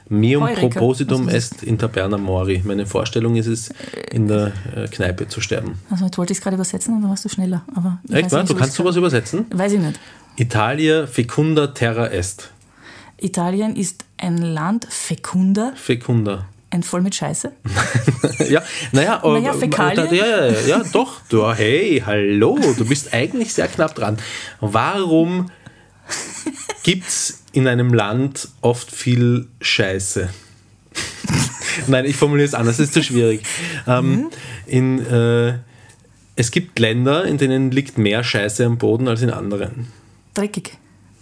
[0.09, 0.61] Meum Heureka.
[0.69, 2.63] propositum est in taberna mori.
[2.65, 3.71] Meine Vorstellung ist es,
[4.11, 5.79] in der äh, Kneipe zu sterben.
[5.91, 7.63] Also jetzt wollte ich es gerade übersetzen und dann warst du schneller.
[7.75, 8.45] Aber ich Echt, wahr?
[8.45, 9.47] Du kannst sowas übersetzen?
[9.51, 9.99] Weiß ich nicht.
[10.37, 12.51] Italia fecunda terra est.
[13.19, 16.47] Italien ist ein Land fekunder, Fecunda.
[16.71, 17.53] ein voll mit Scheiße.
[18.51, 18.63] ja,
[18.93, 20.13] naja, Naja, Fäkalien?
[20.13, 21.21] Ja, ja, ja, ja, doch.
[21.29, 24.19] Du, hey, hallo, du bist eigentlich sehr knapp dran.
[24.61, 25.51] Warum
[26.83, 30.29] gibt es in einem Land oft viel Scheiße?
[31.87, 33.43] Nein, ich formuliere es anders, es ist zu schwierig.
[33.87, 34.29] Ähm,
[34.67, 35.55] in, äh,
[36.37, 39.89] es gibt Länder, in denen liegt mehr Scheiße am Boden als in anderen.
[40.35, 40.77] Dreckig.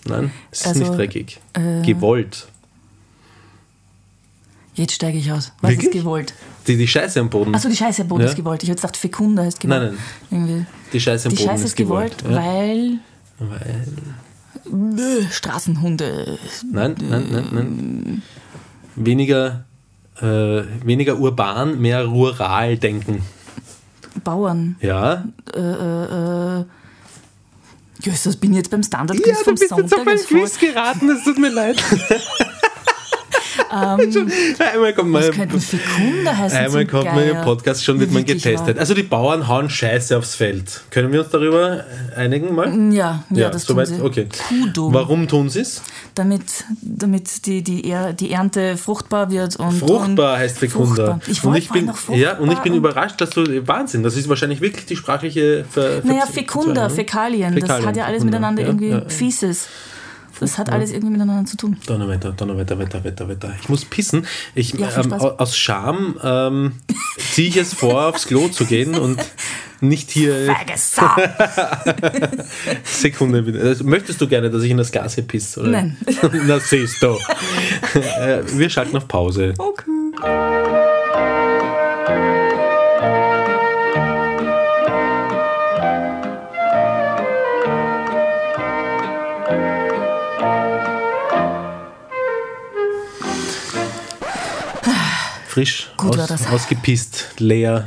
[0.06, 1.40] Nein, es ist Also, nicht dreckig.
[1.54, 2.46] äh, Gewollt.
[4.74, 5.52] Jetzt steige ich aus.
[5.60, 5.88] Was Wirklich?
[5.88, 6.32] ist gewollt?
[6.66, 7.54] Die, die Scheiße am Boden.
[7.54, 8.28] Achso, die Scheiße am Boden Ja.
[8.28, 8.62] ist gewollt.
[8.62, 9.92] Ich hätte gesagt, fekunder heißt gewollt.
[9.92, 9.98] Nein,
[10.30, 10.66] Irgendwie.
[10.92, 12.30] Die Scheiße am Die Boden Scheiße ist gewollt, ja.
[12.36, 12.98] weil
[13.38, 13.86] Weil
[15.30, 16.38] Straßenhunde.
[16.70, 18.22] Nein, nein, nein, nein.
[18.96, 19.64] weniger,
[20.20, 23.22] äh, weniger urban, mehr rural denken.
[24.24, 24.76] Bauern.
[24.80, 25.24] Ja,
[25.54, 26.64] Äh, äh, äh.
[28.02, 30.40] Jöss, das bin ich jetzt beim Standard Ja, vom du bist jetzt auf ein voll-
[30.40, 31.82] Quiz geraten, es tut mir leid.
[34.12, 36.56] Schon- einmal kommt heißen?
[36.58, 37.40] einmal kommt man im?
[37.42, 38.78] Podcast schon, wird man getestet.
[38.78, 40.82] Also die Bauern hauen Scheiße aufs Feld.
[40.90, 41.84] Können wir uns darüber
[42.16, 42.92] einigen mal?
[42.92, 44.00] Ja, ja, das tun soweit, sie.
[44.02, 44.28] okay.
[44.48, 44.92] Kuhdumm.
[44.94, 45.82] Warum tun sie es?
[46.14, 46.42] Damit,
[46.80, 49.56] damit die, die, Er- die Ernte fruchtbar wird.
[49.56, 51.20] Und, Fruchtbar und heißt Fekunda.
[51.26, 52.16] Ich und ich bin, noch fruchtbar.
[52.16, 54.02] ja, und ich bin überrascht, dass du Wahnsinn.
[54.02, 56.96] Das ist wahrscheinlich wirklich die sprachliche Ver Naja, Fekunda, Verzweiflung.
[56.96, 59.02] Fäkalien, das Fäkalien, hat ja alles miteinander ja, irgendwie ja.
[59.08, 59.68] Fieses.
[60.40, 61.76] Das hat alles irgendwie miteinander zu tun.
[61.86, 63.52] Donnerwetter, Donnerwetter, Wetter, Wetter, Wetter.
[63.60, 64.26] Ich muss pissen.
[64.54, 66.72] Ich, Ja, ähm, aus Scham ähm,
[67.32, 69.20] ziehe ich es vor, aufs Klo zu gehen und
[69.82, 70.46] nicht hier!
[72.84, 73.60] Sekunde bitte.
[73.60, 75.60] Also, möchtest du gerne, dass ich in das Glas hier pisse?
[75.60, 75.70] Oder?
[75.70, 75.96] Nein.
[76.46, 77.18] Na, siehst du.
[78.20, 79.54] Äh, Wir schalten auf Pause.
[79.58, 79.90] Okay.
[95.50, 97.86] Frisch, Gut aus, ausgepisst, leer.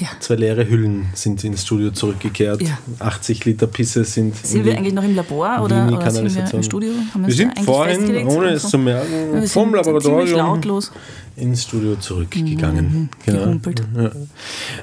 [0.00, 0.08] Ja.
[0.20, 2.60] Zwei leere Hüllen sind ins Studio zurückgekehrt.
[2.62, 2.78] Ja.
[3.00, 4.36] 80 Liter Pisse sind.
[4.36, 6.92] Sind in wir eigentlich noch im Labor oder, oder sind wir im Studio?
[7.14, 10.90] Haben Wir sind vorhin, ohne es Also, zu merken, wir vom Laboratorium lautlos.
[11.36, 13.08] ins Studio zurückgegangen.
[13.26, 13.38] Genau.
[13.44, 13.82] gehumpelt.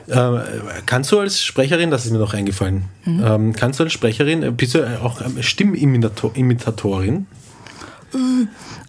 [0.07, 0.37] Ja.
[0.37, 0.43] Äh,
[0.85, 3.23] kannst du als Sprecherin, das ist mir noch eingefallen, Mhm.
[3.25, 7.27] ähm, kannst du als Sprecherin, äh, bist du auch ähm, Stimmimitatorin?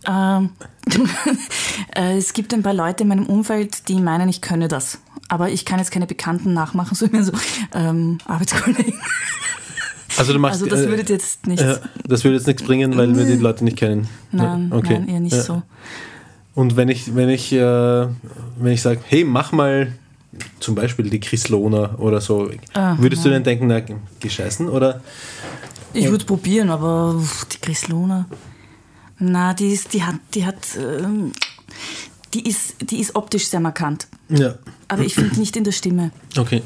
[0.06, 0.50] Ähm,
[1.96, 4.98] äh, es gibt ein paar Leute in meinem Umfeld, die meinen, ich könne das.
[5.28, 7.32] Aber ich kann jetzt keine Bekannten nachmachen, sondern so
[7.74, 8.94] ähm, Arbeitskollegen.
[10.16, 11.60] Also du machst, Also das äh, würde jetzt nicht.
[11.62, 14.08] äh, das würde jetzt nichts bringen, weil wir die Leute nicht kennen.
[14.32, 14.98] nein, okay.
[15.00, 15.42] nein, eher nicht Ja.
[15.42, 15.62] so.
[16.54, 19.92] Und wenn ich, wenn ich, äh, wenn ich sage, hey, mach mal
[20.60, 24.68] zum Beispiel die Chris Lohner oder so, Ah, würdest du dann denken, na, geh scheißen?
[24.68, 25.02] Oder?
[25.92, 27.22] Ich würde es probieren, aber
[27.52, 28.26] die Grislona.
[29.18, 31.32] Na, die ist, die hat, die hat, ähm,
[32.34, 34.09] die ist, die ist optisch sehr markant.
[34.28, 34.56] Ja,
[34.88, 36.10] Aber ich finde nicht in der Stimme.
[36.36, 36.62] okay.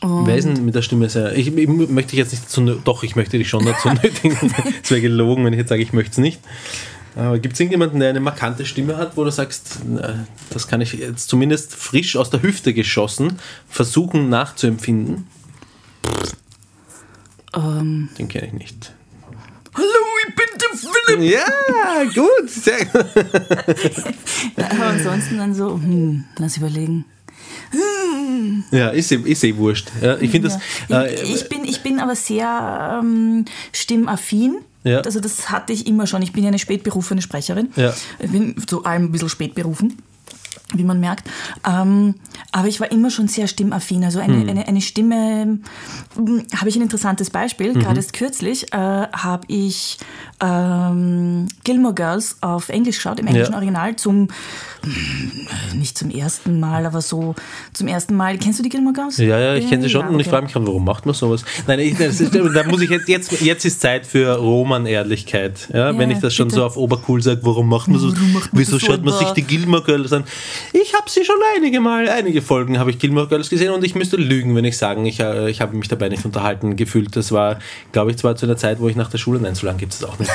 [0.00, 1.36] Wer ist denn mit der Stimme sehr.
[1.36, 2.64] Ich, ich möchte dich jetzt nicht dazu.
[2.84, 4.36] Doch, ich möchte dich schon dazu nötigen.
[4.82, 6.40] Es wäre gelogen, wenn ich jetzt sage, ich möchte es nicht.
[7.16, 9.80] Aber gibt es irgendjemanden, der eine markante Stimme hat, wo du sagst,
[10.50, 15.26] das kann ich jetzt zumindest frisch aus der Hüfte geschossen versuchen nachzuempfinden?
[17.54, 18.92] Ähm, Den kenne ich nicht.
[19.74, 19.86] Hallo,
[20.34, 21.32] bin der Philipp!
[21.32, 22.50] Ja, gut.
[22.50, 23.06] Sehr gut.
[24.56, 27.04] Aber ansonsten dann so, hm, lass überlegen.
[28.70, 29.90] Ja, ist eh, ist eh wurscht.
[30.00, 30.58] Ja, ich finde das.
[30.88, 31.02] Ja.
[31.02, 34.58] Äh, Ich, ich, bin, ich bin aber sehr ähm, stimmaffin.
[34.84, 35.00] Ja.
[35.00, 36.22] Also das hatte ich immer schon.
[36.22, 37.70] Ich bin ja eine spätberufene Sprecherin.
[37.76, 37.94] Ja.
[38.18, 39.98] Ich bin zu allem ein bisschen spätberufen,
[40.74, 41.28] wie man merkt.
[41.66, 42.14] Ähm,
[42.52, 44.04] aber ich war immer schon sehr stimmaffin.
[44.04, 44.48] Also eine, Hm.
[44.48, 45.42] eine, eine Stimme,
[46.16, 47.74] ähm, habe ich ein interessantes Beispiel.
[47.74, 47.80] Mhm.
[47.80, 49.98] Gerade erst kürzlich äh, habe ich
[50.40, 53.56] ähm, Gilmore Girls auf Englisch geschaut, im englischen Ja.
[53.58, 54.28] Original, zum,
[54.84, 57.34] äh, nicht zum ersten Mal, aber so
[57.72, 58.38] zum ersten Mal.
[58.38, 59.16] Kennst du die Gilmore Girls?
[59.18, 61.44] Ja, ja, ich kenne sie schon ja, und ich frage mich, warum macht man sowas?
[61.66, 65.68] Nein, ich, ist, da muss ich jetzt, jetzt, jetzt ist Zeit für Roman-Ehrlichkeit.
[65.72, 66.60] Ja, wenn ich das schon bitte.
[66.60, 68.12] so auf Obercool sage, warum macht man so?
[68.12, 70.24] Warum macht man Wieso schaut man sich die Gilmore Girls an?
[70.72, 73.94] Ich habe sie schon einige Mal, einige Folgen habe ich Gilmore Girls gesehen und ich
[73.94, 77.14] müsste lügen, wenn ich sagen, ich, äh, ich habe mich dabei nicht unterhalten gefühlt.
[77.16, 77.58] Das war,
[77.92, 79.94] glaube ich, zwar zu einer Zeit, wo ich nach der Schule, nein, so lange gibt
[79.94, 80.30] es auch nicht.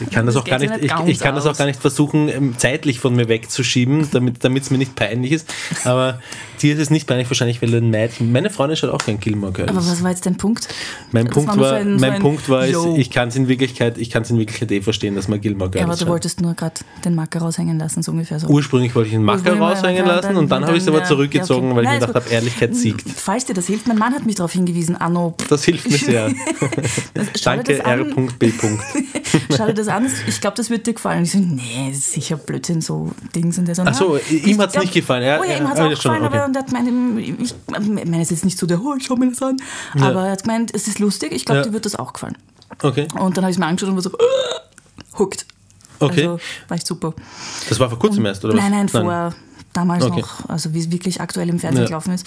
[0.00, 1.66] Ich kann das, Das auch gar nicht, ja ich, nicht ich kann das auch gar
[1.66, 5.52] nicht versuchen, ähm, zeitlich von mir wegzuschieben, damit es mir nicht peinlich ist.
[5.84, 6.20] Aber
[6.62, 8.32] dir ist es nicht peinlich, wahrscheinlich, weil du ein Mädchen.
[8.32, 9.70] Meine Freundin schaut auch gern Gilmore Girls.
[9.70, 10.68] Aber was war jetzt dein Punkt?
[11.12, 13.36] mein Das Punkt war so ein- so mein ein Punkt war, ist, ich kann es
[13.36, 15.94] in Wirklichkeit, ich kann es in Wirklichkeit eh verstehen, dass man Gilmore Girls Ja, aber
[15.94, 16.08] du schaut.
[16.08, 16.74] wolltest nur gerade
[17.04, 18.48] den Macker raushängen lassen, so ungefähr so.
[18.48, 21.04] Ursprünglich wollte ich einen Macker raushängen dann- lassen und dann habe ich es aber ja,
[21.04, 21.76] zurückgezogen, ja, okay.
[21.76, 23.04] weil ich Nein, mir gedacht ist habe, Ehrlichkeit siegt.
[23.16, 26.30] Falls dir das hilft, mein Mann hat mich darauf hingewiesen, Anno, Das hilft mir sehr.
[27.44, 27.78] Danke.
[27.84, 28.52] R.B.
[29.56, 31.24] schau dir das an, ich glaube, das wird dir gefallen.
[31.24, 33.82] Ich so, nee, sicher Blödsinn, so Dings und der so.
[33.84, 35.22] Ach so, na, ihm ich hat's glaub- nicht gefallen.
[35.22, 37.54] Er- oh ja, ihm hat es auch gefallen, aber und er hat gemeint, ich, ich
[37.88, 39.56] meine, es ist jetzt nicht so der, oh, schau mir das an.
[40.00, 41.64] Aber er hat gemeint, es ist lustig, ich glaube, Ja.
[41.66, 42.36] dir wird das auch gefallen.
[42.82, 44.10] Okay, Und dann habe ich es mir angeschaut und war so,
[45.18, 45.46] hooked.
[46.00, 46.22] okay.
[46.26, 47.14] Also war echt super.
[47.68, 48.60] Das war vor kurzem erst, oder was?
[48.62, 49.34] Nein, nein, vor
[49.72, 50.20] damals Okay.
[50.20, 51.88] noch, also wie es wirklich aktuell im Fernsehen Ja.
[51.88, 52.26] gelaufen ist.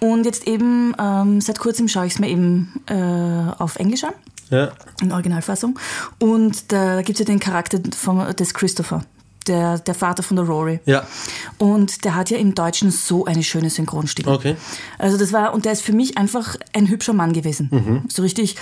[0.00, 4.14] Und jetzt eben, ähm, seit kurzem schaue ich es mir eben äh, auf Englisch an,
[4.50, 4.70] Ja.
[5.02, 5.78] in Originalfassung.
[6.18, 9.02] Und da gibt es ja den Charakter vom, des Christopher,
[9.48, 10.80] der, der Vater von der Rory.
[10.84, 11.04] Ja,
[11.58, 14.30] Und der hat ja im Deutschen so eine schöne Synchronstimme.
[14.30, 14.56] okay.
[14.98, 17.68] Also das war, und der ist für mich einfach ein hübscher Mann gewesen.
[17.72, 18.02] Mhm.
[18.08, 18.56] So richtig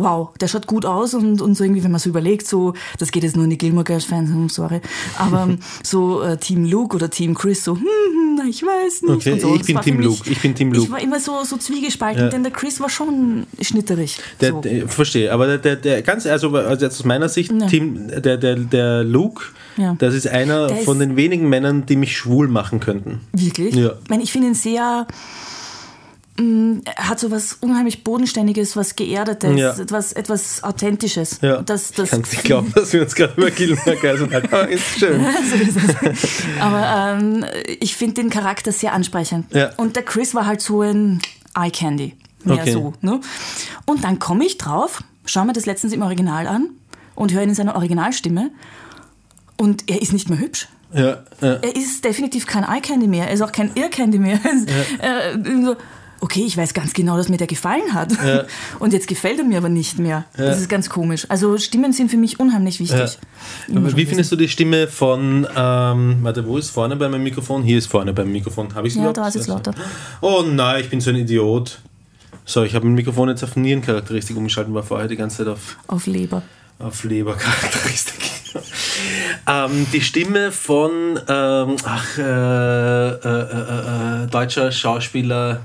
[0.00, 3.10] wow, der schaut gut aus und, und so irgendwie, wenn man so überlegt, so, das
[3.12, 4.80] geht jetzt nur in die Gilmore Girls Fans, hm, sorry,
[5.18, 5.48] aber
[5.84, 9.12] so äh, Team Luke oder Team Chris, so, hm, hm, ich weiß nicht.
[9.12, 9.54] Okay, so.
[9.54, 10.84] ich bin Team mich- Luke, ich bin Team Luke.
[10.86, 14.18] Ich war immer so, so zwiegespalten, denn der Chris war schon schnitterig.
[14.40, 14.60] Der, so.
[14.62, 17.66] der, verstehe, aber der, der, ganz, also, also jetzt aus meiner Sicht, Ja.
[17.66, 19.44] Team, der, der, der Luke,
[19.76, 19.94] Ja.
[19.98, 23.20] das ist einer Der ist- von den wenigen Männern, die mich schwul machen könnten.
[23.32, 23.74] Wirklich?
[23.74, 23.92] Ja.
[24.02, 25.06] Ich meine, ich finde ihn sehr.
[26.40, 29.72] Mh, Er hat so was unheimlich Bodenständiges, was Geerdetes, Ja.
[29.76, 31.38] etwas, etwas Authentisches.
[31.42, 31.62] Ja.
[31.62, 34.54] Das, ich das, kann es nicht glauben, dass wir uns gerade über Gilmore Girls unterhalten.
[34.54, 35.24] Aber ist schön.
[36.60, 37.44] aber ähm,
[37.80, 39.52] ich finde den Charakter sehr ansprechend.
[39.54, 39.70] Ja.
[39.76, 41.20] Und der Chris war halt so ein
[41.56, 42.16] Eye Candy.
[42.44, 42.72] Mehr Okay.
[42.72, 42.94] so.
[43.02, 43.20] Ne?
[43.86, 46.70] Und dann komme ich drauf, schaue mir das letztens im Original an
[47.14, 48.50] und höre ihn in seiner Originalstimme.
[49.58, 50.68] Und er ist nicht mehr hübsch.
[50.92, 51.54] Ja, ja.
[51.62, 53.28] Er ist definitiv kein Eye Candy mehr.
[53.28, 54.40] Er ist auch kein Ear Candy mehr.
[55.00, 55.76] Äh, so,
[56.20, 58.12] okay, ich weiß ganz genau, dass mir der gefallen hat.
[58.78, 60.24] Und jetzt gefällt er mir aber nicht mehr.
[60.36, 61.26] Das ist ganz komisch.
[61.28, 63.18] Also Stimmen sind für mich unheimlich wichtig.
[63.74, 67.62] Aber wie findest du die Stimme von, ähm, warte, wo ist vorne bei meinem Mikrofon?
[67.62, 68.74] Hier ist vorne beim Mikrofon.
[68.74, 69.74] Habe ich Ja, da ist es lauter.
[70.20, 71.80] Oh nein, ich bin so ein Idiot.
[72.44, 75.76] So, ich habe mein Mikrofon jetzt auf Nierencharakteristik umgeschalten, war vorher die ganze Zeit auf,
[75.86, 76.42] Auf Leber.
[76.78, 78.30] auf Lebercharakteristik.
[79.46, 80.90] ähm, die Stimme von,
[81.28, 85.60] ähm, ach, äh, äh, äh, äh, deutscher Schauspieler.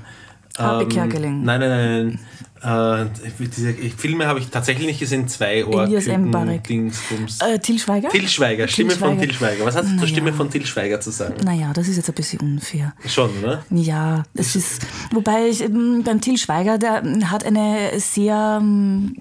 [0.58, 1.42] Harpe ähm, Kerkeling.
[1.42, 2.18] Nein, nein, nein.
[2.62, 3.04] Äh,
[3.38, 5.28] diese Filme habe ich tatsächlich nicht gesehen.
[5.28, 6.34] Zwei Elias M.
[6.34, 6.62] Ohrküken.
[6.62, 7.40] Dingsbums.
[7.40, 8.08] Äh, Til Schweiger?
[8.08, 9.20] Till Schweiger, Stimme von Schweiger.
[9.20, 9.64] Till Schweiger.
[9.66, 10.08] Was hast du zur Naja.
[10.08, 11.34] Stimme von Till Schweiger zu sagen?
[11.44, 12.94] Naja, das ist jetzt ein bisschen unfair.
[13.06, 13.64] Schon, oder?
[13.70, 14.86] Ja, es ist.
[15.12, 19.14] Wobei ich, ähm, beim Til Schweiger, der ähm, hat eine sehr, ähm,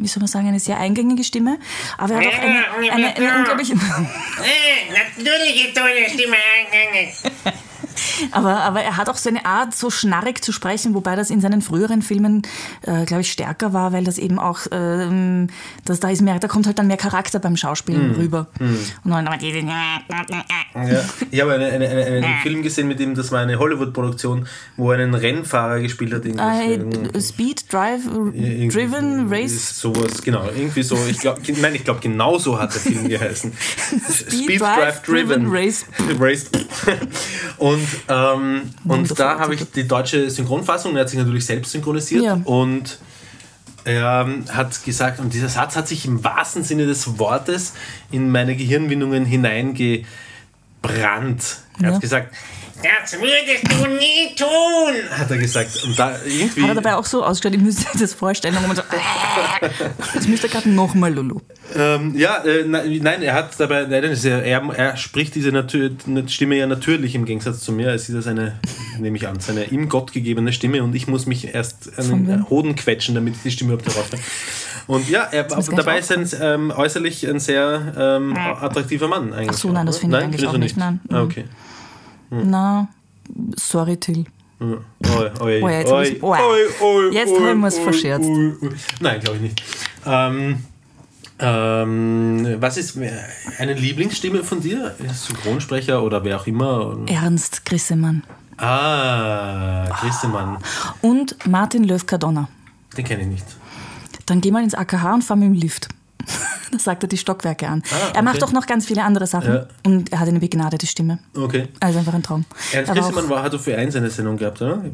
[0.00, 1.58] wie soll man sagen, eine sehr eingängige Stimme.
[1.98, 3.72] Aber er hat auch eine, eine, eine unglaublich.
[4.38, 6.36] Äh, natürliche tolle Stimme.
[8.32, 11.40] Aber, aber er hat auch so eine Art, so schnarrig zu sprechen, wobei das in
[11.40, 12.42] seinen früheren Filmen,
[12.82, 15.48] äh, glaube ich, stärker war, weil das eben auch, ähm,
[15.84, 18.48] das, da, ist mehr, da kommt halt dann mehr Charakter beim Schauspielen rüber.
[19.04, 19.58] Und dann aber diese,
[20.74, 21.04] Ja.
[21.30, 24.46] Ich habe eine, eine, eine, einen Film gesehen mit ihm, das war eine Hollywood-Produktion,
[24.76, 26.24] wo er einen Rennfahrer gespielt hat.
[27.14, 29.80] äh, Speed, Drive, Irgendwie Driven, Race.
[29.80, 30.44] Sowas, genau.
[30.56, 30.96] Irgendwie so.
[31.08, 33.52] Ich glaub, nein, ich glaube, genau so hat der Film geheißen.
[34.10, 35.84] Speed, Drive, Driven, Race.
[36.18, 36.46] Race.
[37.58, 37.67] Und,
[38.08, 42.40] ähm, und da habe ich die deutsche Synchronfassung, er hat sich natürlich selbst synchronisiert Ja.
[42.44, 42.98] und
[43.84, 47.72] er ähm, hat gesagt, und dieser Satz hat sich im wahrsten Sinne des Wortes
[48.10, 50.06] in meine Gehirnwindungen hineingebrannt.
[50.84, 51.94] Er Ja.
[51.94, 52.34] hat gesagt,
[52.82, 55.18] Das würdest du nie tun.
[55.18, 55.82] hat er gesagt.
[55.84, 56.62] Und da irgendwie.
[56.62, 58.56] Hat er dabei auch so ausgeschaut, ich müsste mir das vorstellen.
[58.56, 58.82] Und man so,
[60.14, 61.40] jetzt müsste er gerade nochmal Lulu.
[61.74, 65.50] Ähm, ja, äh, nein, er hat dabei, nein, das ist ja, er, er spricht diese
[65.50, 65.90] Natür,
[66.28, 67.88] Stimme ja natürlich im Gegensatz zu mir.
[67.88, 68.60] Es ist ja seine,
[68.98, 72.48] nehme ich an, seine ihm Gott gegebene Stimme und ich muss mich erst an den?
[72.48, 74.24] Hoden quetschen, damit ich die Stimme überhaupt herausfinde.
[74.86, 79.32] Und ja, er, dabei nicht ist er ein, ähm, äußerlich ein sehr ähm, attraktiver Mann
[79.32, 79.50] eigentlich.
[79.50, 81.00] Ach so, nein, das finde ich eigentlich findest auch du nicht, nein.
[81.10, 81.44] Ah, okay.
[82.30, 82.88] Na,
[83.56, 84.24] sorry, Till.
[84.60, 84.74] Oh
[86.00, 86.34] ich's- oh
[87.08, 87.10] ja.
[87.12, 88.28] Jetzt haben wir's verscherzt.
[88.28, 88.70] oi, oi.
[89.00, 89.62] Nein, glaube ich nicht.
[90.04, 90.64] Ähm,
[91.38, 92.98] ähm, was ist
[93.58, 94.94] eine Lieblingsstimme von dir?
[95.12, 96.96] Synchronsprecher oder wer auch immer?
[97.06, 98.24] Ernst Grissemann.
[98.56, 100.58] Ah, Christemann.
[101.00, 102.48] Und Martin Löw-Cardonna.
[102.96, 103.46] Den kenne ich nicht.
[104.26, 105.88] Dann geh mal ins AKH und fahr mit dem Lift.
[106.72, 107.82] da sagt er die Stockwerke an.
[107.90, 108.44] Ah, Er macht okay.
[108.44, 109.52] auch noch ganz viele andere Sachen.
[109.54, 109.66] Ja.
[109.84, 111.18] Und er hat eine begnadete Stimme.
[111.36, 111.68] Okay.
[111.80, 112.44] Also einfach ein Traum.
[112.72, 114.84] Ernst Er war hat auf Ö1 eine Sendung gehabt, oder?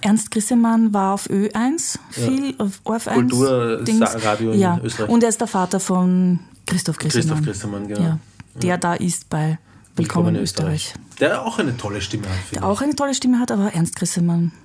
[0.00, 3.14] Ernst Grissemann war auf Ö1, viel auf ORF1.
[3.14, 4.14] Kulturradio Dings.
[4.54, 4.80] in ja.
[4.82, 5.08] Österreich.
[5.08, 7.42] Und er ist der Vater von Christoph Grissemann.
[7.42, 8.00] Christoph Christemann, genau.
[8.00, 8.18] Ja.
[8.54, 9.58] Der da ist bei
[9.96, 10.94] Willkommen in Österreich.
[11.20, 14.50] Der auch eine tolle Stimme hat, Der auch eine tolle Stimme hat, aber Ernst Grissemann,
[14.50, 14.63] ich.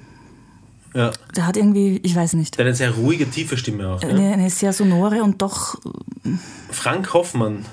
[0.96, 1.12] Ja.
[1.36, 4.02] der hat irgendwie, ich weiß nicht, Der hat eine sehr ruhige, tiefe Stimme auch.
[4.02, 4.10] Ne?
[4.10, 5.76] eine, eine sehr sonore und doch
[6.72, 7.66] Frank Hoffmann.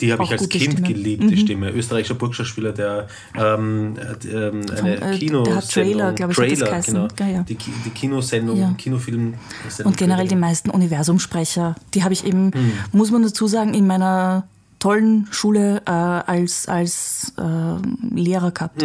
[0.00, 0.24] Die habe Mm.
[0.26, 0.80] Ich als Kind Stimme.
[0.80, 0.84] Mhm.
[0.92, 1.70] geliebt, die Stimme.
[1.70, 3.06] Österreichischer Burgschauspieler, der
[3.36, 5.44] ähm, äh, ähm, eine äh, Kinosendung.
[5.44, 6.94] der hat Trailer, glaub ich, hat das Trailer, geheißen.
[6.94, 7.08] genau.
[7.20, 7.42] Ja, ja.
[7.44, 8.74] Die, die Kinosendung, Ja.
[8.76, 9.34] Kinofilm.
[9.84, 12.72] und generell die meisten Universumsprecher, die habe ich eben, Hm.
[12.92, 14.48] muss man dazu sagen, in meiner
[14.80, 18.82] tollen Schule äh, als, als äh, Lehrer gehabt.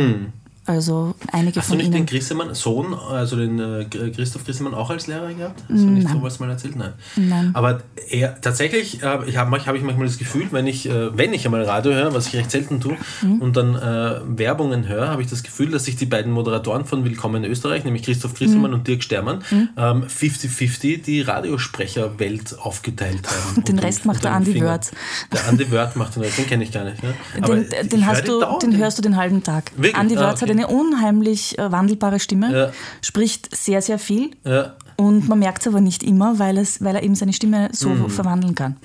[0.70, 1.62] Also einige Hm.
[1.62, 1.96] Hast du von nicht ihnen.
[1.96, 5.62] den Grissemann, Sohn, also den äh, Christoph Grissemann auch als Lehrer gehabt?
[5.68, 6.76] Hast du nicht sowas mal erzählt?
[6.76, 6.94] Nein.
[7.16, 7.50] Nein.
[7.54, 11.34] Aber er, tatsächlich äh, ich habe hab ich manchmal das Gefühl, wenn ich, äh, wenn
[11.34, 13.42] ich einmal Radio höre, was ich recht selten tue, Mhm.
[13.42, 17.04] und dann äh, Werbungen höre, habe ich das Gefühl, dass sich die beiden Moderatoren von
[17.04, 18.78] Willkommen in Österreich, nämlich Christoph Grissemann Mhm.
[18.78, 19.44] und Dirk Stermann,
[19.76, 23.56] ähm, 50-50 die Radiosprecherwelt aufgeteilt haben.
[23.58, 24.66] Und den Unter- Rest macht unter der Finger.
[24.68, 24.92] Wörth.
[25.34, 27.02] Der Andi Wörth macht den Rest, den kenne ich gar nicht.
[27.04, 27.14] Ne?
[27.36, 29.72] Den, den, hast du, den hörst du den halben Tag.
[29.76, 29.96] Wirklich?
[29.96, 30.59] Andi Ah, Wörth hat okay.
[30.60, 32.72] Eine unheimlich äh, wandelbare Stimme, Ja.
[33.02, 34.32] spricht sehr, sehr viel.
[34.46, 34.76] Ja.
[34.98, 37.90] Und man merkt es aber nicht immer, weil, es, weil er eben seine Stimme so
[37.90, 38.10] Mhm.
[38.10, 38.76] verwandeln kann.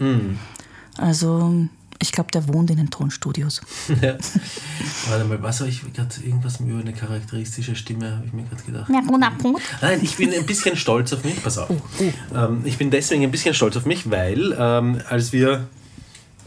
[0.97, 1.67] Also
[2.01, 3.61] ich glaube, der wohnt in den Tonstudios.
[4.01, 4.15] Ja.
[5.09, 8.63] Warte mal, was habe ich gerade irgendwas über eine charakteristische Stimme, habe ich mir gerade
[8.63, 8.91] gedacht.
[8.91, 9.01] Ja.
[9.81, 11.43] Nein, ich bin ein bisschen stolz auf mich.
[11.43, 11.69] Pass auf.
[12.35, 15.67] Ähm, ich bin deswegen ein bisschen stolz auf mich, weil ähm, als wir.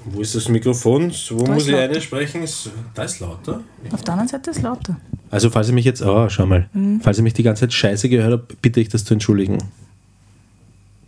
[0.09, 1.11] Wo ist das Mikrofon?
[1.29, 1.93] Wo Da muss ich lauter.
[1.93, 2.43] einsprechen?
[2.43, 3.61] Ist- Da ist lauter.
[3.91, 4.97] Auf der anderen Seite ist lauter.
[5.29, 6.01] Also, falls ihr mich jetzt.
[6.01, 6.69] Oh, schau mal.
[7.01, 9.57] Falls ihr mich die ganze Zeit scheiße gehört habt, bitte ich das zu entschuldigen.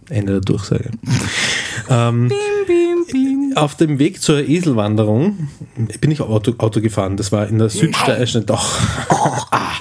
[0.09, 0.89] Ende der Durchsage.
[1.89, 3.53] ähm, Bim, bim, bim.
[3.57, 5.47] auf dem Weg zur Eselwanderung
[6.01, 7.15] bin ich Auto, Auto gefahren.
[7.15, 8.45] Das war in der Südsteiermark.
[8.47, 8.79] Doch.
[9.51, 9.71] Ah.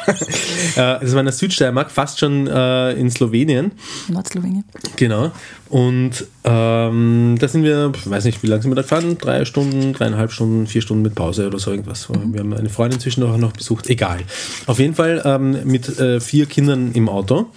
[0.96, 3.72] Äh, Das war in der Südsteiermark, fast schon äh, in Slowenien.
[4.08, 4.64] Nordslowenien.
[4.96, 5.30] Genau.
[5.68, 9.18] Und ähm, da sind wir, ich weiß nicht, wie lange sind wir da gefahren?
[9.18, 12.08] Drei Stunden, dreieinhalb Stunden, vier Stunden mit Pause oder so irgendwas.
[12.08, 13.90] Wir haben eine Freundin zwischendurch noch besucht.
[13.90, 14.20] Egal.
[14.66, 17.48] Auf jeden Fall ähm, mit äh, vier Kindern im Auto.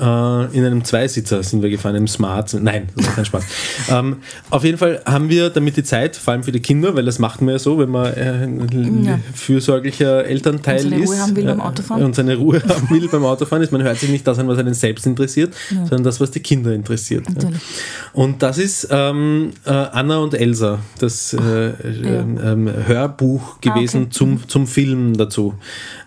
[0.00, 2.54] Äh, in einem Zweisitzer sind wir gefahren, im Smart.
[2.54, 3.44] Nein, das war kein Spaß.
[3.90, 4.16] ähm,
[4.48, 7.18] auf jeden Fall haben wir damit die Zeit, vor allem für die Kinder, weil das
[7.18, 9.18] macht man ja so, wenn man äh, ein Ja.
[9.34, 11.10] fürsorglicher Elternteil Und seine ist.
[11.10, 12.04] Ruhe haben will beim äh, Autofahren.
[12.04, 14.58] Und seine Ruhe haben will beim Autofahren ist, man hört sich nicht das an, was
[14.58, 17.26] einen selbst interessiert, sondern das, was die Kinder interessiert.
[17.42, 17.49] Ja.
[18.12, 24.10] Und das ist ähm, äh, Anna und Elsa, das äh, ähm, Hörbuch gewesen Ah, okay.
[24.10, 25.54] zum, zum Film dazu.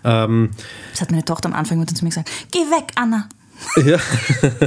[0.04, 0.50] Ähm,
[0.92, 2.30] Das hat meine Tochter am Anfang zu mir gesagt.
[2.52, 3.28] Geh weg, Anna.
[3.84, 3.96] Ja.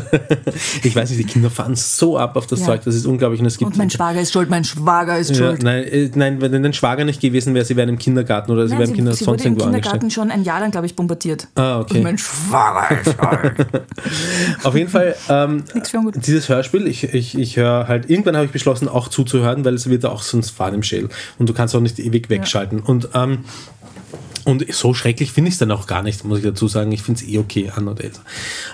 [0.84, 2.68] ich weiß nicht, die Kinder fahren so ab auf das Ja.
[2.68, 3.40] Zeug, das ist unglaublich.
[3.40, 5.64] Und, es gibt Und mein Schwager ist schuld, mein Schwager ist ja, schuld.
[5.64, 8.72] nein, äh, nein, wenn dein Schwager nicht gewesen wäre, sie wären im Kindergarten oder sie
[8.74, 10.14] Nein, wären im Kinder sie, sonst wurde im irgendwo Kindergarten angestellt.
[10.28, 11.48] schon ein Jahr lang, glaube ich, bombardiert.
[11.56, 11.98] Ah, okay.
[11.98, 13.68] Und mein Schwager ist schuld.
[14.64, 15.64] Auf jeden Fall, ähm,
[16.16, 19.90] dieses Hörspiel, ich, ich, ich höre halt, irgendwann habe ich beschlossen, auch zuzuhören, weil es
[19.90, 21.10] wird auch sonst fahren im Schädel.
[21.38, 22.80] Und du kannst auch nicht ewig wegschalten.
[22.80, 23.40] Und, ähm,
[24.48, 26.90] und so schrecklich finde ich es dann auch gar nicht, muss ich dazu sagen.
[26.94, 28.22] Ich finde es eh okay, Anna und Elsa.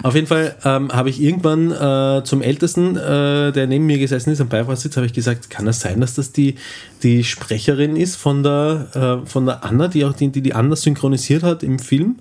[0.03, 4.29] Auf jeden Fall ähm, habe ich irgendwann äh, zum Ältesten, äh, der neben mir gesessen
[4.29, 6.57] ist, am Beifahrersitz, habe ich gesagt, kann es sein, dass das die,
[7.03, 10.75] die Sprecherin ist von der, äh, von der Anna, die auch die, die, die Anna
[10.75, 12.17] synchronisiert hat im Film?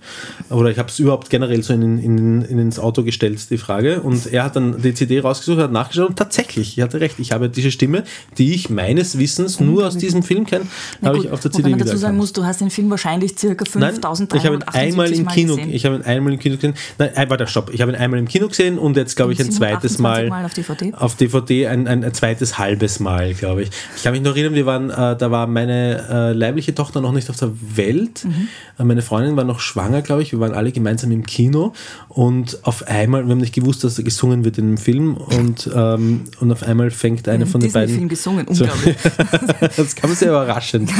[0.50, 4.00] Oder ich habe es überhaupt generell so in, in, in, ins Auto gestellt, die Frage.
[4.00, 7.32] Und er hat dann die CD rausgesucht, hat nachgeschaut und tatsächlich, ich hatte recht, ich
[7.32, 8.04] habe diese Stimme,
[8.38, 10.66] die ich meines Wissens nur aus diesem Film kenne,
[11.02, 13.64] habe ich auf der CD man dazu sagen muss, du hast den Film wahrscheinlich circa
[13.78, 15.72] Nein, 5378 ich habe ihn einmal im Mal Kino, gesehen.
[15.72, 16.74] ich habe ihn einmal im Kino gesehen.
[16.98, 17.72] Nein, äh, warte, stopp.
[17.72, 20.28] Ich habe ihn einmal im Kino gesehen und jetzt glaube ich ein 728 zweites Mal,
[20.28, 20.94] Mal auf DVD.
[20.94, 23.70] auf DVD ein, ein, ein zweites halbes Mal, glaube ich.
[23.96, 27.12] Ich kann mich noch erinnern, wir waren, äh, da war meine äh, leibliche Tochter noch
[27.12, 28.24] nicht auf der Welt.
[28.24, 28.48] Mhm.
[28.78, 30.32] Äh, meine Freundin war noch schwanger, glaube ich.
[30.32, 31.72] Wir waren alle gemeinsam im Kino
[32.08, 35.70] und auf einmal, wir haben nicht gewusst, dass da gesungen wird in dem Film und,
[35.74, 38.96] ähm, und auf einmal fängt eine von den beiden Disney-Film gesungen, unglaublich.
[39.76, 40.90] das kam sehr überraschend.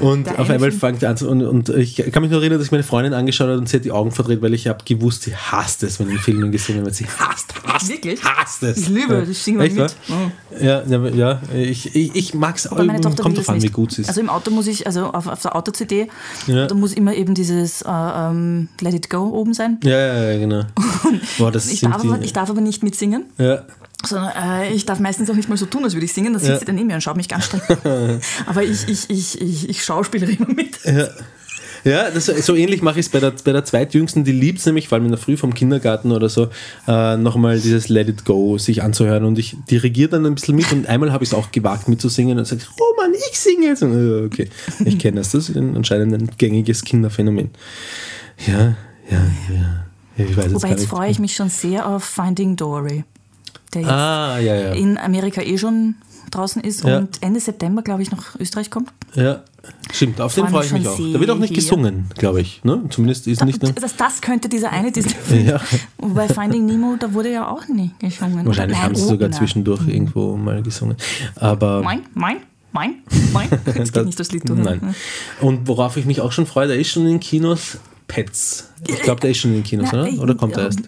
[0.00, 2.58] und Der auf einmal Film- fängt er an und, und ich kann mich noch erinnern,
[2.58, 4.84] dass ich meine Freundin angeschaut habe und sie hat die Augen verdreht, weil ich habe
[4.84, 6.94] gewusst, sie hasst es, wenn in Filmen gesungen wird.
[6.94, 8.20] Sie hasst, hasst, Wirklich?
[8.22, 8.78] hasst es.
[8.78, 9.78] Ich liebe, das singen wir mit.
[9.78, 9.90] wahr?
[10.60, 12.72] Ja, ja, ja, ich, ich, ich mag es auch.
[12.72, 14.08] Aber meine Tochter Kommt drauf an, wie gut sie ist.
[14.08, 16.08] Also im Auto muss ich, also auf, auf der Auto-CD,
[16.46, 16.66] Ja.
[16.66, 19.78] da muss immer eben dieses äh, ähm, Let It Go oben sein.
[19.82, 20.62] ja, ja, ja, genau.
[21.38, 23.62] Boah, das Ich darf, die, aber, ich darf aber nicht mitsingen, ja.
[24.04, 26.32] sondern äh, ich darf meistens auch nicht mal so tun, als würde ich singen.
[26.32, 26.58] Da sitzt Ja.
[26.58, 27.60] sie dann neben mir und schaut mich ganz streng.
[28.46, 30.84] aber ich, ich, ich, ich, ich schauspielere immer mit.
[30.84, 31.08] Ja,
[31.84, 34.88] das, so ähnlich mache ich es bei der, bei der zweitjüngsten, die liebt es nämlich,
[34.88, 36.48] vor allem in der Früh vom Kindergarten oder so,
[36.86, 40.70] äh, nochmal dieses Let It Go sich anzuhören und ich dirigiere dann ein bisschen mit
[40.72, 43.82] und einmal habe ich es auch gewagt mitzusingen und sage, oh Mann, ich singe jetzt.
[43.82, 44.48] Und, äh, okay,
[44.84, 47.50] ich kenne das, das ist ein- anscheinend ein gängiges Kinderphänomen.
[48.46, 48.76] Ja,
[49.10, 49.20] ja,
[49.52, 49.84] ja.
[50.16, 50.88] Ich weiß jetzt Wobei jetzt nicht.
[50.90, 53.04] freue ich mich schon sehr auf Finding Dory,
[53.72, 54.72] der jetzt Ah, ja, ja.
[54.72, 55.94] in Amerika eh schon
[56.30, 56.98] draußen ist Ja.
[56.98, 58.90] und Ende September, glaube ich, nach Österreich kommt.
[59.14, 59.42] ja.
[59.92, 60.96] Stimmt, auf den Freu freue ich mich auch.
[60.96, 62.64] Da wird auch nicht gesungen, glaube ich.
[62.64, 62.82] Ne?
[62.88, 63.62] Zumindest ist nicht.
[63.62, 63.74] Ne?
[63.74, 65.46] Das, das könnte dieser eine Disney-Film.
[65.48, 65.60] Ja.
[65.98, 68.46] Wobei Finding Nemo, da wurde ja auch nie gesungen.
[68.46, 70.96] Wahrscheinlich Nein, haben sie sogar zwischendurch irgendwo mal gesungen.
[71.36, 71.82] Aber.
[71.82, 72.38] Mein, mein,
[72.72, 72.94] mein,
[73.34, 73.48] mein.
[73.74, 74.58] Es geht nicht das Lied durch.
[74.58, 74.94] Nein.
[75.42, 77.76] Und worauf ich mich auch schon freue, der ist schon in den Kinos
[78.08, 78.70] Pets.
[78.88, 80.08] Ich glaube, der ist schon in den Kinos, Na, oder?
[80.10, 80.80] äh, Oder kommt er äh, erst?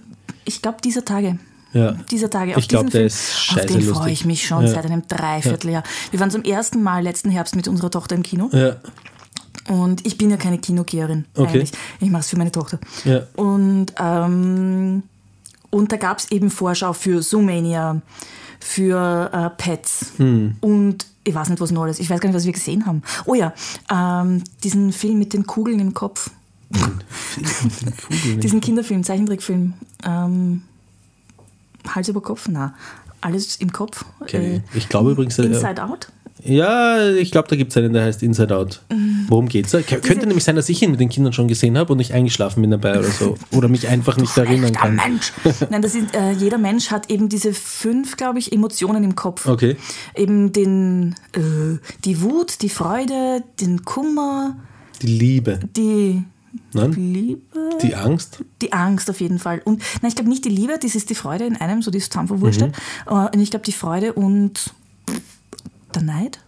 [0.46, 1.38] Ich glaube, dieser Tage.
[1.72, 1.92] Ja.
[2.10, 2.50] Dieser Tage.
[2.52, 4.72] Ich Auf glaub, diesen der ist Auf scheiße den freue ich mich schon Ja.
[4.72, 5.82] seit einem Dreivierteljahr.
[6.10, 8.50] Wir waren zum ersten Mal letzten Herbst mit unserer Tochter im Kino.
[8.52, 8.76] Ja.
[9.68, 11.48] Und ich bin ja keine Kinogeherin Okay.
[11.48, 11.72] eigentlich.
[12.00, 12.78] Ich mache es für meine Tochter.
[13.04, 13.22] Ja.
[13.36, 15.02] Und, ähm,
[15.70, 18.02] und da gab es eben Vorschau für Zoomania,
[18.60, 20.56] für äh, Pets Hm.
[20.60, 22.00] und ich weiß nicht, was alles.
[22.00, 23.02] Ich weiß gar nicht, was wir gesehen haben.
[23.26, 23.52] Oh ja,
[23.90, 26.30] ähm, diesen Film mit den Kugeln im Kopf.
[28.42, 29.74] diesen Kinderfilm, Zeichentrickfilm.
[30.04, 30.62] Ähm,
[31.88, 32.48] Hals über Kopf?
[32.50, 32.74] Na,
[33.20, 34.04] alles im Kopf.
[34.20, 34.56] Okay.
[34.56, 36.08] Äh, Ich glaube übrigens, äh, Inside Out?
[36.44, 38.80] ja, ich glaube, da gibt es einen, der heißt Inside Out.
[38.88, 38.96] Wo
[39.28, 39.80] Worum geht's da?
[39.80, 42.12] K- Könnte nämlich sein, dass ich ihn mit den Kindern schon gesehen habe und nicht
[42.12, 43.36] eingeschlafen bin dabei oder so.
[43.52, 44.96] Oder mich einfach nicht erinnern kann.
[44.96, 45.32] Mensch.
[45.70, 49.46] Nein, das sind, äh, jeder Mensch hat eben diese fünf, glaube ich, Emotionen im Kopf.
[49.46, 49.76] Okay.
[50.16, 54.56] Eben den, äh, die Wut, die Freude, den Kummer,
[55.00, 55.60] Die Liebe.
[55.76, 56.24] die
[56.74, 56.92] Nein?
[56.92, 57.40] Liebe,
[57.82, 58.44] Die Angst.
[58.60, 59.60] die Angst auf jeden Fall.
[59.64, 61.98] Und nein, ich glaube nicht die Liebe, das ist die Freude in einem, so die
[61.98, 62.74] ist zusammenverwurschtelt.
[63.06, 63.12] Mhm.
[63.16, 64.74] Äh, Und ich glaube die Freude und
[65.94, 66.40] der Neid.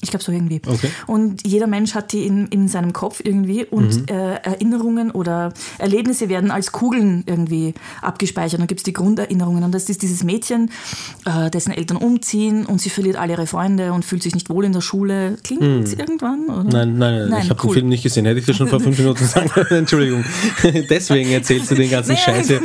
[0.00, 0.60] Ich glaube so irgendwie.
[0.64, 0.72] Mhm.
[0.72, 0.90] Okay.
[1.08, 4.04] Und jeder Mensch hat die in, in seinem Kopf irgendwie und Mhm.
[4.08, 8.60] äh, Erinnerungen oder Erlebnisse werden als Kugeln irgendwie abgespeichert.
[8.60, 10.70] Dann gibt es die Grunderinnerungen und das ist dieses Mädchen,
[11.24, 14.64] äh, dessen Eltern umziehen und sie verliert alle ihre Freunde und fühlt sich nicht wohl
[14.64, 15.36] in der Schule.
[15.42, 16.44] Klingt irgendwann?
[16.46, 16.62] Oder?
[16.62, 16.68] Mhm.
[16.70, 17.70] Nein, nein, nein, ich habe cool.
[17.70, 18.26] den Film nicht gesehen.
[18.26, 19.80] Hätte ich dir schon vor fünf Minuten sagen können.
[19.80, 20.24] Entschuldigung.
[20.88, 22.18] Deswegen erzählst du den ganzen Nee.
[22.18, 22.60] Scheiße.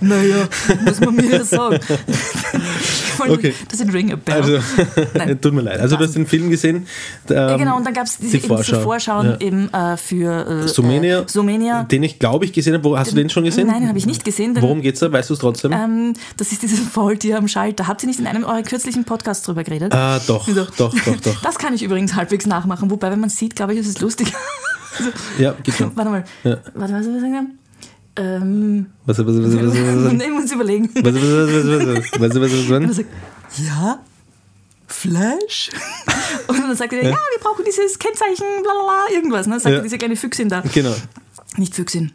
[0.00, 0.48] Naja,
[0.84, 1.78] muss man mir das sagen.
[3.18, 3.54] Okay.
[3.70, 4.34] Das ist Ring a Bell.
[4.34, 4.58] Also,
[5.14, 5.40] Nein.
[5.40, 5.80] tut mir leid.
[5.80, 6.86] Also, du hast den Film gesehen.
[7.28, 8.82] ja, Ähm, genau, und dann gab es diese, die eben diese Vorschau.
[8.82, 9.40] Vorschauen Ja.
[9.46, 11.82] eben äh, für äh, Sumenia, Äh, Sumenia.
[11.84, 12.98] den ich glaube ich gesehen habe.
[12.98, 13.66] Hast du den schon gesehen?
[13.66, 14.54] Nein, den habe ich nicht gesehen.
[14.54, 15.12] Den, Worum geht's da?
[15.12, 15.72] Weißt du es trotzdem?
[15.72, 17.86] Ähm, das ist dieses Faultier am Schalter.
[17.86, 19.92] Habt ihr nicht in einem eurer kürzlichen Podcasts drüber geredet?
[19.94, 20.64] ah, doch, Wieso?
[20.76, 21.42] doch, doch, doch.
[21.42, 22.90] Das kann ich übrigens halbwegs nachmachen.
[22.90, 24.32] Wobei, wenn man es sieht, glaube ich, ist es lustig.
[25.38, 25.94] Ja, geht schon.
[25.94, 26.24] Warte mal.
[26.44, 26.56] Ja.
[26.74, 27.58] Warte, was soll ich sagen?
[28.18, 30.88] Ähm, Was, was, was, was, was, was, ich muss überlegen.
[30.94, 33.08] was, was, was, was, was, was, was, was, Und er was, sagt,
[33.58, 33.98] ja,
[34.86, 35.70] Flash?
[36.46, 39.46] Und dann sagt er, ja, wir brauchen dieses Kennzeichen, bla bla bla, irgendwas.
[39.46, 39.58] Ne?
[39.58, 39.78] Sagt Ja.
[39.78, 40.60] er, diese kleine Füchsin da.
[40.72, 40.94] Genau.
[41.56, 42.12] Nicht Füchsin.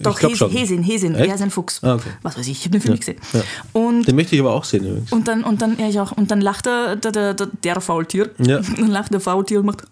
[0.00, 0.50] Doch, Häs schon.
[0.50, 1.14] Häsin.
[1.14, 1.28] Echt?
[1.28, 1.82] Er ist ein Fuchs.
[1.82, 2.10] Ah, okay.
[2.22, 3.20] Was weiß ich, ich habe den Film nicht gesehen.
[3.32, 3.40] ja.
[3.72, 5.12] Und, Den möchte ich aber auch sehen übrigens.
[5.12, 8.30] und dann, und dann, ja, ich auch, und dann lacht der, der, der, der, Faultier.
[8.38, 8.58] Ja.
[8.76, 9.84] Dann lacht der Faultier und macht.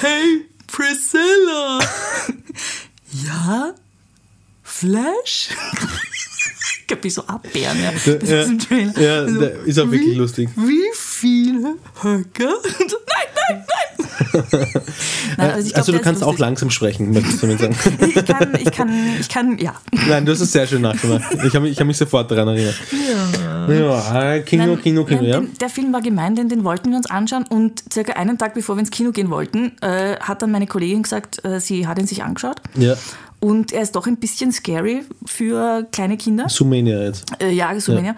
[0.00, 1.78] Hey, Priscilla!
[3.12, 3.74] ja?
[4.62, 5.50] Flash?
[7.02, 7.90] Mich so abwehren, ja.
[7.92, 9.00] Bis Ja, Trailer.
[9.00, 10.48] ja, Also, ist auch wirklich wie, lustig.
[10.56, 12.54] Wie viele Höcker?
[12.78, 14.00] nein, nein, nein!
[15.38, 17.76] nein also, glaub, also, du ist kannst auch langsam sprechen, möchtest du damit sagen.
[18.10, 18.90] Ich kann, ich kann,
[19.20, 19.74] ich kann, ja.
[20.08, 21.22] Nein, du hast es sehr schön nachgemacht.
[21.44, 22.74] Ich habe mich, ich hab mich sofort daran erinnert.
[22.92, 23.72] Ja.
[23.72, 25.40] Ja, Kino, Nein, Kino, Kino, nein, ja.
[25.40, 28.54] den, der Film war gemein, denn den wollten wir uns anschauen und circa einen Tag
[28.54, 31.98] bevor wir ins Kino gehen wollten, äh, hat dann meine Kollegin gesagt, äh, sie hat
[31.98, 32.94] ihn sich angeschaut Ja.
[33.40, 36.48] Und er ist doch ein bisschen scary für kleine Kinder.
[36.48, 37.24] Sumenia jetzt.
[37.40, 38.14] Äh, ja, Sumenia.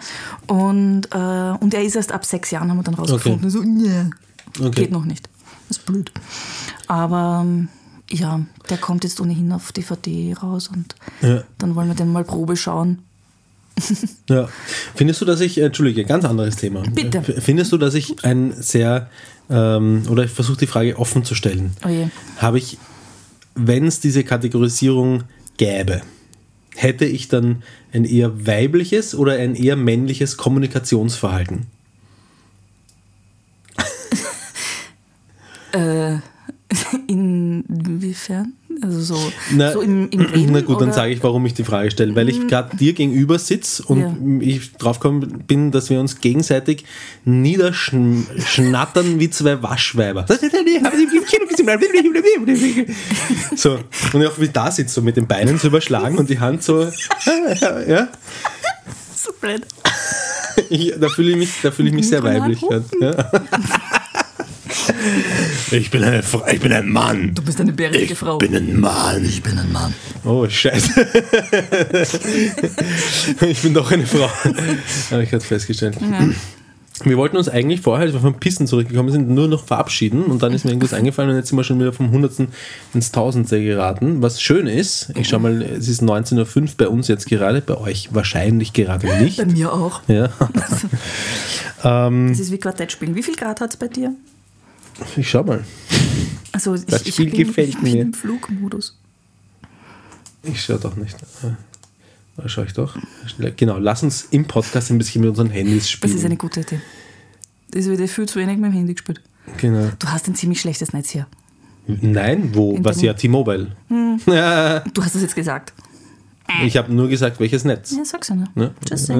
[0.47, 1.17] Und, äh,
[1.59, 3.49] und er ist erst ab sechs Jahren, haben wir dann rausgefunden.
[3.49, 4.09] So, nee,
[4.59, 4.81] Okay.
[4.83, 5.27] geht noch nicht.
[5.69, 6.11] Das ist blöd.
[6.87, 7.69] Aber ähm,
[8.09, 11.43] ja, der kommt jetzt ohnehin auf DVD raus und Ja.
[11.57, 12.99] dann wollen wir den mal Probe schauen.
[14.29, 14.47] Ja.
[14.95, 16.83] Findest du, dass ich, äh, Entschuldige, ganz anderes Thema.
[16.93, 17.21] Bitte.
[17.41, 19.09] Findest du, dass ich ein sehr,
[19.49, 22.07] ähm, oder ich versuche die Frage offen zu stellen, Oh je.
[22.37, 22.77] habe ich,
[23.55, 25.23] wenn es diese Kategorisierung
[25.57, 26.01] gäbe,
[26.75, 31.67] hätte ich dann ein eher weibliches oder ein eher männliches Kommunikationsverhalten?
[35.73, 36.17] Äh,
[37.61, 38.53] inwiefern?
[38.81, 40.51] Also so, Na, so im, im Leben?
[40.51, 40.93] Na gut, dann oder?
[40.97, 42.15] sage ich, warum ich die Frage stelle.
[42.15, 44.15] Weil ich gerade dir gegenüber sitze und Ja.
[44.41, 46.85] ich draufgekommen bin, dass wir uns gegenseitig
[47.23, 50.25] niederschnattern wie zwei Waschweiber.
[53.55, 53.79] So,
[54.13, 56.83] und auch wie da sitzt, so mit den Beinen zu überschlagen und die Hand so.
[57.87, 58.07] Ja,
[59.15, 59.65] So blöd.
[60.69, 62.61] ich, da fühle ich mich, da fühle ich mich sehr weiblich.
[62.99, 63.11] Ja.
[65.71, 67.33] Ich bin, eine, Frau- ich bin ein Mann.
[67.33, 68.37] Du bist eine bärige Frau.
[68.37, 69.23] bin ein Mann.
[69.25, 69.93] Ich bin ein Mann.
[70.23, 71.07] Oh, scheiße.
[73.47, 74.29] ich bin doch eine Frau.
[75.11, 75.97] Habe ich gerade festgestellt.
[77.05, 80.43] Wir wollten uns eigentlich vorher, als wir vom Pissen zurückgekommen sind, nur noch verabschieden und
[80.43, 82.49] dann ist mir irgendwas eingefallen und jetzt sind wir schon wieder vom Hundertsten
[82.93, 84.21] ins Tausendste geraten.
[84.21, 87.77] Was schön ist, ich schau mal, es ist 19.05 Uhr bei uns jetzt gerade, bei
[87.77, 89.37] euch wahrscheinlich gerade nicht.
[89.37, 90.01] Bei mir auch.
[90.07, 90.29] Ja.
[91.83, 93.13] Das ist wie Quartett spielen.
[93.13, 94.13] Wie viel Grad hat es bei dir?
[95.17, 95.63] Ich schau mal.
[96.51, 98.01] Also ich, Das ich Spiel bin, gefällt ich bin mir.
[98.01, 98.97] im Flugmodus.
[100.43, 101.15] Ich schau doch nicht.
[102.35, 102.97] Da schaue ich doch.
[103.55, 106.17] Genau, lass uns im Podcast ein bisschen mit unseren Handys Das spielen.
[106.17, 106.79] ist eine gute Idee.
[107.71, 109.21] Das wird viel zu wenig mit dem Handy gespielt.
[109.57, 109.89] genau.
[109.99, 111.27] Du hast ein ziemlich schlechtes Netz hier.
[111.87, 112.77] Nein, wo?
[112.81, 113.75] Was ja T-Mobile.
[114.27, 115.73] Ja, Du hast es jetzt gesagt.
[116.65, 117.91] ich habe nur gesagt, welches Netz.
[117.91, 118.47] Ja, sag's ja nur.
[118.55, 118.73] Ne?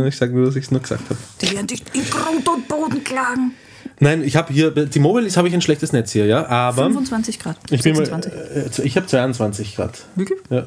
[0.08, 1.18] Ich sage nur, dass ich es nur gesagt habe.
[1.42, 3.54] Die werden dich in Grund und Boden klagen.
[4.00, 7.40] Nein, ich habe hier, T-Mobile ist- habe ich ein schlechtes Netz hier, ja, aber 25
[7.40, 7.58] Grad.
[7.70, 8.80] ich bin mal, 26.
[8.80, 10.06] äh, ich habe 22 Grad.
[10.16, 10.40] Wirklich?
[10.50, 10.66] Ja.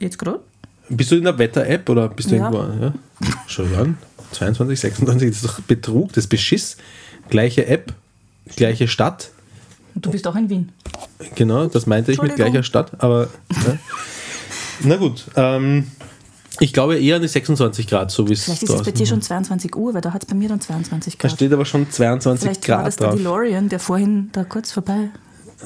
[0.00, 0.40] Jetzt gerade?
[0.88, 2.50] Bist du in der Wetter-App oder bist du Ja.
[2.50, 2.84] irgendwo?
[2.84, 2.94] Ja?
[3.46, 3.98] Schau an.
[4.32, 6.76] 22, 26, das ist doch Betrug, das ist Beschiss.
[7.28, 7.92] Gleiche App,
[8.56, 9.30] gleiche Stadt.
[9.94, 10.72] Und du bist auch in Wien.
[11.36, 13.28] Genau, das meinte ich mit gleicher Stadt, aber.
[13.50, 13.78] Ja.
[14.80, 15.86] Na gut, ähm,
[16.60, 19.06] Ich glaube eher an die 26 Grad, so wie es Vielleicht ist es bei dir
[19.06, 21.36] schon 22 Uhr, weil da hat es bei mir dann 22 Da Grad.
[21.36, 23.16] steht aber schon 22 Vielleicht war Grad das der drauf.
[23.16, 25.10] DeLorean, der vorhin da kurz vorbei.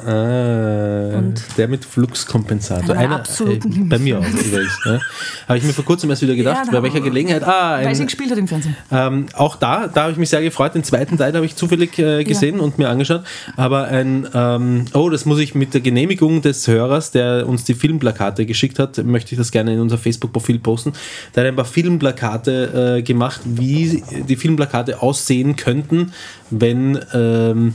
[0.07, 2.97] Ah, Und- der mit Fluxkompensator.
[2.97, 4.79] Einer absoluten äh, bei mir auch übrigens.
[4.85, 5.01] Ne?
[5.49, 7.43] Habe ich mir vor kurzem erst wieder gedacht, Ja, da bei welcher Gelegenheit.
[7.45, 8.77] Ah, Weil sie ein, gespielt hat im Fernsehen.
[8.91, 10.75] ähm, auch da, da habe ich mich sehr gefreut.
[10.75, 13.23] Den zweiten Teil habe ich zufällig äh, gesehen und mir angeschaut.
[13.57, 17.75] Aber ein, ähm, oh, das muss ich mit der Genehmigung des Hörers, der uns die
[17.75, 20.93] Filmplakate geschickt hat, möchte ich das gerne in unser Facebook-Profil posten.
[21.35, 26.13] Der hat ein paar Filmplakate äh, gemacht, wie die Filmplakate aussehen könnten,
[26.51, 26.99] wenn.
[27.13, 27.75] Ähm,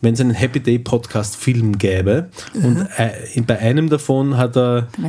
[0.00, 2.28] wenn es einen Happy Day Podcast Film gäbe.
[2.54, 5.08] Und äh, bei einem davon hat er im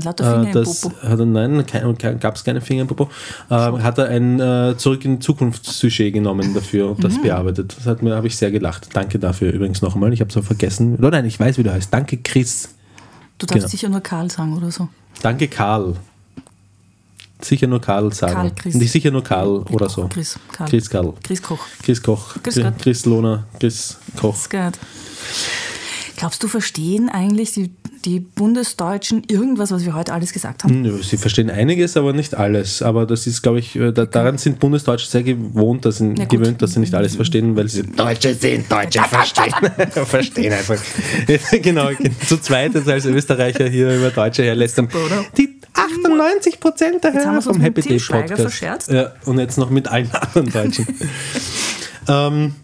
[0.53, 1.64] das hat er nein
[2.20, 3.10] gab es keine Finger im Popo.
[3.49, 7.03] Äh, hat er ein äh, zurück in die Zukunft Sujet genommen dafür und Mhm.
[7.03, 7.76] das bearbeitet.
[7.78, 8.90] Das hat mir habe ich sehr gelacht.
[8.94, 10.11] Danke dafür übrigens noch einmal.
[10.14, 10.95] Ich habe es auch vergessen.
[10.95, 11.94] Oder nein ich weiß wie du heißt.
[11.94, 12.70] Danke Chris.
[13.38, 13.68] Du darfst Genau.
[13.70, 14.90] sicher nur Karl sagen oder so.
[15.22, 15.95] danke Karl
[17.41, 18.76] sicher nur Karl sagen Karl, Chris.
[18.76, 20.70] nicht sicher nur Karl oder so Chris, Karl.
[20.70, 21.60] Chris Karl Chris Koch.
[21.84, 22.60] Chris Koch Chris.
[22.82, 24.74] Chris Lohner Chris Koch gut.
[26.20, 27.72] Glaubst du, verstehen eigentlich die,
[28.03, 30.82] die Bundesdeutschen irgendwas, was wir heute alles gesagt haben?
[30.82, 32.82] Nö, sie verstehen einiges, aber nicht alles.
[32.82, 36.28] Aber das ist, glaube ich, äh, da, daran sind Bundesdeutsche sehr gewohnt, dass sie, gut.
[36.28, 39.53] gewöhnt, dass sie nicht alles verstehen, weil sie Deutsche sind Deutsche verstehen.
[40.06, 40.78] verstehen einfach.
[41.61, 41.88] genau,
[42.28, 44.88] zu zweit jetzt als Österreicher hier über Deutsche herlästern.
[44.88, 45.24] oder?
[45.38, 48.91] Die 98 Prozent der Hörer vom Happy Day Podcast.
[48.91, 50.88] Ja, und jetzt noch mit allen anderen Deutschen.
[52.07, 52.56] ähm,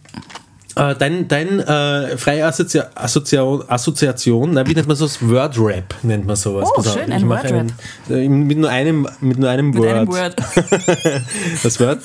[0.75, 5.19] äh, dein dein äh, freie Assozi Assoziation, Assoziation na, wie nennt man sowas?
[5.21, 6.69] Word-Rap nennt man sowas.
[6.75, 7.67] Oh, schön, ein mach Word-Rap.
[8.09, 9.89] einen, äh, mit nur einem, mit nur einem Mit Word.
[9.95, 10.35] einem Word.
[11.63, 11.99] Das Word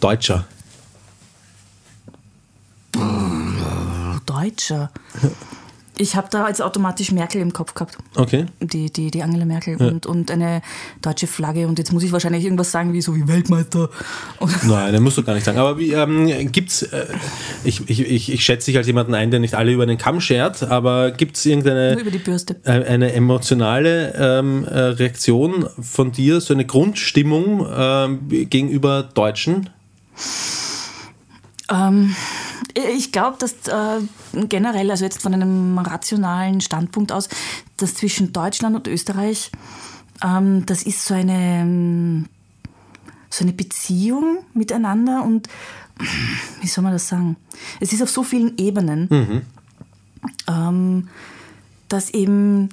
[0.00, 0.44] Deutscher.
[4.26, 4.90] Deutscher.
[5.98, 7.98] Ich habe da jetzt automatisch Merkel im Kopf gehabt.
[8.14, 8.46] Okay.
[8.60, 10.62] Die, die, die Angela Merkel und, und eine
[11.02, 11.66] deutsche Flagge.
[11.66, 13.90] Und jetzt muss ich wahrscheinlich irgendwas sagen, wie so wie Weltmeister.
[14.66, 15.58] Nein, den musst du gar nicht sagen.
[15.58, 17.06] Aber wie, ähm, gibt's, äh,
[17.64, 20.20] ich, ich, ich, ich schätze dich als jemanden ein, der nicht alle über den Kamm
[20.20, 22.56] schert, aber gibt es irgendeine nur über die Bürste.
[22.64, 29.70] äh, eine emotionale ähm, äh, Reaktion von dir, so eine Grundstimmung ähm, gegenüber Deutschen?
[31.70, 32.14] Ähm,
[32.74, 34.02] ich glaube, dass äh,
[34.48, 37.28] generell, also jetzt von einem rationalen Standpunkt aus,
[37.76, 39.50] dass zwischen Deutschland und Österreich,
[40.22, 42.26] ähm, das ist so eine, ähm,
[43.30, 45.48] so eine Beziehung miteinander und
[46.60, 47.36] wie soll man das sagen?
[47.80, 49.08] Es ist auf so vielen Ebenen,
[50.46, 51.08] ähm,
[51.88, 52.68] dass eben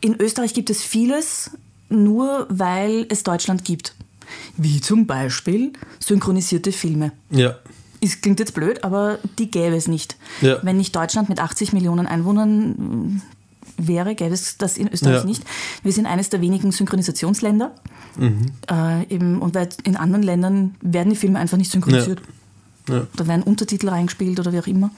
[0.00, 1.52] in Österreich gibt es vieles
[1.88, 3.94] nur, weil es Deutschland gibt.
[4.56, 7.12] Wie zum Beispiel synchronisierte Filme.
[7.30, 7.56] Ja.
[8.02, 10.16] Es klingt jetzt blöd, aber die gäbe es nicht.
[10.40, 10.58] Ja.
[10.62, 13.22] Wenn nicht Deutschland mit 80 Millionen Einwohnern
[13.78, 15.24] äh, wäre, gäbe es das in Österreich Ja.
[15.24, 15.44] nicht.
[15.82, 17.72] Wir sind eines der wenigen Synchronisationsländer.
[18.18, 18.46] Mhm.
[18.70, 22.20] Äh, eben, und weil in anderen Ländern werden die Filme einfach nicht synchronisiert.
[22.88, 23.06] Ja.
[23.16, 24.90] Da werden Untertitel reingespielt oder wie auch immer.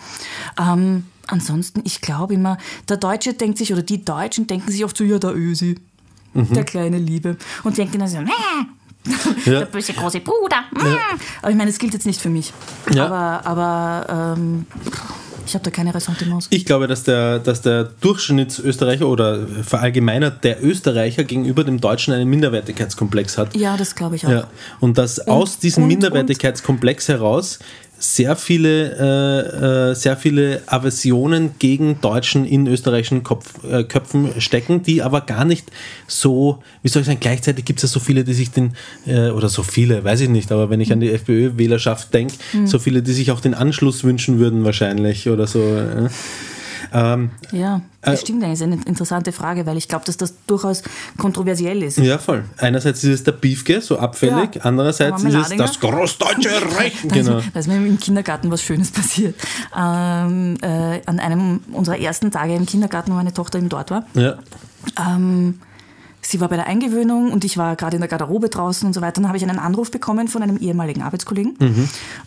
[0.58, 2.56] Ähm, ansonsten, ich glaube immer,
[2.88, 5.76] der Deutsche denkt sich, oder die Deutschen denken sich oft so, ja, der Ösi,
[6.32, 6.52] Mhm.
[6.54, 7.36] der kleine Liebe.
[7.62, 8.30] Und denken dann so, "Mäh,
[9.44, 9.58] Ja.
[9.60, 10.64] der böse große Bruder.
[10.72, 10.96] mäh."
[11.42, 12.52] Aber ich meine, es gilt jetzt nicht für mich.
[12.92, 13.06] Ja.
[13.06, 14.66] Aber, aber ähm,
[15.46, 16.46] ich habe da keine Ressentiments.
[16.50, 22.30] Ich glaube, dass der, dass der Durchschnittsösterreicher oder verallgemeinert der Österreicher gegenüber dem Deutschen einen
[22.30, 23.54] Minderwertigkeitskomplex hat.
[23.54, 24.30] Ja, das glaube ich auch.
[24.30, 24.46] Ja,
[24.80, 27.58] und dass aus diesem und- Minderwertigkeitskomplex heraus
[28.04, 34.82] sehr viele, äh, äh, sehr viele Aversionen gegen Deutschen in österreichischen Kopf, äh, Köpfen stecken,
[34.82, 35.72] die aber gar nicht
[36.06, 38.74] so, wie soll ich sagen, gleichzeitig gibt es ja so viele, die sich den,
[39.06, 42.34] äh, oder so viele, weiß ich nicht, aber wenn ich an die FPÖ-Wählerschaft denke,
[42.66, 45.60] so viele, die sich auch den Anschluss wünschen würden wahrscheinlich oder so.
[46.94, 47.12] Äh.
[47.14, 48.60] Ähm, Ja, Äh, das stimmt eigentlich.
[48.60, 50.82] Das ist eine interessante Frage, weil ich glaube, dass das durchaus
[51.18, 51.98] kontroversiell ist.
[51.98, 52.44] ja, voll.
[52.58, 54.60] Einerseits ist es der Beefke, so abfällig, Ja.
[54.62, 56.94] andererseits Der ist es das großdeutsche Reich.
[57.04, 57.38] Da, Genau.
[57.38, 59.34] ist, da ist mir im Kindergarten was Schönes passiert.
[59.76, 64.06] Ähm, äh, an einem unserer ersten Tage im Kindergarten, wo meine Tochter eben dort war.
[64.14, 64.36] Ja.
[64.98, 65.58] Ähm,
[66.20, 69.00] sie war bei der Eingewöhnung und ich war gerade in der Garderobe draußen und so
[69.00, 69.20] weiter.
[69.20, 71.56] Dann habe ich einen Anruf bekommen von einem ehemaligen Arbeitskollegen.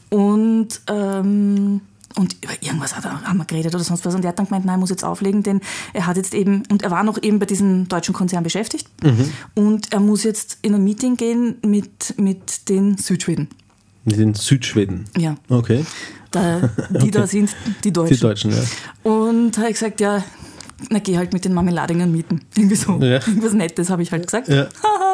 [0.10, 1.82] Und, ähm,
[2.16, 4.16] und über irgendwas hat er, haben wir geredet oder sonst was.
[4.16, 5.62] Und er hat dann gemeint, nein, er muss jetzt auflegen, denn
[5.94, 8.88] er hat jetzt eben, und er war noch eben bei diesem deutschen Konzern beschäftigt.
[9.54, 13.50] Und er muss jetzt in ein Meeting gehen mit, mit den Südschweden.
[14.08, 15.06] Mit den Südschweden.
[15.18, 15.36] Ja.
[15.50, 15.86] Okay.
[16.32, 17.54] Da, die da sind
[17.84, 18.16] die Deutschen.
[18.16, 18.64] Die Deutschen, ja.
[19.04, 20.24] Und habe ich gesagt, ja,
[20.90, 22.42] na geh halt mit den Marmeladingern mieten.
[22.56, 22.98] Irgendwie so.
[23.02, 23.16] Ja.
[23.16, 24.48] Irgendwas Nettes habe ich halt gesagt.
[24.48, 24.70] Ja.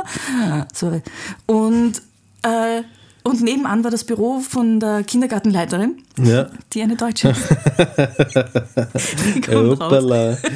[0.74, 1.02] Sorry.
[1.48, 2.02] Und,
[2.44, 2.84] äh,
[3.24, 5.96] und nebenan war das Büro von der Kindergartenleiterin.
[6.24, 6.48] Ja.
[6.74, 7.50] die eine Deutsche ist.
[9.36, 10.38] Die kommt raus.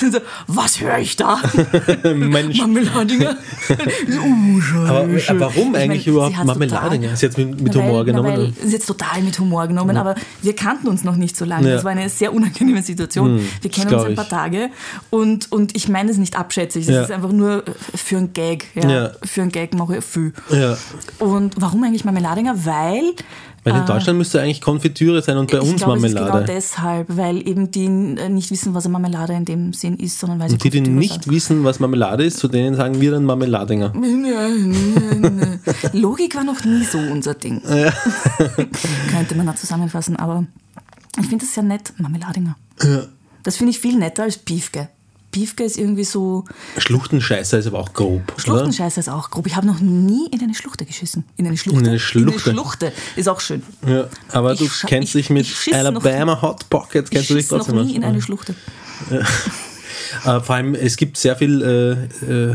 [0.00, 1.38] So, was höre ich da?
[2.14, 2.58] Mensch.
[2.58, 3.36] Marmeladinger.
[3.36, 4.88] uh, Scheiße.
[4.88, 7.16] Aber, aber warum Ich eigentlich mein, überhaupt Marmeladinger?
[7.16, 8.32] Sie hat mit, mit Na, Humor weil, genommen.
[8.36, 11.44] Weil, sie ist jetzt total mit Humor genommen, aber wir kannten uns noch nicht so
[11.44, 11.68] lange.
[11.68, 11.74] Ja.
[11.74, 13.38] Das war eine sehr unangenehme Situation.
[13.38, 14.16] Hm, wir kennen uns ein ich.
[14.16, 14.70] paar Tage
[15.10, 16.86] und, und ich meine es nicht abschätzig.
[16.86, 17.02] Das Ja.
[17.02, 17.64] ist einfach nur
[17.94, 18.66] für einen Gag.
[18.74, 18.88] Ja.
[18.88, 19.10] Ja.
[19.22, 20.32] Für einen Gag mache ich viel.
[20.50, 20.76] Ja.
[21.18, 22.64] Und warum eigentlich Marmeladinger?
[22.64, 23.14] Weil
[23.64, 26.44] Weil in Deutschland müsste eigentlich Konfitüre sein und bei ich uns glaube, es ist Marmelade.
[26.44, 30.18] genau deshalb, weil eben die äh, nicht wissen, was eine Marmelade in dem Sinn ist,
[30.20, 33.10] sondern weil sie und die, die nicht wissen, was Marmelade ist, zu denen sagen wir
[33.12, 33.92] dann Marmeladinger.
[35.92, 37.60] Logik war noch nie so unser Ding.
[39.10, 40.44] Könnte man da zusammenfassen, aber
[41.20, 42.56] ich finde das sehr nett, Marmeladinger.
[43.42, 44.88] Das finde ich viel netter als Piefke.
[45.34, 46.44] Piefke ist irgendwie so.
[46.78, 48.22] Schluchtenscheißer ist aber auch grob.
[48.32, 48.40] Oder?
[48.40, 49.46] Schluchtenscheiße ist auch grob.
[49.48, 51.24] Ich habe noch nie in eine Schluchte geschissen.
[51.36, 51.80] In eine Schluchte?
[51.80, 52.50] In eine Schluchte.
[52.50, 52.92] In eine Schluchte.
[53.16, 53.62] Ist auch schön.
[53.86, 57.16] Ja, aber Ich du kennst ich- dich mit ich schiss noch- Alabama Hot Pockets, Ich
[57.16, 58.54] kennst du dich schiss noch trotzdem nie in eine Schluchte.
[60.24, 62.54] Äh, vor allem, es gibt sehr viel äh, äh,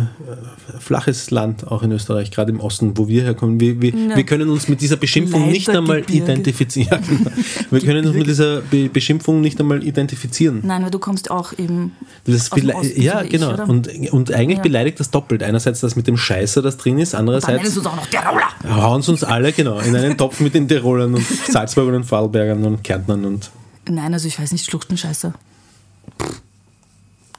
[0.79, 3.59] flaches Land auch in Österreich, gerade im Osten, wo wir herkommen.
[3.59, 6.99] Wir, wir, wir können uns mit dieser Beschimpfung nicht einmal identifizieren.
[7.09, 7.31] Genau.
[7.71, 10.61] Wir können uns mit dieser Be Beschimpfung nicht einmal identifizieren.
[10.63, 11.95] Nein, weil du kommst auch eben.
[12.25, 13.53] Das aus dem Osten, ja, ich, genau.
[13.53, 13.67] oder?
[13.69, 14.63] und, und eigentlich Ja.
[14.63, 15.43] beleidigt das doppelt.
[15.43, 18.05] Einerseits das mit dem Scheißer, das drin ist, Dann nennen andererseits sie uns auch noch
[18.07, 18.83] Tiroler.
[18.83, 22.63] hauen sie uns alle genau in einen Topf mit den Tirolern und Salzburgern und Vorarlbergern
[22.63, 23.49] und Kärntnern und
[23.87, 25.33] Nein, also ich weiß nicht, Schluchtenscheiße.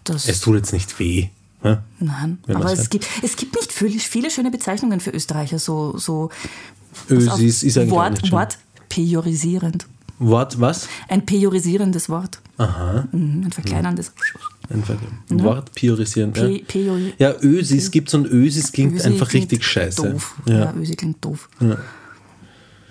[0.04, 1.28] Das, es tut jetzt nicht weh.
[1.62, 1.82] Ja?
[1.98, 5.98] nein, wenn aber es gibt, es gibt nicht viele, viele schöne Bezeichnungen für Österreicher, so,
[5.98, 6.30] so
[7.10, 8.32] Ösis ist eigentlich auch Wort.
[8.32, 8.58] Wort
[8.88, 9.86] pejorisierend.
[10.18, 10.88] Wort was?
[11.08, 12.40] Ein pejorisierendes Wort.
[12.58, 13.08] Aha.
[13.12, 14.12] Mhm, ein verkleinerndes.
[14.68, 16.32] Ein Wort priorisieren.
[16.34, 20.10] Ja, Pe, ja Ösis gibt es und Ösis klingt Ösi einfach klingt richtig scheiße.
[20.10, 20.36] Doof.
[20.46, 20.58] Ja.
[20.58, 20.74] Ja.
[20.74, 21.48] Ösi klingt doof.
[21.60, 21.78] Ja.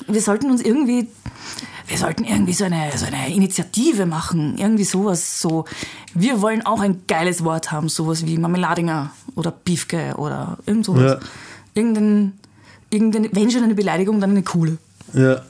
[0.09, 1.07] Wir sollten uns irgendwie,
[1.87, 4.57] wir sollten irgendwie so eine, so eine Initiative machen.
[4.57, 5.65] Irgendwie sowas, so,
[6.13, 11.19] wir wollen auch ein geiles Wort haben, sowas wie Marmeladinger oder Piefke oder irgend sowas.
[11.21, 11.29] Ja.
[11.75, 12.33] Irgendein,
[12.89, 14.77] irgendeine, wenn schon eine Beleidigung, dann eine coole.
[15.13, 15.41] ja,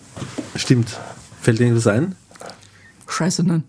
[0.55, 0.97] stimmt.
[1.41, 2.15] Fällt dir irgendwas ein?
[3.07, 3.63] Scheiße, nein.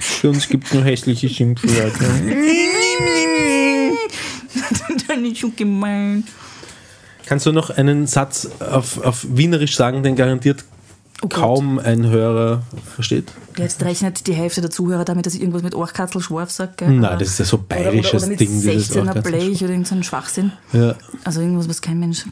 [0.00, 1.98] Für uns gibt es nur hässliche Schimpfwörter.
[5.08, 6.24] das ist schon gemein.
[7.32, 10.66] Kannst du noch einen Satz auf, auf Wienerisch sagen, den garantiert
[11.22, 12.62] Oh kaum ein Hörer
[12.94, 13.32] versteht?
[13.56, 16.72] Jetzt rechnet die Hälfte der Zuhörer damit, dass ich irgendwas mit Orchkatzel Schwarf sage.
[16.76, 16.90] gell?
[16.90, 19.64] Nein, das ist ja so oder, oder, bayerisches oder mit Ding, dieses 16er Orchkatzel- Blech
[19.64, 20.52] oder irgendein Schwachsinn.
[20.74, 20.94] Ja.
[21.24, 22.26] Also irgendwas, was kein Mensch.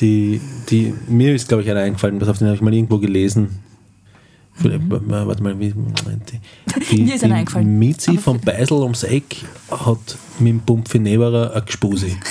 [0.00, 0.40] Die,
[0.70, 3.58] die, mir ist, glaube ich, einer eingefallen, pass auf, den habe ich mal irgendwo gelesen.
[4.54, 5.74] Vielleicht, Warte mal, wie, die,
[6.90, 7.04] die, Mhm.
[7.04, 7.78] Mir ist einer eingefallen.
[7.78, 9.36] Mizi vom Beisel ums Eck
[9.70, 12.16] hat mit dem Bumpfineberer ein Gspusi.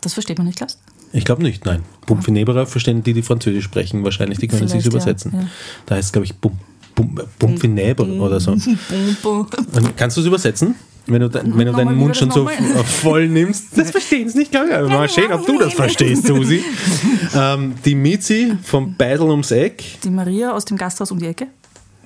[0.00, 0.78] Das versteht man nicht, glaubst
[1.12, 1.82] Ich glaube nicht, nein.
[2.06, 5.32] Bumpfineberer verstehen die, die Französisch sprechen, wahrscheinlich, die können sich ja, übersetzen.
[5.34, 5.48] ja.
[5.86, 6.58] Da heißt es, glaube ich, Bum,
[6.94, 8.52] Bum, oder so.
[8.52, 10.74] Und kannst du es übersetzen?
[11.08, 12.46] Wenn du, wenn du deinen Mund schon so
[12.84, 14.74] voll nimmst, das verstehen sie nicht, glaube ich.
[14.74, 16.62] Aber mal schön, ob du das verstehst, Susi.
[17.34, 21.46] ähm, die Mizi vom Beidel ums Eck Die Maria aus dem Gasthaus um die Ecke.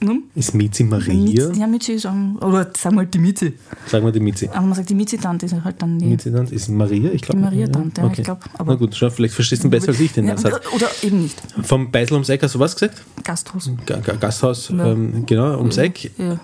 [0.08, 0.24] Hm?
[0.34, 1.14] ist Mizi Maria.
[1.14, 3.52] Mizi, ja, Mizi ist, ähm, oder sagen wir halt die Mizi.
[3.86, 4.48] Sagen wir die Mizi.
[4.48, 6.06] Aber man sagt, die Mizi-Tante ist halt dann die.
[6.06, 7.38] Mizi dann ist Maria, ich glaube.
[7.38, 10.00] Die Maria-Tante, ja, ich glaub, aber- Na gut, schau, vielleicht verstehst du ihn besser als
[10.00, 10.60] ich den ja, Satz.
[10.74, 11.40] oder eben nicht.
[11.62, 13.02] Vom Beidel ums Eck hast du was gesagt?
[13.24, 13.70] Gasthaus.
[13.86, 14.86] Ga- Ga- Gasthaus, Ja.
[14.92, 16.10] ähm, genau, ums Eck.
[16.18, 16.40] Ja.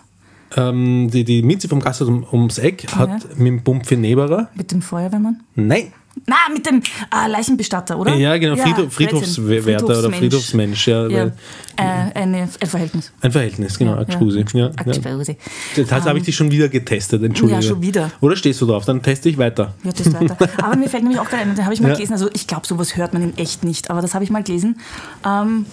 [0.57, 4.49] Ähm, die, die Miezi vom Gasthaus um, ums Eck hat mit dem Bumpfineberer.
[4.55, 5.41] Mit dem Feuerwehrmann.
[5.55, 5.93] Nein!
[6.27, 6.83] Na, mit dem
[7.15, 8.15] äh, Leichenbestatter, oder?
[8.15, 9.45] Ja, genau, Friedhof, Blödsinn.
[9.47, 10.89] Friedhofswärter oder Friedhofsmensch.
[10.89, 11.33] Ja, Ja, weil-
[11.77, 11.83] äh,
[12.19, 13.13] eine, ein Verhältnis.
[13.21, 14.45] Ein Verhältnis, genau, Ja, Gspusi.
[14.53, 14.93] Ja, ja.
[14.93, 15.37] Gspusi.
[15.77, 17.61] Das habe ich dich schon wieder getestet, entschuldige.
[17.61, 18.11] Ja, schon wieder.
[18.21, 18.85] Oder stehst du drauf?
[18.85, 19.75] Dann teste ich weiter.
[19.85, 20.37] Ja, das weiter.
[20.63, 21.95] Aber mir fällt nämlich auch gerade ein, da habe ich mal Ja.
[21.95, 24.43] gelesen, also ich glaube, sowas hört man in echt nicht, aber das habe ich mal
[24.43, 24.81] gelesen,
[25.25, 25.67] ähm,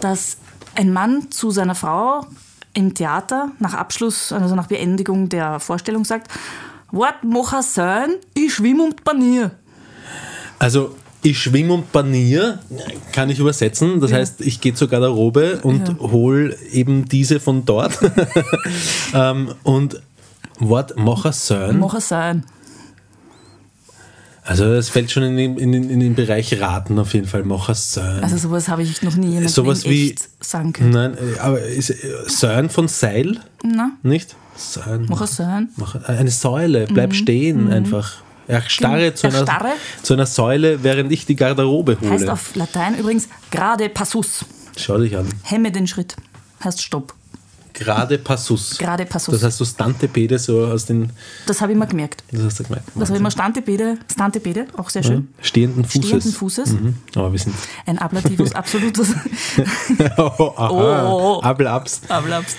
[0.00, 0.36] dass
[0.76, 2.24] ein Mann zu seiner Frau
[2.74, 6.30] im Theater nach Abschluss, also nach Beendigung der Vorstellung sagt,
[6.92, 9.52] Wart mocha sein, ich schwimm um die Panier.
[10.60, 12.60] Also, ich schwimme und banier,
[13.12, 14.00] kann ich übersetzen.
[14.00, 17.98] Das heißt, ich gehe zur Garderobe und hol eben diese von dort.
[19.14, 20.00] ähm, und
[20.60, 21.78] Wort Macher Sön.
[21.78, 22.44] Mocha sein.
[24.42, 27.44] Also, das fällt schon in den, in, den, in den Bereich Raten auf jeden Fall.
[27.44, 28.22] Macher Sön.
[28.22, 30.90] Also sowas habe ich noch nie jemandem Sowas wie- sagen können.
[30.90, 31.96] Nein, äh, aber ist äh,
[32.26, 33.38] Sön von Seil?
[33.62, 34.36] Na, Nicht?
[34.56, 35.06] Sön.
[35.06, 35.68] Mocha sein.
[35.76, 38.22] Mach- Eine Säule, bleib stehen einfach.
[38.50, 39.72] Er starre, zu einer, Erstarre.
[40.02, 42.10] zu einer Säule, während ich die Garderobe hole.
[42.10, 44.44] Heißt auf Latein übrigens gerade passus.
[44.76, 45.28] Schau dich an.
[45.44, 46.16] Hemme den Schritt.
[46.64, 47.14] Heißt Stopp.
[47.74, 48.78] Gerade Passus.
[48.78, 49.34] Gerade Passus.
[49.34, 51.10] Das heißt so Stantepede, so aus den.
[51.46, 52.22] Das habe ich mir gemerkt.
[52.32, 52.82] Das hast du gemeint.
[52.94, 55.28] Das habe ich mir Stantepede, Stantepede, auch sehr schön.
[55.40, 56.06] Stehenden Fußes.
[56.08, 56.70] Stehenden Fußes.
[56.72, 56.94] Mhm.
[57.16, 57.54] Aber wir sind.
[57.86, 59.08] Ein Ablativus Absolutus.
[60.18, 61.08] oh, aha.
[61.10, 61.40] Oh.
[61.42, 62.00] Ablaps.
[62.08, 62.56] Ablaps.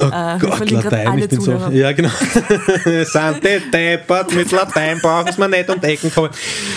[0.00, 1.08] Oh Äh, Gott, Latein.
[1.08, 1.52] alle Ich bin so.
[1.52, 1.72] Zuhörer.
[1.72, 2.10] Ja, genau.
[3.04, 6.30] Sante deppert, mit Latein brauchen wir nicht um die Ecken kommen.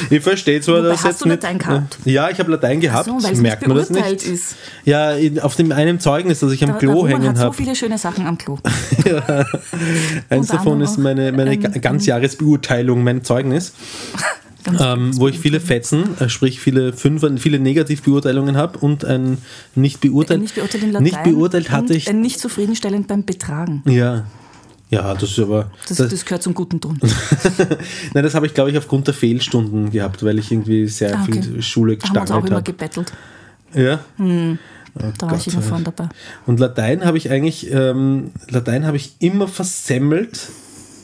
[0.10, 1.44] Ich verstehe zwar, Wobei, dass hast jetzt du nicht.
[1.44, 1.98] Latein gehabt?
[2.06, 3.06] Ja, ich habe Latein gehabt.
[3.06, 4.24] so, Merkt nicht man das nicht?
[4.24, 4.56] ist.
[4.84, 7.55] Ja, in, auf dem einen Zeugnis, das ich am der Klo hängen so habe.
[7.56, 8.58] Viele schöne Sachen am Klo.
[10.30, 13.74] Eins Unter davon ist meine, meine ähm, Ga- Ganzjahresbeurteilung, mein Zeugnis,
[14.80, 19.38] ähm, wo ich viele Fetzen, äh, sprich viele Fünfer, viele Negativbeurteilungen habe und ein
[19.76, 20.42] nicht beurteilt.
[20.42, 21.04] nicht beurteilt in Latein.
[21.04, 22.10] Nicht beurteilt hatte ich.
[22.10, 23.84] Ein nicht zufriedenstellend beim Betragen.
[23.88, 24.26] Ja.
[24.92, 25.72] Ja, das ist aber.
[25.88, 27.00] Das, das, das gehört zum guten Ton.
[28.14, 31.24] nein, das habe ich, glaube ich, aufgrund der Fehlstunden gehabt, weil ich irgendwie sehr Ah,
[31.28, 31.42] okay.
[31.42, 32.72] viel Schule Da haben wir uns auch gestangelt immer habe.
[32.72, 33.14] gebettelt.
[33.74, 34.00] Ja.
[34.96, 36.10] Da war ich immer vorne dabei.
[36.46, 40.50] Und Latein habe ich eigentlich, ähm, Latein habe ich immer versemmelt.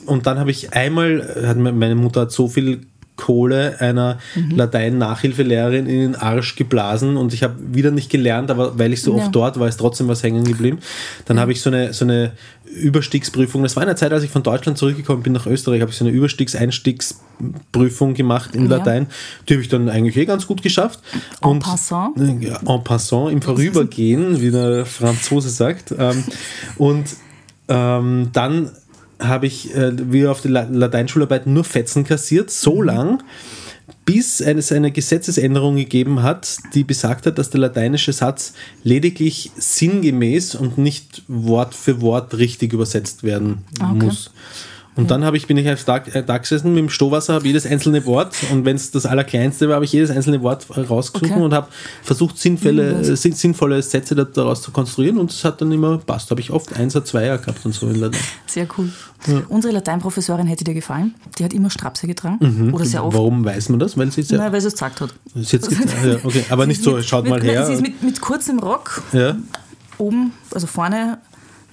[0.06, 2.86] Und dann habe ich einmal, meine Mutter hat so viel
[3.22, 4.50] Kohle einer Mhm.
[4.56, 9.16] Latein-Nachhilfelehrerin in den Arsch geblasen und ich habe wieder nicht gelernt, aber weil ich so
[9.16, 9.24] Ja.
[9.24, 10.78] oft dort war, ist trotzdem was hängen geblieben.
[11.26, 12.32] Dann habe ich so eine, so eine
[12.74, 15.90] Überstiegsprüfung, das war in der Zeit, als ich von Deutschland zurückgekommen bin nach Österreich, habe
[15.90, 18.78] ich so eine Überstiegs-Einstiegsprüfung gemacht in Ja.
[18.78, 19.06] Latein.
[19.48, 21.00] Die habe ich dann eigentlich eh ganz gut geschafft.
[21.42, 22.16] En passant.
[22.40, 25.94] Ja, en passant, im Vorübergehen, wie der Franzose sagt.
[25.98, 26.24] Ähm,
[26.78, 27.04] und
[27.68, 28.70] ähm, dann
[29.22, 32.86] habe ich äh, wie auf die La Lateinschularbeit nur Fetzen kassiert, so Mhm.
[32.86, 33.22] lang,
[34.04, 40.54] bis es eine Gesetzesänderung gegeben hat, die besagt hat, dass der lateinische Satz lediglich sinngemäß
[40.54, 44.06] und nicht Wort für Wort richtig übersetzt werden okay.
[44.06, 44.30] muss.
[44.94, 47.46] Und dann habe ich, bin ich auf da, äh, da gesessen mit dem Stohwasser, habe
[47.46, 51.30] jedes einzelne Wort und wenn es das Allerkleinste war, habe ich jedes einzelne Wort rausgesucht
[51.32, 51.40] Okay.
[51.42, 51.68] und habe
[52.02, 53.00] versucht, sinnvolle, Mhm.
[53.00, 56.30] äh, sinn- sinnvolle Sätze da- daraus zu konstruieren und es hat dann immer passt.
[56.30, 58.20] Habe ich oft Einser, Zweier gehabt und so in Latein.
[58.46, 58.90] Sehr cool.
[59.48, 61.14] Unsere Lateinprofessorin hätte dir gefallen.
[61.38, 62.72] Die hat immer Strapse getragen.
[62.74, 63.16] Oder sehr oft.
[63.16, 63.96] Warum weiß man das?
[63.96, 64.36] Weil sie sehr.
[64.38, 65.14] Nein, weil sie es gesagt hat.
[65.36, 65.70] Sie gibt,
[66.04, 66.44] ja, okay.
[66.50, 67.64] Aber nicht so, schaut mal mit, her.
[67.64, 69.36] Sie ist mit, mit kurzem Rock ja.
[69.98, 71.18] oben, also vorne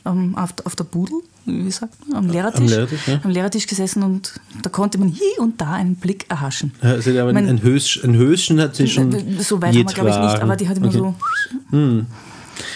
[0.05, 1.21] ähm, auf, auf der Budel,
[1.65, 3.19] wie sagt man, am Lehrertisch, Am Lehrertisch, ja.
[3.23, 6.71] am Lehrertisch gesessen und da konnte man hier und da einen Blick erhaschen.
[6.81, 9.11] Ja, hat aber Mein- ein, Hösch, ein Höschen hat sie schon.
[9.39, 10.97] so weit haben wir, glaube ich, nicht, aber die hat immer Okay.
[10.97, 11.15] so.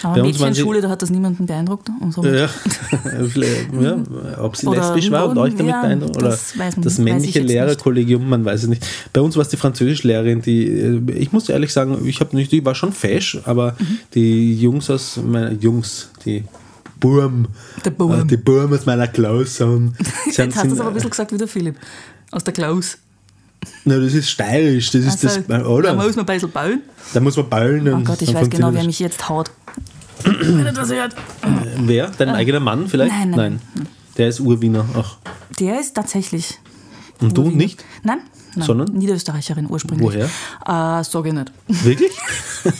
[0.01, 1.89] Aber Bei Mädchenschule, da hat das niemanden beeindruckt.
[1.99, 2.23] Und so.
[2.25, 2.47] Ja,
[3.81, 3.97] ja,
[4.39, 7.41] ob sie Oder- lesbisch war und euch damit ja, beeindruckt oder das man- das männliche
[7.41, 8.85] Lehrerkollegium, man weiß es nicht.
[9.11, 12.51] Bei uns war es die Französischlehrerin, die, äh, ich muss ehrlich sagen, ich habe nicht,
[12.51, 13.99] die war schon fesch, aber Mhm.
[14.13, 16.43] die Jungs aus meiner, Jungs, die
[17.03, 17.47] Burm,
[17.83, 18.21] Der Burm.
[18.21, 19.93] äh, die Burm aus meiner Klaus sind,
[20.25, 21.75] Jetzt sind, hast du es aber ein bisschen gesagt wie der Philipp.
[22.31, 22.97] Aus der Klaus.
[23.85, 25.93] na, das ist steirisch, das ist Also, das, Da oder?
[25.95, 26.81] muss man ein bisschen bauen.
[27.13, 27.87] Da muss man ballen.
[27.89, 29.51] Oh und Gott, ich weiß genau, wer mich jetzt haut.
[30.23, 31.15] Wenn er das hört.
[31.79, 32.09] Wer?
[32.17, 33.11] Dein eigener Mann vielleicht?
[33.11, 33.61] Nein, nein,
[34.17, 34.85] Der ist Urwiener.
[34.95, 35.17] Ach.
[35.59, 36.59] Der ist tatsächlich.
[37.19, 37.57] Und du Urwiener.
[37.57, 37.83] nicht?
[38.03, 38.19] Nein,
[38.55, 38.65] nein.
[38.65, 38.91] Sondern?
[38.93, 40.05] Niederösterreicherin ursprünglich.
[40.65, 40.99] Woher?
[40.99, 41.51] Äh, sag ich nicht.
[41.67, 42.11] Wirklich?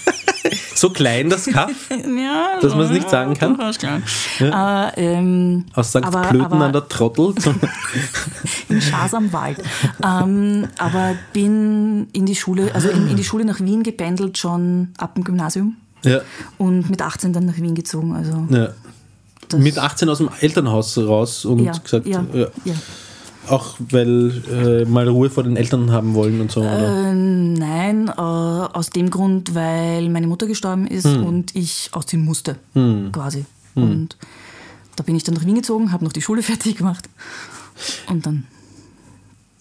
[0.75, 1.71] so klein das Kaff?
[1.89, 3.57] Ja, Dass man es nicht sagen kann?
[4.39, 4.89] Ja.
[4.89, 5.97] Äh, ähm, Aus St.
[6.03, 7.33] aber- Klöten aber- an der Trottel?
[8.69, 9.57] in Schaas am Wald.
[10.03, 14.89] ähm, aber bin in die Schule, also in, in die Schule nach Wien gependelt, schon
[14.97, 15.75] ab dem Gymnasium.
[16.03, 16.19] ja.
[16.57, 18.13] Und mit 18 dann nach Wien gezogen.
[18.15, 18.47] Also
[19.57, 22.23] Mit 18 aus dem Elternhaus raus und gesagt, ja.
[23.49, 26.61] Auch weil äh, mal Ruhe vor den Eltern haben wollen und so.
[26.61, 27.10] Oder?
[27.11, 31.24] Ähm, nein, äh, aus dem Grund, weil meine Mutter gestorben ist Hm.
[31.26, 32.56] und ich ausziehen musste,
[33.11, 33.45] quasi.
[33.76, 34.18] Und
[34.95, 37.10] da bin ich dann nach Wien gezogen, habe noch die Schule fertig gemacht
[38.07, 38.45] und dann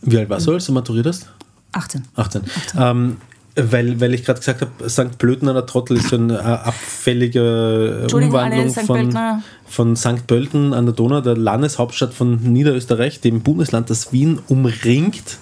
[0.03, 1.29] Wie alt warst du, als du maturiert hast?
[1.73, 2.05] 18.
[2.17, 2.43] 18.
[2.77, 3.17] Ähm,
[3.57, 5.19] weil, weil ich gerade gesagt habe, St.
[5.49, 8.81] An der Trottel ist so eine äh, abfällige äh, Umwandlung St.
[8.81, 10.27] von, von St.
[10.27, 15.39] Pölten an der Donau, der Landeshauptstadt von Niederösterreich, dem Bundesland, das Wien umringt.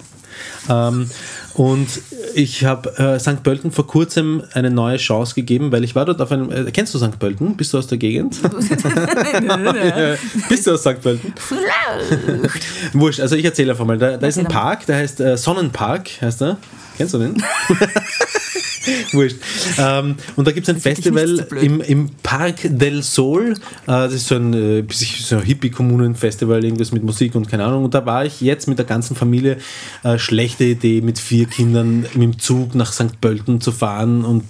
[0.69, 1.09] Ähm,
[1.53, 1.87] und
[2.33, 3.43] ich habe äh, St.
[3.43, 6.51] Pölten vor kurzem eine neue Chance gegeben, weil ich war dort auf einem.
[6.51, 7.19] Äh, kennst du St.
[7.19, 7.57] Pölten?
[7.57, 8.39] Bist du aus der Gegend?
[10.49, 11.01] Bist du aus St.
[11.01, 11.33] Pölten?
[12.93, 13.97] Wurscht, also ich erzähle einfach mal.
[13.97, 14.51] Da, da ist ein.
[14.51, 16.57] Park, der heißt äh, Sonnenpark, heißt er.
[16.97, 17.37] Kennst du den?
[19.11, 19.37] Wurscht.
[19.77, 23.53] Ähm, und da gibt es ein Festival so im, im Park del Sol.
[23.53, 23.55] Äh,
[23.85, 27.85] das ist so ein, äh, so ein Hippie-Kommunen-Festival, irgendwas mit Musik und keine Ahnung.
[27.85, 29.57] Und da war ich jetzt mit der ganzen Familie.
[30.03, 33.19] Äh, schlechte Idee, mit vier Kindern mit dem Zug nach St.
[33.21, 34.43] Pölten zu fahren und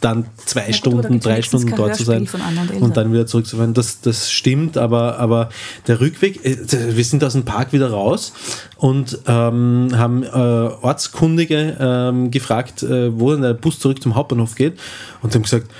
[0.00, 2.26] dann zwei gut, Stunden, drei Stunden dort zu sein
[2.72, 3.74] und und dann wieder zurückzufahren.
[3.74, 5.50] Das, das stimmt, aber, aber
[5.86, 6.56] der Rückweg, äh,
[6.96, 8.32] wir sind aus dem Park wieder raus
[8.76, 14.54] und ähm, haben äh, Ortskundige ähm, gefragt, äh, wo denn der Bus zurück zum Hauptbahnhof
[14.54, 14.78] geht
[15.22, 15.70] und haben gesagt,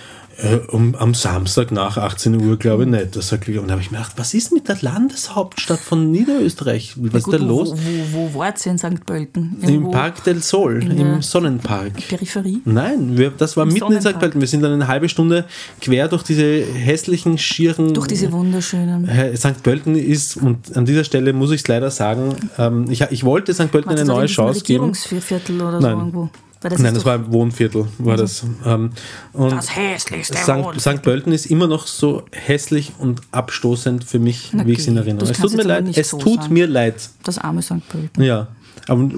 [0.42, 3.16] Äh, um, am Samstag nach 18 Uhr glaube ich nicht.
[3.16, 6.94] Das sagt, und da habe ich mir gedacht, was ist mit der Landeshauptstadt von Niederösterreich?
[6.96, 7.72] Was Gut, ist da wo, los?
[7.72, 9.04] Wo, wo wart ihr in St.
[9.04, 9.56] Pölten?
[9.60, 12.08] Im Irgendwo Park del Sol, in im der Sonnenpark.
[12.08, 12.60] Peripherie?
[12.64, 14.02] Nein, wir, das war Im mitten in St.
[14.02, 14.20] Sonnenpark.
[14.20, 14.40] Pölten.
[14.40, 15.44] Wir sind dann eine halbe Stunde
[15.80, 17.92] quer durch diese hässlichen, schieren.
[17.94, 19.08] Durch diese wunderschönen.
[19.08, 19.62] Äh, St.
[19.62, 23.52] Pölten ist, und an dieser Stelle muss ich es leider sagen, ähm, ich, ich wollte
[23.52, 23.70] St.
[23.70, 24.84] Pölten Wart eine neue Chance geben.
[24.84, 25.82] Regierungsviertel oder Nein.
[25.82, 26.30] so irgendwo?
[26.60, 28.44] Das Nein, das war ein Wohnviertel, war das.
[28.66, 28.90] Ähm,
[29.32, 30.78] und das hässlichste St.
[30.78, 31.02] St.
[31.02, 34.98] Pölten ist immer noch so hässlich und abstoßend für mich, Na wie ich es in
[34.98, 35.30] Erinnerung.
[35.30, 36.54] Es tut mir leid, es so tut sagen.
[36.54, 36.96] mir leid.
[37.22, 37.88] Das arme St.
[37.88, 38.22] Pölten.
[38.22, 38.48] Ja,
[38.88, 39.08] aber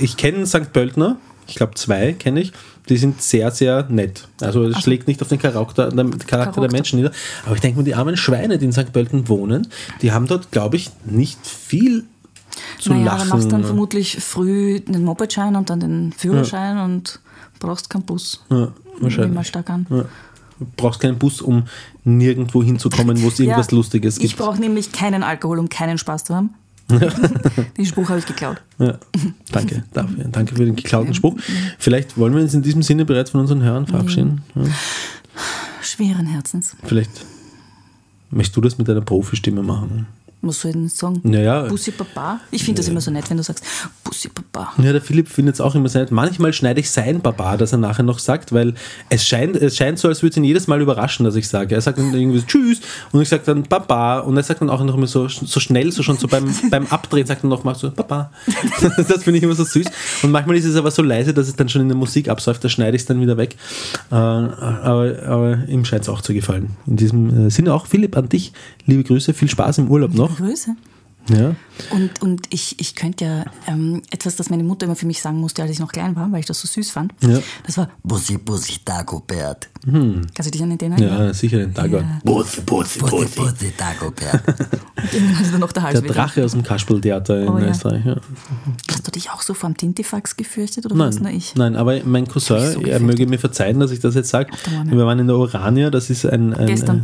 [0.00, 0.72] ich kenne St.
[0.72, 2.52] Pöltner, ich glaube zwei kenne ich,
[2.88, 4.26] die sind sehr, sehr nett.
[4.40, 6.72] Also es schlägt nicht auf den Charakter, der Charakter der Charakter.
[6.72, 7.12] Menschen nieder.
[7.46, 8.92] Aber ich denke mir, die armen Schweine, die in St.
[8.92, 9.68] Pölten wohnen,
[10.02, 12.04] die haben dort, glaube ich, nicht viel
[12.78, 13.18] zu naja, lachen.
[13.20, 17.20] dann machst du dann vermutlich früh den Mopedschein und dann den Führerschein und
[17.60, 18.42] brauchst keinen Bus.
[18.50, 19.34] ja, Nehme wahrscheinlich.
[19.34, 19.86] mal stark an.
[19.90, 20.04] Ja.
[20.60, 21.64] Du brauchst keinen Bus, um
[22.04, 24.24] nirgendwo hinzukommen, wo es irgendwas Ja, Lustiges gibt.
[24.26, 26.50] Ich brauche nämlich keinen Alkohol, um keinen Spaß zu haben.
[27.76, 28.62] Den Spruch habe ich geklaut.
[28.78, 28.98] Ja,
[29.50, 30.24] danke dafür.
[30.30, 31.34] Danke für den geklauten Spruch.
[31.78, 34.42] Vielleicht wollen wir uns in diesem Sinne bereits von unseren Hörern verabschieden.
[34.54, 34.64] Ja.
[35.82, 36.76] Schweren Herzens.
[36.84, 37.10] Vielleicht
[38.30, 40.06] möchtest du das mit deiner Profistimme machen.
[40.46, 41.20] Was soll ich denn sagen?
[41.22, 41.62] Naja.
[41.62, 42.40] Bussi Papa?
[42.50, 43.64] Ich finde das immer so nett, wenn du sagst,
[44.02, 44.72] Bussi Papa.
[44.82, 46.10] Ja, der Philipp findet es auch immer sehr nett.
[46.10, 48.74] Manchmal schneide ich sein Baba, das er nachher noch sagt, weil
[49.08, 51.74] es scheint, es scheint so, als würde es ihn jedes Mal überraschen, dass ich sage.
[51.74, 52.80] Er sagt dann irgendwie so, Tschüss
[53.12, 55.90] und ich sage dann Baba und er sagt dann auch noch immer so, so schnell,
[55.92, 58.30] so schon so beim, beim Abdrehen sagt er noch mal so Baba.
[58.96, 59.86] das finde ich immer so süß.
[60.22, 62.62] Und manchmal ist es aber so leise, dass es dann schon in der Musik absäuft,
[62.64, 63.56] da schneide ich es dann wieder weg.
[64.10, 66.76] Äh, aber, aber ihm scheint es auch zu gefallen.
[66.86, 68.52] In diesem äh, Sinne auch Philipp an dich.
[68.86, 70.33] Liebe Grüße, viel Spaß im Urlaub noch.
[70.34, 70.74] Grüße.
[71.30, 71.56] Ja.
[71.90, 75.38] Und, und ich, ich könnte ja ähm, etwas, das meine Mutter immer für mich sagen
[75.38, 77.14] musste, als ich noch klein war, weil ich das so süß fand.
[77.22, 77.38] Ja.
[77.66, 79.70] Das war, Bussi, Bussi, Dagobert.
[79.86, 81.02] kannst du dich an den erinnern?
[81.26, 81.90] Ja, sicher den Tag.
[81.92, 82.02] Ja.
[82.22, 84.42] Bussi, Bussi, Bussi, Bussi, Dagobert.
[84.96, 86.14] Und irgendwann hat dann noch der Hals Der wieder.
[86.14, 87.70] Drache aus dem Kasperltheater in Oh ja.
[87.70, 88.04] Österreich.
[88.04, 88.16] Ja.
[88.90, 91.54] Hast du dich auch so vor dem Tintifax gefürchtet oder war das nur Nein, ich?
[91.54, 94.50] nein, aber mein Cousin, so er möge mir verzeihen, dass ich das jetzt sage.
[94.84, 96.52] Wir waren in der Orania, das ist ein.
[96.52, 96.98] ein Gestern.
[97.00, 97.02] Äh,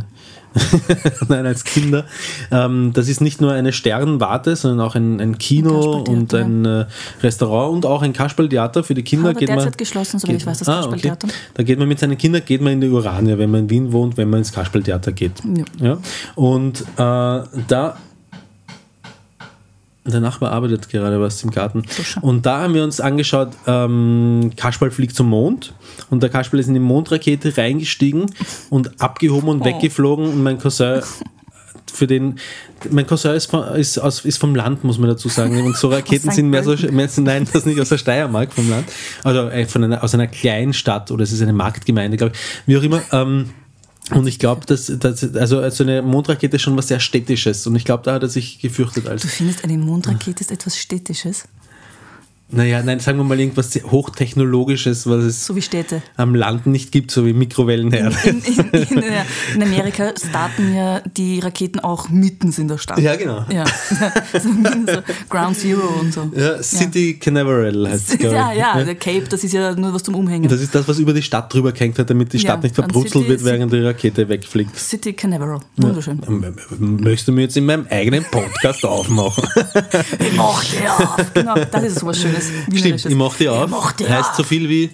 [1.29, 2.05] nein, als Kinder.
[2.51, 6.65] Ähm, das ist nicht nur eine Sternwarte, sondern auch ein, ein Kino Kasperltheater, und ein
[6.65, 6.85] äh,
[7.23, 9.29] Restaurant und auch ein Kasperltheater für die Kinder.
[9.29, 10.85] Aber geht man, derzeit geschlossen, soweit ich weiß, das ah.
[10.85, 11.13] Okay.
[11.53, 13.91] Da geht man mit seinen Kindern geht man in die Urania, wenn man in Wien
[13.93, 15.33] wohnt, wenn man ins Kasperltheater geht.
[15.79, 15.87] Ja.
[15.87, 15.97] Ja?
[16.35, 17.97] Und äh, da
[20.05, 21.83] der Nachbar arbeitet gerade was im Garten.
[22.21, 25.73] Und da haben wir uns angeschaut, ähm, Kasperl fliegt zum Mond
[26.09, 28.25] und der Kasperl ist in die Mondrakete reingestiegen
[28.69, 29.65] und abgehoben und Oh.
[29.65, 31.01] weggeflogen und mein Cousin
[31.93, 32.39] für den,
[32.89, 35.61] mein Cousin ist, von, ist, aus, ist vom Land, muss man dazu sagen.
[35.61, 38.85] Und so Raketen sind mehr so, mehr, nein, das nicht aus der Steiermark vom Land,
[39.23, 42.39] also äh, von einer, aus einer kleinen Stadt oder es ist eine Marktgemeinde, glaube ich.
[42.65, 43.01] Wie auch immer.
[43.11, 43.51] Ähm,
[44.11, 47.65] und ich glaube, dass, dass also so eine Mondrakete ist schon was sehr Städtisches.
[47.65, 49.21] Und ich glaube, da hat er sich gefürchtet als.
[49.21, 51.45] Du findest, eine Mondrakete ist etwas Städtisches,
[52.51, 56.01] Naja, nein, sagen wir mal irgendwas Hochtechnologisches, was es so wie Städte.
[56.17, 58.15] am Land nicht gibt, so wie Mikrowellenherde.
[58.23, 59.03] In, in, in,
[59.55, 62.99] in Amerika starten ja die Raketen auch mitten in der Stadt.
[62.99, 63.45] Ja, genau.
[63.51, 63.63] Ja,
[64.33, 64.49] so,
[65.29, 66.31] Ground Zero und so.
[66.35, 70.15] Ja, City Canaveral heißt es, Ja, ja, der Cape, das ist ja nur was zum
[70.15, 70.49] Umhängen.
[70.49, 72.75] Das ist das, was über die Stadt drüber gehängt wird, damit die Stadt Ja, nicht
[72.75, 74.77] verbrutzelt wird, während die Rakete wegfliegt.
[74.77, 75.59] City Canaveral.
[75.77, 76.21] Wunderschön.
[76.23, 79.43] M- m- Möchtest du mir jetzt in meinem eigenen Podcast aufmachen?
[80.19, 81.33] Ich mach dir auf.
[81.33, 82.40] Genau, das ist sowas Schönes.
[82.73, 83.65] Stimmt, ich mach dir auf.
[83.65, 84.35] Ich mach dir heißt auf.
[84.37, 84.89] so viel wie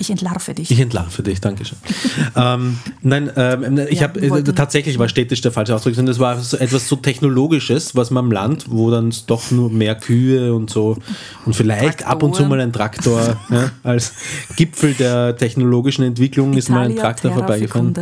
[0.00, 0.70] Ich entlarve dich.
[0.70, 1.76] Ich entlarve dich, danke schön.
[2.36, 6.18] ähm, nein, ähm, ich Ja, habe wollten- tatsächlich war städtisch der falsche Ausdruck, sondern es
[6.18, 10.54] war so etwas so technologisches, was man am Land, wo dann doch nur mehr Kühe
[10.54, 10.96] und so
[11.44, 12.48] und vielleicht ab und zu Traktoren.
[12.48, 14.14] mal ein Traktor ja, als
[14.56, 17.94] Gipfel der technologischen Entwicklung ist mal ein Italia Traktor terra vorbeigefahren.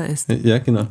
[0.45, 0.87] Ja, genau.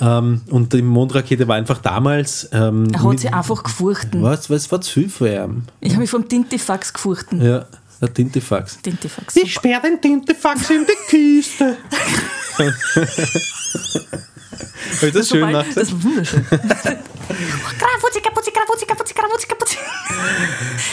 [0.00, 2.48] Ähm, und die Mondrakete war einfach damals.
[2.52, 4.22] Ähm, Er hat sie einfach gefurchten.
[4.22, 5.62] was, was war zu viel für ihn?
[5.80, 7.40] Ich habe mich vom Tintifax gefurchten.
[7.40, 7.66] Ja,
[8.00, 8.80] der Tintifax.
[8.80, 9.36] Tintifax.
[9.36, 11.76] Ich sperre den Tintefax in die Kiste.
[14.96, 15.66] Habe ich das schön gemacht?
[15.74, 16.44] Das war wunderschön.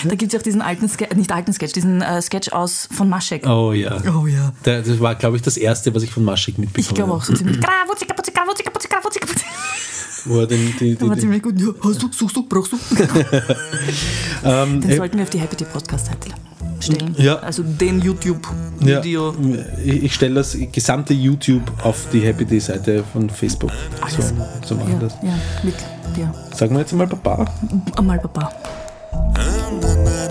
[0.03, 2.87] Da gibt es ja auch diesen alten Sketch, nicht alten Sketch, diesen äh, Sketch aus
[2.91, 3.47] von Maschek.
[3.47, 3.97] Oh ja.
[4.07, 4.53] Oh ja.
[4.65, 7.23] Der, das war, glaube ich, das erste, was ich von Maschik mitbekommen Ich glaube auch
[7.23, 7.59] so ziemlich.
[7.59, 9.45] Krawutzi, kaputzi, krawutzi, kaputzi, krawutzi, kaputzi.
[10.25, 11.59] Wo er den, die, die, die, ziemlich gut.
[11.59, 12.77] Ja, hast du, suchst du, brauchst du?
[14.43, 16.46] ähm, Den äh, sollten wir auf die Happy Podcast-Seite
[16.79, 17.15] stellen.
[17.17, 17.35] Ja.
[17.39, 19.33] Also den ja, YouTube-Video.
[19.83, 23.71] ich, ich stelle das gesamte YouTube auf die Happy Day Seite von Facebook.
[24.01, 24.15] Alles.
[24.15, 24.33] So,
[24.65, 25.13] so machen wir Ja, das.
[25.23, 25.75] ja, mit
[26.15, 26.33] dir.
[26.55, 27.45] Sagen wir jetzt mal Papa.
[27.97, 28.51] Einmal Papa.
[29.13, 30.27] Ah,